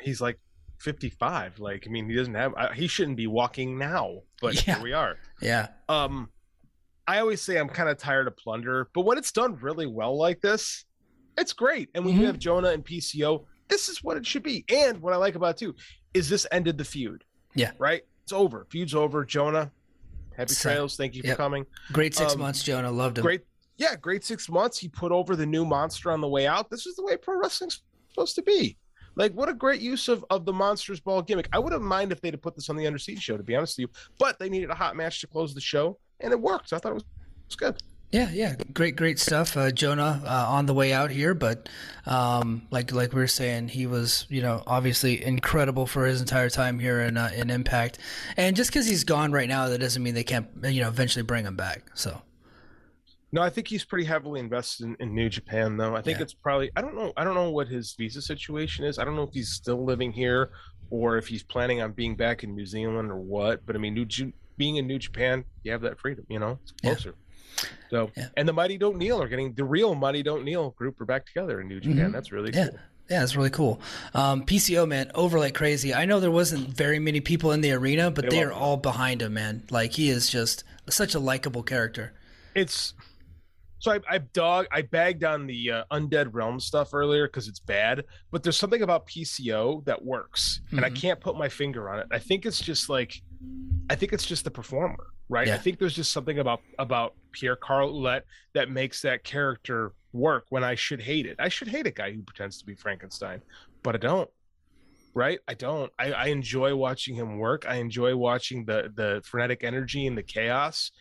He's 0.00 0.22
like 0.22 0.38
55. 0.80 1.58
Like 1.60 1.84
I 1.86 1.90
mean, 1.90 2.08
he 2.08 2.16
doesn't 2.16 2.34
have. 2.34 2.54
Uh, 2.56 2.70
he 2.72 2.86
shouldn't 2.86 3.16
be 3.16 3.26
walking 3.26 3.78
now, 3.78 4.20
but 4.40 4.54
Yeah. 4.66 4.74
here 4.74 4.82
we 4.82 4.92
are. 4.92 5.16
Yeah. 5.40 5.68
Um, 5.88 6.30
I 7.06 7.20
always 7.20 7.40
say 7.42 7.58
I'm 7.58 7.68
kind 7.68 7.88
of 7.88 7.98
tired 7.98 8.26
of 8.26 8.36
plunder, 8.36 8.88
but 8.94 9.02
when 9.02 9.18
it's 9.18 9.32
done 9.32 9.56
really 9.56 9.86
well 9.86 10.16
like 10.16 10.40
this, 10.40 10.84
it's 11.38 11.52
great. 11.52 11.88
And 11.94 12.04
when 12.04 12.18
you 12.18 12.26
have 12.26 12.38
Jonah 12.38 12.68
and 12.70 12.84
PCO, 12.84 13.44
this 13.68 13.88
is 13.88 14.02
what 14.02 14.16
it 14.16 14.26
should 14.26 14.42
be. 14.42 14.64
And 14.68 15.00
what 15.00 15.12
I 15.12 15.16
like 15.16 15.34
about 15.34 15.50
it 15.50 15.58
too 15.58 15.74
is 16.14 16.28
this 16.28 16.46
ended 16.52 16.78
the 16.78 16.84
feud. 16.84 17.24
Yeah. 17.54 17.72
Right. 17.78 18.02
It's 18.22 18.32
over. 18.32 18.66
Feud's 18.70 18.94
over. 18.94 19.24
Jonah, 19.24 19.70
happy 20.36 20.52
So- 20.54 20.70
trails. 20.70 20.96
Thank 20.96 21.14
you 21.16 21.22
yep. 21.24 21.36
for 21.36 21.42
coming. 21.42 21.66
Great 21.92 22.14
six 22.14 22.34
Um, 22.34 22.40
months, 22.40 22.62
Jonah. 22.62 22.90
Loved 22.90 23.18
him. 23.18 23.22
Great. 23.22 23.42
Yeah, 23.76 23.96
great 23.96 24.24
six 24.24 24.48
months. 24.48 24.78
He 24.78 24.88
put 24.88 25.10
over 25.10 25.34
the 25.34 25.46
new 25.46 25.64
monster 25.64 26.12
on 26.12 26.20
the 26.20 26.28
way 26.28 26.46
out. 26.46 26.68
This 26.70 26.86
is 26.86 26.96
the 26.96 27.02
way 27.02 27.16
pro 27.16 27.38
wrestling's 27.38 27.80
supposed 28.10 28.34
to 28.36 28.42
be. 28.42 28.76
Like, 29.20 29.34
what 29.34 29.50
a 29.50 29.52
great 29.52 29.82
use 29.82 30.08
of, 30.08 30.24
of 30.30 30.46
the 30.46 30.52
Monsters 30.54 30.98
Ball 30.98 31.20
gimmick. 31.20 31.46
I 31.52 31.58
wouldn't 31.58 31.82
mind 31.82 32.10
if 32.10 32.22
they'd 32.22 32.32
have 32.32 32.40
put 32.40 32.54
this 32.54 32.70
on 32.70 32.76
the 32.76 32.86
Under 32.86 32.98
Siege 32.98 33.20
show, 33.22 33.36
to 33.36 33.42
be 33.42 33.54
honest 33.54 33.76
with 33.76 33.82
you. 33.82 33.90
But 34.18 34.38
they 34.38 34.48
needed 34.48 34.70
a 34.70 34.74
hot 34.74 34.96
match 34.96 35.20
to 35.20 35.26
close 35.26 35.52
the 35.52 35.60
show, 35.60 35.98
and 36.20 36.32
it 36.32 36.40
worked. 36.40 36.72
I 36.72 36.78
thought 36.78 36.92
it 36.92 36.94
was, 36.94 37.02
it 37.02 37.46
was 37.48 37.56
good. 37.56 37.82
Yeah, 38.12 38.30
yeah, 38.32 38.54
great, 38.72 38.96
great 38.96 39.18
stuff. 39.18 39.58
Uh, 39.58 39.72
Jonah 39.72 40.22
uh, 40.24 40.46
on 40.48 40.64
the 40.64 40.72
way 40.72 40.94
out 40.94 41.10
here, 41.10 41.34
but 41.34 41.68
um, 42.06 42.62
like 42.70 42.92
like 42.92 43.12
we 43.12 43.20
were 43.20 43.26
saying, 43.26 43.68
he 43.68 43.86
was 43.86 44.24
you 44.30 44.40
know 44.40 44.62
obviously 44.66 45.22
incredible 45.22 45.86
for 45.86 46.06
his 46.06 46.22
entire 46.22 46.48
time 46.48 46.78
here 46.78 47.02
in 47.02 47.18
uh, 47.18 47.30
in 47.36 47.50
Impact, 47.50 47.98
and 48.38 48.56
just 48.56 48.70
because 48.70 48.86
he's 48.86 49.04
gone 49.04 49.32
right 49.32 49.48
now, 49.48 49.68
that 49.68 49.78
doesn't 49.78 50.02
mean 50.02 50.14
they 50.14 50.24
can't 50.24 50.48
you 50.64 50.80
know 50.80 50.88
eventually 50.88 51.22
bring 51.22 51.44
him 51.44 51.56
back. 51.56 51.90
So 51.92 52.20
No, 53.32 53.40
I 53.42 53.50
think 53.50 53.68
he's 53.68 53.84
pretty 53.84 54.04
heavily 54.04 54.40
invested 54.40 54.86
in, 54.86 54.96
in 54.98 55.14
New 55.14 55.28
Japan, 55.28 55.76
though. 55.76 55.94
I 55.94 56.02
think 56.02 56.18
Yeah. 56.18 56.22
it's 56.24 56.34
probably 56.34 56.70
I 56.76 56.80
don't 56.80 56.94
know 56.96 57.12
I 57.16 57.24
don't 57.24 57.34
know 57.34 57.50
what 57.50 57.68
his 57.68 57.94
visa 57.94 58.20
situation 58.22 58.84
is. 58.84 58.98
I 58.98 59.04
don't 59.04 59.14
know 59.16 59.22
if 59.22 59.32
he's 59.32 59.50
still 59.50 59.84
living 59.84 60.12
here 60.12 60.50
or 60.90 61.16
if 61.18 61.28
he's 61.28 61.42
planning 61.44 61.80
on 61.80 61.92
being 61.92 62.16
back 62.16 62.42
in 62.42 62.54
New 62.56 62.66
Zealand 62.66 63.10
or 63.10 63.18
what. 63.18 63.64
But 63.66 63.76
I 63.76 63.78
mean, 63.78 63.94
New 63.94 64.04
Ju- 64.06 64.32
being 64.56 64.76
in 64.76 64.86
New 64.88 64.98
Japan, 64.98 65.44
you 65.62 65.70
have 65.72 65.82
that 65.82 66.00
freedom. 66.00 66.26
You 66.28 66.40
know, 66.40 66.58
it's 66.62 66.72
Yeah. 66.82 66.90
closer. 66.94 67.14
So, 67.90 68.10
Yeah. 68.16 68.28
and 68.36 68.48
the 68.48 68.52
Mighty 68.52 68.78
Don't 68.78 68.96
Kneel 68.96 69.20
are 69.22 69.28
getting 69.28 69.52
the 69.54 69.64
real 69.64 69.94
Mighty 69.94 70.22
Don't 70.22 70.44
Kneel 70.44 70.70
group 70.70 71.00
are 71.00 71.04
back 71.04 71.26
together 71.26 71.60
in 71.60 71.68
New 71.68 71.80
Japan. 71.80 72.10
Mhm. 72.10 72.12
That's 72.12 72.32
really 72.32 72.52
yeah. 72.52 72.68
cool. 72.68 72.78
Yeah, 73.08 73.22
it's 73.24 73.34
really 73.34 73.50
cool. 73.50 73.80
Um, 74.14 74.44
PCO 74.44 74.86
man, 74.86 75.10
over 75.16 75.38
like 75.40 75.54
crazy. 75.54 75.92
I 75.92 76.04
know 76.04 76.20
there 76.20 76.30
wasn't 76.30 76.68
very 76.68 76.98
many 77.00 77.20
people 77.20 77.50
in 77.50 77.60
the 77.60 77.72
arena, 77.72 78.10
but 78.10 78.24
They 78.30 78.36
they 78.36 78.42
are 78.44 78.52
all 78.52 78.76
behind 78.76 79.20
him, 79.22 79.34
man. 79.34 79.64
Like 79.70 79.94
he 79.94 80.10
is 80.10 80.28
just 80.30 80.62
such 80.88 81.14
a 81.14 81.18
likable 81.20 81.62
character. 81.64 82.12
It's 82.54 82.94
so 83.80 83.90
I, 83.92 84.00
I 84.08 84.18
dog 84.18 84.66
I 84.70 84.82
bagged 84.82 85.24
on 85.24 85.46
the 85.46 85.70
uh, 85.70 85.84
undead 85.90 86.28
realm 86.32 86.60
stuff 86.60 86.94
earlier 86.94 87.26
because 87.26 87.48
it's 87.48 87.58
bad, 87.58 88.04
but 88.30 88.42
there's 88.44 88.56
something 88.56 88.82
about 88.82 89.06
PCO 89.08 89.84
that 89.86 90.04
works, 90.04 90.60
and 90.70 90.84
I 90.84 90.90
Mhm. 90.90 90.96
can't 90.96 91.20
put 91.20 91.36
my 91.36 91.48
finger 91.48 91.88
on 91.90 91.98
it. 91.98 92.06
I 92.12 92.18
think 92.20 92.46
it's 92.46 92.60
just 92.60 92.88
like, 92.88 93.20
I 93.90 93.96
think 93.96 94.12
it's 94.12 94.24
just 94.26 94.44
the 94.44 94.50
performer, 94.52 95.06
right? 95.28 95.48
I 95.48 95.58
think 95.58 95.78
there's 95.80 95.96
just 95.96 96.12
something 96.12 96.38
about 96.38 96.60
about 96.78 97.14
Pierre 97.32 97.56
Carl 97.56 97.92
Ouellet 97.92 98.22
that 98.54 98.70
makes 98.70 99.02
that 99.02 99.24
character 99.24 99.92
work 100.12 100.44
when 100.50 100.62
I 100.64 100.74
should 100.74 101.00
hate 101.00 101.26
it. 101.26 101.36
I 101.38 101.48
should 101.48 101.68
hate 101.68 101.86
a 101.86 101.90
guy 101.90 102.12
who 102.12 102.22
pretends 102.22 102.58
to 102.58 102.66
be 102.66 102.74
Frankenstein, 102.74 103.40
but 103.82 103.94
I 103.94 103.98
don't. 103.98 104.30
Right? 105.12 105.40
I 105.48 105.54
don't. 105.54 105.90
I, 105.98 106.12
I 106.12 106.26
enjoy 106.26 106.74
watching 106.76 107.16
him 107.16 107.38
work. 107.38 107.64
I 107.68 107.76
enjoy 107.76 108.14
watching 108.16 108.64
the 108.64 108.92
the 108.94 109.22
frenetic 109.24 109.64
energy 109.64 110.06
and 110.06 110.16
the 110.16 110.22
chaos, 110.22 110.92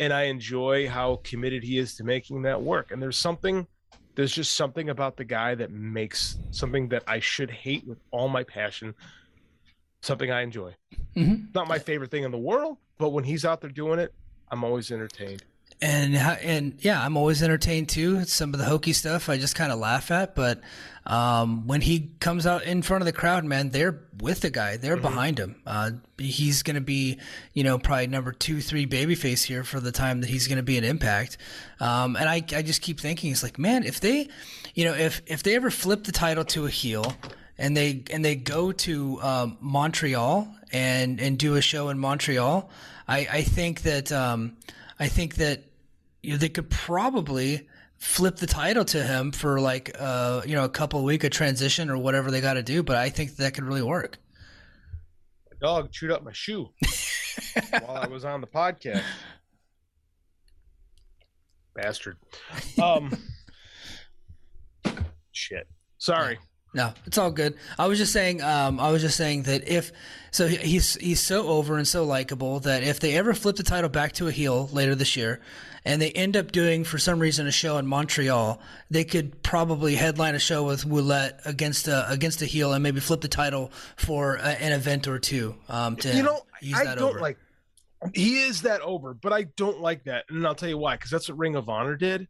and 0.00 0.12
I 0.12 0.22
enjoy 0.24 0.88
how 0.88 1.20
committed 1.22 1.62
he 1.62 1.78
is 1.78 1.94
to 1.96 2.04
making 2.04 2.42
that 2.42 2.60
work. 2.60 2.90
And 2.90 3.00
there's 3.00 3.18
something, 3.18 3.66
there's 4.16 4.32
just 4.32 4.54
something 4.54 4.88
about 4.88 5.16
the 5.16 5.24
guy 5.24 5.54
that 5.54 5.70
makes 5.70 6.38
something 6.50 6.88
that 6.88 7.04
I 7.06 7.20
should 7.20 7.50
hate 7.50 7.86
with 7.86 7.98
all 8.10 8.28
my 8.28 8.42
passion, 8.42 8.94
something 10.00 10.30
I 10.30 10.40
enjoy. 10.40 10.74
Mm-hmm. 11.14 11.50
Not 11.54 11.68
my 11.68 11.78
favorite 11.78 12.10
thing 12.10 12.24
in 12.24 12.30
the 12.30 12.38
world, 12.38 12.78
but 12.98 13.10
when 13.10 13.24
he's 13.24 13.44
out 13.44 13.60
there 13.60 13.70
doing 13.70 13.98
it, 13.98 14.12
I'm 14.50 14.64
always 14.64 14.90
entertained 14.90 15.44
and 15.82 16.14
and 16.16 16.74
yeah, 16.80 17.02
I'm 17.02 17.16
always 17.16 17.42
entertained 17.42 17.88
too. 17.88 18.24
Some 18.24 18.52
of 18.52 18.58
the 18.58 18.66
hokey 18.66 18.92
stuff 18.92 19.28
I 19.28 19.38
just 19.38 19.54
kind 19.56 19.72
of 19.72 19.78
laugh 19.78 20.10
at, 20.10 20.34
but 20.34 20.60
um, 21.06 21.66
when 21.66 21.80
he 21.80 22.10
comes 22.20 22.46
out 22.46 22.64
in 22.64 22.82
front 22.82 23.02
of 23.02 23.06
the 23.06 23.12
crowd, 23.12 23.44
man, 23.44 23.70
they're 23.70 24.00
with 24.20 24.42
the 24.42 24.50
guy. 24.50 24.76
They're 24.76 24.94
mm-hmm. 24.94 25.02
behind 25.02 25.38
him. 25.38 25.56
Uh, 25.66 25.92
he's 26.18 26.62
going 26.62 26.74
to 26.74 26.80
be, 26.82 27.18
you 27.54 27.64
know, 27.64 27.78
probably 27.78 28.06
number 28.06 28.32
two, 28.32 28.60
three 28.60 28.86
babyface 28.86 29.44
here 29.44 29.64
for 29.64 29.80
the 29.80 29.92
time 29.92 30.20
that 30.20 30.28
he's 30.28 30.46
going 30.46 30.58
to 30.58 30.62
be 30.62 30.76
an 30.76 30.84
impact. 30.84 31.38
Um, 31.80 32.16
and 32.16 32.28
I, 32.28 32.36
I 32.54 32.62
just 32.62 32.82
keep 32.82 33.00
thinking, 33.00 33.32
it's 33.32 33.42
like, 33.42 33.58
man, 33.58 33.82
if 33.82 34.00
they, 34.00 34.28
you 34.74 34.84
know, 34.84 34.94
if 34.94 35.22
if 35.26 35.42
they 35.42 35.56
ever 35.56 35.70
flip 35.70 36.04
the 36.04 36.12
title 36.12 36.44
to 36.44 36.66
a 36.66 36.70
heel 36.70 37.14
and 37.56 37.76
they 37.76 38.04
and 38.12 38.24
they 38.24 38.36
go 38.36 38.72
to 38.72 39.20
um, 39.22 39.56
Montreal 39.60 40.54
and 40.72 41.20
and 41.20 41.38
do 41.38 41.56
a 41.56 41.62
show 41.62 41.88
in 41.88 41.98
Montreal, 41.98 42.70
I 43.08 43.26
I 43.32 43.42
think 43.42 43.82
that 43.82 44.12
um, 44.12 44.56
I 44.98 45.08
think 45.08 45.36
that 45.36 45.64
you 46.22 46.32
know, 46.32 46.36
they 46.36 46.48
could 46.48 46.70
probably 46.70 47.68
flip 48.00 48.36
the 48.36 48.46
title 48.46 48.84
to 48.84 49.02
him 49.02 49.30
for 49.30 49.60
like 49.60 49.94
uh 49.98 50.40
you 50.46 50.54
know 50.54 50.64
a 50.64 50.70
couple 50.70 50.98
of 50.98 51.04
week 51.04 51.22
of 51.22 51.30
transition 51.30 51.90
or 51.90 51.98
whatever 51.98 52.30
they 52.30 52.40
got 52.40 52.54
to 52.54 52.62
do 52.62 52.82
but 52.82 52.96
i 52.96 53.10
think 53.10 53.36
that 53.36 53.52
could 53.52 53.62
really 53.62 53.82
work 53.82 54.16
my 55.50 55.56
dog 55.60 55.92
chewed 55.92 56.10
up 56.10 56.24
my 56.24 56.32
shoe 56.32 56.70
while 57.84 57.98
i 57.98 58.06
was 58.06 58.24
on 58.24 58.40
the 58.40 58.46
podcast 58.46 59.02
bastard 61.74 62.16
um 62.82 63.14
shit 65.32 65.68
sorry 65.98 66.38
no, 66.72 66.92
it's 67.04 67.18
all 67.18 67.32
good. 67.32 67.56
I 67.80 67.88
was 67.88 67.98
just 67.98 68.12
saying. 68.12 68.42
Um, 68.42 68.78
I 68.78 68.92
was 68.92 69.02
just 69.02 69.16
saying 69.16 69.42
that 69.44 69.66
if 69.66 69.90
so, 70.30 70.46
he's 70.46 70.94
he's 70.94 71.18
so 71.18 71.48
over 71.48 71.76
and 71.76 71.86
so 71.86 72.04
likable 72.04 72.60
that 72.60 72.84
if 72.84 73.00
they 73.00 73.16
ever 73.16 73.34
flip 73.34 73.56
the 73.56 73.64
title 73.64 73.90
back 73.90 74.12
to 74.12 74.28
a 74.28 74.30
heel 74.30 74.68
later 74.72 74.94
this 74.94 75.16
year, 75.16 75.40
and 75.84 76.00
they 76.00 76.10
end 76.10 76.36
up 76.36 76.52
doing 76.52 76.84
for 76.84 76.98
some 76.98 77.18
reason 77.18 77.46
a 77.46 77.52
show 77.52 77.78
in 77.78 77.86
Montreal, 77.86 78.60
they 78.90 79.04
could 79.04 79.42
probably 79.42 79.94
headline 79.94 80.34
a 80.34 80.38
show 80.38 80.64
with 80.64 80.84
Ouellet 80.84 81.40
against 81.44 81.88
a 81.88 82.08
against 82.10 82.42
a 82.42 82.46
heel 82.46 82.72
and 82.72 82.82
maybe 82.82 83.00
flip 83.00 83.20
the 83.20 83.28
title 83.28 83.70
for 83.96 84.36
a, 84.36 84.48
an 84.48 84.72
event 84.72 85.08
or 85.08 85.18
two. 85.18 85.54
Um, 85.68 85.96
to 85.96 86.14
you 86.14 86.22
know, 86.22 86.42
I 86.74 86.84
don't 86.84 87.02
over. 87.02 87.20
like. 87.20 87.38
He 88.14 88.40
is 88.40 88.62
that 88.62 88.80
over, 88.80 89.12
but 89.12 89.32
I 89.32 89.42
don't 89.56 89.80
like 89.80 90.04
that, 90.04 90.24
and 90.30 90.46
I'll 90.46 90.54
tell 90.54 90.70
you 90.70 90.78
why. 90.78 90.96
Because 90.96 91.10
that's 91.10 91.28
what 91.28 91.36
Ring 91.36 91.54
of 91.56 91.68
Honor 91.68 91.96
did. 91.96 92.28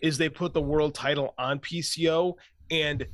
Is 0.00 0.18
they 0.18 0.28
put 0.28 0.54
the 0.54 0.62
world 0.62 0.94
title 0.94 1.34
on 1.36 1.58
PCO 1.58 2.34
and 2.70 3.06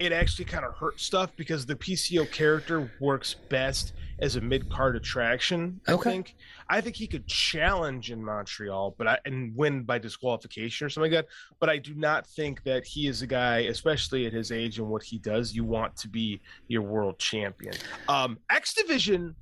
it 0.00 0.12
actually 0.12 0.46
kind 0.46 0.64
of 0.64 0.74
hurt 0.74 0.98
stuff 0.98 1.30
because 1.36 1.66
the 1.66 1.76
PCO 1.76 2.28
character 2.32 2.90
works 3.00 3.34
best 3.34 3.92
as 4.20 4.36
a 4.36 4.40
mid 4.40 4.70
card 4.70 4.96
attraction. 4.96 5.78
I 5.86 5.92
okay. 5.92 6.10
think. 6.10 6.36
I 6.70 6.80
think 6.80 6.96
he 6.96 7.06
could 7.06 7.26
challenge 7.26 8.10
in 8.10 8.24
Montreal, 8.24 8.94
but 8.96 9.06
I 9.06 9.18
and 9.26 9.54
win 9.54 9.82
by 9.82 9.98
disqualification 9.98 10.86
or 10.86 10.88
something 10.88 11.12
like 11.12 11.26
that. 11.26 11.30
But 11.60 11.68
I 11.68 11.76
do 11.76 11.94
not 11.94 12.26
think 12.26 12.62
that 12.64 12.86
he 12.86 13.08
is 13.08 13.20
a 13.20 13.26
guy, 13.26 13.58
especially 13.60 14.26
at 14.26 14.32
his 14.32 14.50
age 14.50 14.78
and 14.78 14.88
what 14.88 15.02
he 15.02 15.18
does, 15.18 15.54
you 15.54 15.64
want 15.64 15.94
to 15.98 16.08
be 16.08 16.40
your 16.66 16.82
world 16.82 17.18
champion. 17.18 17.74
Um, 18.08 18.38
X 18.48 18.72
Division 18.72 19.36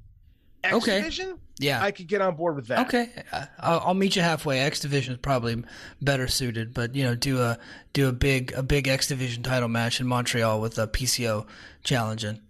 X 0.64 0.74
okay. 0.74 0.98
Division, 0.98 1.38
yeah, 1.58 1.82
I 1.82 1.90
could 1.90 2.06
get 2.06 2.20
on 2.20 2.36
board 2.36 2.56
with 2.56 2.66
that. 2.68 2.86
Okay, 2.86 3.10
I'll, 3.58 3.80
I'll, 3.80 3.94
meet 3.94 4.16
you 4.16 4.22
halfway. 4.22 4.60
X 4.60 4.80
Division 4.80 5.14
is 5.14 5.20
probably 5.20 5.62
better 6.02 6.26
suited, 6.26 6.74
but 6.74 6.94
you 6.94 7.04
know, 7.04 7.14
do 7.14 7.40
a 7.40 7.58
do 7.92 8.08
a 8.08 8.12
big 8.12 8.52
a 8.52 8.62
big 8.62 8.88
X 8.88 9.08
Division 9.08 9.42
title 9.42 9.68
match 9.68 10.00
in 10.00 10.06
Montreal 10.06 10.60
with 10.60 10.78
a 10.78 10.86
PCO 10.86 11.46
challenging. 11.84 12.40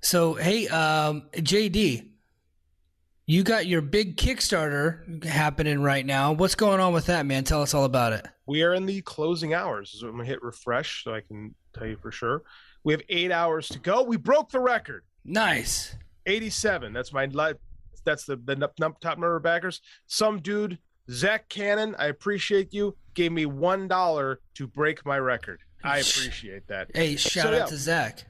So 0.00 0.34
hey, 0.34 0.66
um, 0.68 1.28
JD, 1.34 2.08
you 3.26 3.42
got 3.44 3.66
your 3.66 3.80
big 3.80 4.16
Kickstarter 4.16 5.22
happening 5.24 5.80
right 5.80 6.04
now. 6.04 6.32
What's 6.32 6.54
going 6.54 6.80
on 6.80 6.92
with 6.92 7.06
that, 7.06 7.26
man? 7.26 7.44
Tell 7.44 7.62
us 7.62 7.74
all 7.74 7.84
about 7.84 8.12
it. 8.12 8.26
We 8.46 8.62
are 8.62 8.74
in 8.74 8.86
the 8.86 9.02
closing 9.02 9.54
hours. 9.54 9.96
So 9.98 10.08
I'm 10.08 10.14
gonna 10.14 10.24
hit 10.24 10.42
refresh 10.42 11.04
so 11.04 11.14
I 11.14 11.20
can 11.20 11.54
tell 11.72 11.86
you 11.86 11.96
for 11.96 12.10
sure. 12.10 12.42
We 12.82 12.92
have 12.92 13.02
eight 13.08 13.30
hours 13.30 13.68
to 13.68 13.78
go. 13.78 14.02
We 14.02 14.16
broke 14.16 14.50
the 14.50 14.60
record. 14.60 15.04
Nice. 15.24 15.96
87. 16.26 16.92
That's 16.92 17.12
my 17.12 17.26
life. 17.26 17.56
that's 18.04 18.24
the, 18.24 18.36
the 18.36 18.56
top 18.56 19.02
number 19.02 19.36
of 19.36 19.42
backers. 19.42 19.80
Some 20.06 20.40
dude, 20.40 20.78
Zach 21.10 21.48
Cannon, 21.48 21.94
I 21.98 22.06
appreciate 22.06 22.72
you, 22.72 22.96
gave 23.14 23.32
me 23.32 23.46
one 23.46 23.88
dollar 23.88 24.40
to 24.54 24.66
break 24.66 25.04
my 25.04 25.18
record. 25.18 25.60
I 25.82 25.98
appreciate 25.98 26.66
that. 26.68 26.88
Hey, 26.94 27.16
shout 27.16 27.44
so, 27.44 27.48
out 27.48 27.54
yeah, 27.54 27.66
to 27.66 27.76
Zach. 27.76 28.24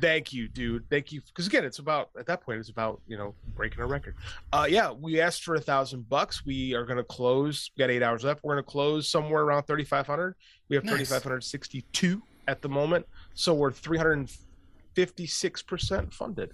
Thank 0.00 0.32
you, 0.32 0.48
dude. 0.48 0.88
Thank 0.90 1.10
you. 1.10 1.20
Because 1.22 1.46
again, 1.46 1.64
it's 1.64 1.78
about 1.78 2.10
at 2.18 2.26
that 2.26 2.42
point, 2.42 2.60
it's 2.60 2.68
about 2.68 3.00
you 3.06 3.16
know 3.16 3.34
breaking 3.54 3.80
a 3.80 3.86
record. 3.86 4.14
Uh, 4.52 4.66
yeah, 4.68 4.92
we 4.92 5.20
asked 5.20 5.42
for 5.42 5.54
a 5.54 5.60
thousand 5.60 6.08
bucks. 6.08 6.44
We 6.44 6.74
are 6.74 6.84
going 6.84 6.98
to 6.98 7.04
close. 7.04 7.70
We 7.76 7.80
got 7.80 7.90
eight 7.90 8.02
hours 8.02 8.24
left. 8.24 8.44
We're 8.44 8.54
going 8.54 8.64
to 8.64 8.70
close 8.70 9.08
somewhere 9.08 9.42
around 9.42 9.64
thirty 9.64 9.84
five 9.84 10.06
hundred. 10.06 10.34
We 10.68 10.76
have 10.76 10.84
nice. 10.84 10.92
thirty 10.92 11.04
five 11.04 11.22
hundred 11.22 11.44
sixty 11.44 11.82
two 11.92 12.22
at 12.46 12.62
the 12.62 12.68
moment. 12.68 13.06
So 13.34 13.54
we're 13.54 13.72
three 13.72 13.98
hundred 13.98 14.30
56% 14.96 16.12
funded. 16.12 16.52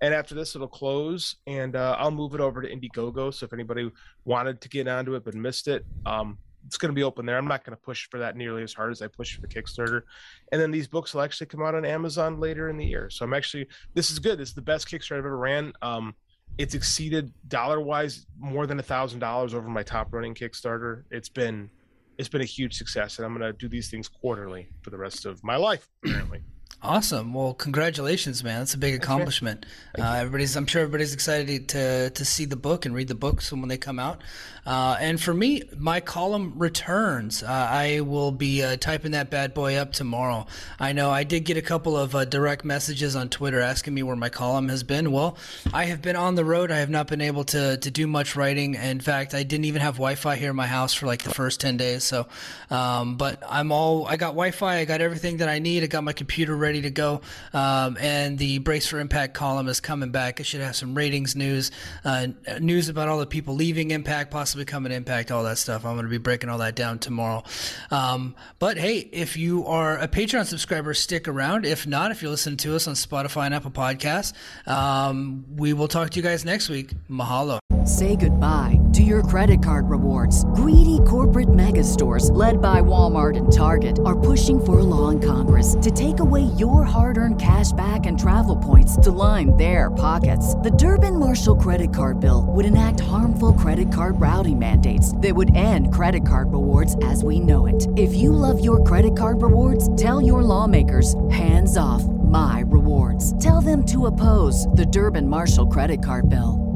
And 0.00 0.12
after 0.12 0.34
this, 0.34 0.56
it'll 0.56 0.66
close, 0.66 1.36
and 1.46 1.76
uh, 1.76 1.94
I'll 1.98 2.10
move 2.10 2.34
it 2.34 2.40
over 2.40 2.60
to 2.60 2.68
Indiegogo. 2.68 3.32
So 3.32 3.46
if 3.46 3.52
anybody 3.52 3.88
wanted 4.24 4.60
to 4.60 4.68
get 4.68 4.88
onto 4.88 5.14
it 5.14 5.24
but 5.24 5.34
missed 5.34 5.68
it, 5.68 5.84
um, 6.04 6.38
it's 6.66 6.76
going 6.76 6.90
to 6.90 6.94
be 6.94 7.02
open 7.02 7.26
there. 7.26 7.38
I'm 7.38 7.46
not 7.46 7.64
going 7.64 7.76
to 7.76 7.82
push 7.82 8.08
for 8.08 8.18
that 8.18 8.36
nearly 8.36 8.62
as 8.62 8.72
hard 8.72 8.90
as 8.90 9.02
I 9.02 9.06
push 9.06 9.34
for 9.34 9.40
the 9.40 9.48
Kickstarter. 9.48 10.02
And 10.50 10.60
then 10.60 10.70
these 10.70 10.88
books 10.88 11.14
will 11.14 11.22
actually 11.22 11.46
come 11.46 11.62
out 11.62 11.74
on 11.74 11.84
Amazon 11.84 12.40
later 12.40 12.68
in 12.68 12.76
the 12.76 12.84
year. 12.84 13.10
So 13.10 13.24
I'm 13.24 13.34
actually 13.34 13.68
this 13.94 14.10
is 14.10 14.18
good. 14.18 14.38
This 14.38 14.50
is 14.50 14.54
the 14.54 14.62
best 14.62 14.88
Kickstarter 14.88 15.18
I've 15.18 15.26
ever 15.26 15.36
ran. 15.36 15.72
Um, 15.82 16.14
it's 16.58 16.74
exceeded 16.74 17.32
dollar 17.48 17.80
wise 17.80 18.26
more 18.38 18.66
than 18.66 18.78
a 18.78 18.82
thousand 18.82 19.20
dollars 19.20 19.54
over 19.54 19.68
my 19.68 19.82
top 19.82 20.12
running 20.12 20.34
Kickstarter. 20.34 21.04
It's 21.10 21.28
been 21.28 21.70
it's 22.18 22.28
been 22.28 22.42
a 22.42 22.46
huge 22.46 22.76
success, 22.76 23.18
and 23.18 23.26
I'm 23.26 23.36
going 23.36 23.50
to 23.50 23.56
do 23.56 23.68
these 23.68 23.90
things 23.90 24.06
quarterly 24.08 24.68
for 24.82 24.90
the 24.90 24.98
rest 24.98 25.26
of 25.26 25.42
my 25.42 25.56
life. 25.56 25.88
Apparently. 26.04 26.42
Awesome. 26.84 27.32
Well, 27.32 27.54
congratulations, 27.54 28.42
man. 28.42 28.58
That's 28.58 28.74
a 28.74 28.78
big 28.78 28.94
accomplishment. 28.94 29.66
Uh, 29.96 30.14
everybody's, 30.14 30.56
I'm 30.56 30.66
sure 30.66 30.82
everybody's 30.82 31.14
excited 31.14 31.68
to 31.68 32.10
to 32.10 32.24
see 32.24 32.44
the 32.44 32.56
book 32.56 32.84
and 32.84 32.92
read 32.94 33.06
the 33.06 33.14
books 33.14 33.52
when 33.52 33.68
they 33.68 33.78
come 33.78 34.00
out. 34.00 34.20
Uh, 34.64 34.96
and 35.00 35.20
for 35.20 35.34
me, 35.34 35.62
my 35.76 36.00
column 36.00 36.54
returns. 36.56 37.42
Uh, 37.42 37.46
I 37.48 38.00
will 38.00 38.30
be 38.30 38.62
uh, 38.62 38.76
typing 38.76 39.12
that 39.12 39.28
bad 39.28 39.54
boy 39.54 39.74
up 39.74 39.92
tomorrow. 39.92 40.46
I 40.78 40.92
know 40.92 41.10
I 41.10 41.24
did 41.24 41.44
get 41.44 41.56
a 41.56 41.62
couple 41.62 41.96
of 41.96 42.14
uh, 42.14 42.24
direct 42.24 42.64
messages 42.64 43.16
on 43.16 43.28
Twitter 43.28 43.60
asking 43.60 43.94
me 43.94 44.02
where 44.02 44.16
my 44.16 44.28
column 44.28 44.68
has 44.68 44.82
been. 44.82 45.10
Well, 45.12 45.36
I 45.72 45.84
have 45.84 46.00
been 46.00 46.16
on 46.16 46.36
the 46.36 46.44
road. 46.44 46.70
I 46.70 46.78
have 46.78 46.90
not 46.90 47.06
been 47.06 47.20
able 47.20 47.44
to 47.44 47.76
to 47.76 47.90
do 47.92 48.08
much 48.08 48.34
writing. 48.34 48.74
In 48.74 49.00
fact, 49.00 49.34
I 49.34 49.44
didn't 49.44 49.66
even 49.66 49.82
have 49.82 49.94
Wi-Fi 49.94 50.34
here 50.36 50.50
in 50.50 50.56
my 50.56 50.66
house 50.66 50.94
for 50.94 51.06
like 51.06 51.22
the 51.22 51.34
first 51.34 51.60
ten 51.60 51.76
days. 51.76 52.02
So, 52.02 52.26
um, 52.70 53.16
but 53.16 53.42
I'm 53.48 53.70
all. 53.70 54.06
I 54.06 54.16
got 54.16 54.30
Wi-Fi. 54.30 54.78
I 54.78 54.84
got 54.84 55.00
everything 55.00 55.36
that 55.38 55.48
I 55.48 55.60
need. 55.60 55.84
I 55.84 55.86
got 55.86 56.02
my 56.02 56.12
computer 56.12 56.56
ready 56.56 56.71
to 56.80 56.90
go. 56.90 57.20
Um, 57.52 57.98
and 58.00 58.38
the 58.38 58.58
Brace 58.58 58.86
for 58.86 58.98
Impact 58.98 59.34
column 59.34 59.68
is 59.68 59.78
coming 59.78 60.10
back. 60.10 60.40
It 60.40 60.44
should 60.44 60.62
have 60.62 60.74
some 60.74 60.94
ratings 60.94 61.36
news, 61.36 61.70
uh, 62.04 62.28
news 62.58 62.88
about 62.88 63.08
all 63.08 63.18
the 63.18 63.26
people 63.26 63.54
leaving 63.54 63.90
Impact, 63.90 64.30
possibly 64.30 64.64
coming 64.64 64.92
impact 64.92 65.30
all 65.30 65.44
that 65.44 65.58
stuff. 65.58 65.84
I'm 65.84 65.94
going 65.94 66.06
to 66.06 66.10
be 66.10 66.18
breaking 66.18 66.48
all 66.48 66.58
that 66.58 66.74
down 66.74 66.98
tomorrow. 66.98 67.42
Um, 67.90 68.34
but 68.58 68.78
hey, 68.78 68.98
if 69.12 69.36
you 69.36 69.66
are 69.66 69.98
a 69.98 70.08
Patreon 70.08 70.46
subscriber, 70.46 70.94
stick 70.94 71.28
around. 71.28 71.66
If 71.66 71.86
not, 71.86 72.10
if 72.10 72.22
you're 72.22 72.30
listening 72.30 72.56
to 72.58 72.74
us 72.74 72.86
on 72.86 72.94
Spotify 72.94 73.46
and 73.46 73.54
Apple 73.54 73.70
Podcasts, 73.70 74.32
um, 74.66 75.44
we 75.56 75.72
will 75.72 75.88
talk 75.88 76.10
to 76.10 76.16
you 76.16 76.22
guys 76.22 76.44
next 76.44 76.68
week. 76.68 76.92
Mahalo. 77.10 77.58
Say 77.84 78.14
goodbye 78.14 78.78
to 78.92 79.02
your 79.02 79.24
credit 79.24 79.60
card 79.60 79.90
rewards. 79.90 80.44
Greedy 80.54 81.00
corporate 81.06 81.52
mega 81.52 81.82
stores, 81.82 82.30
led 82.30 82.62
by 82.62 82.80
Walmart 82.80 83.36
and 83.36 83.52
Target, 83.52 83.98
are 84.04 84.18
pushing 84.18 84.64
for 84.64 84.78
a 84.78 84.82
law 84.84 85.08
in 85.08 85.20
Congress 85.20 85.74
to 85.82 85.90
take 85.90 86.20
away 86.20 86.42
your 86.62 86.84
hard 86.84 87.16
earned 87.16 87.40
cash 87.40 87.72
back 87.72 88.06
and 88.06 88.16
travel 88.16 88.56
points 88.56 88.96
to 88.98 89.10
line 89.10 89.56
their 89.56 89.90
pockets. 89.90 90.54
The 90.54 90.70
Durbin 90.70 91.18
Marshall 91.18 91.56
credit 91.56 91.92
card 91.92 92.20
bill 92.20 92.46
would 92.46 92.64
enact 92.64 93.00
harmful 93.00 93.54
credit 93.54 93.92
card 93.92 94.20
routing 94.20 94.60
mandates 94.60 95.12
that 95.16 95.34
would 95.34 95.56
end 95.56 95.92
credit 95.92 96.24
card 96.24 96.52
rewards 96.52 96.96
as 97.02 97.24
we 97.24 97.40
know 97.40 97.66
it. 97.66 97.88
If 97.96 98.14
you 98.14 98.30
love 98.32 98.64
your 98.64 98.84
credit 98.84 99.16
card 99.18 99.42
rewards, 99.42 99.90
tell 100.00 100.20
your 100.20 100.44
lawmakers 100.44 101.16
hands 101.30 101.76
off 101.76 102.04
my 102.04 102.62
rewards. 102.68 103.36
Tell 103.42 103.60
them 103.60 103.84
to 103.86 104.06
oppose 104.06 104.68
the 104.68 104.86
Durbin 104.86 105.26
Marshall 105.26 105.66
credit 105.66 105.98
card 106.04 106.28
bill. 106.28 106.68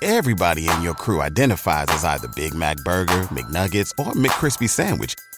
Everybody 0.00 0.70
in 0.70 0.80
your 0.80 0.94
crew 0.94 1.20
identifies 1.20 1.88
as 1.88 2.04
either 2.04 2.28
Big 2.28 2.54
Mac 2.54 2.76
Burger, 2.78 3.28
McNuggets, 3.34 3.90
or 3.98 4.12
McCrispy 4.12 4.68
Sandwich 4.70 5.14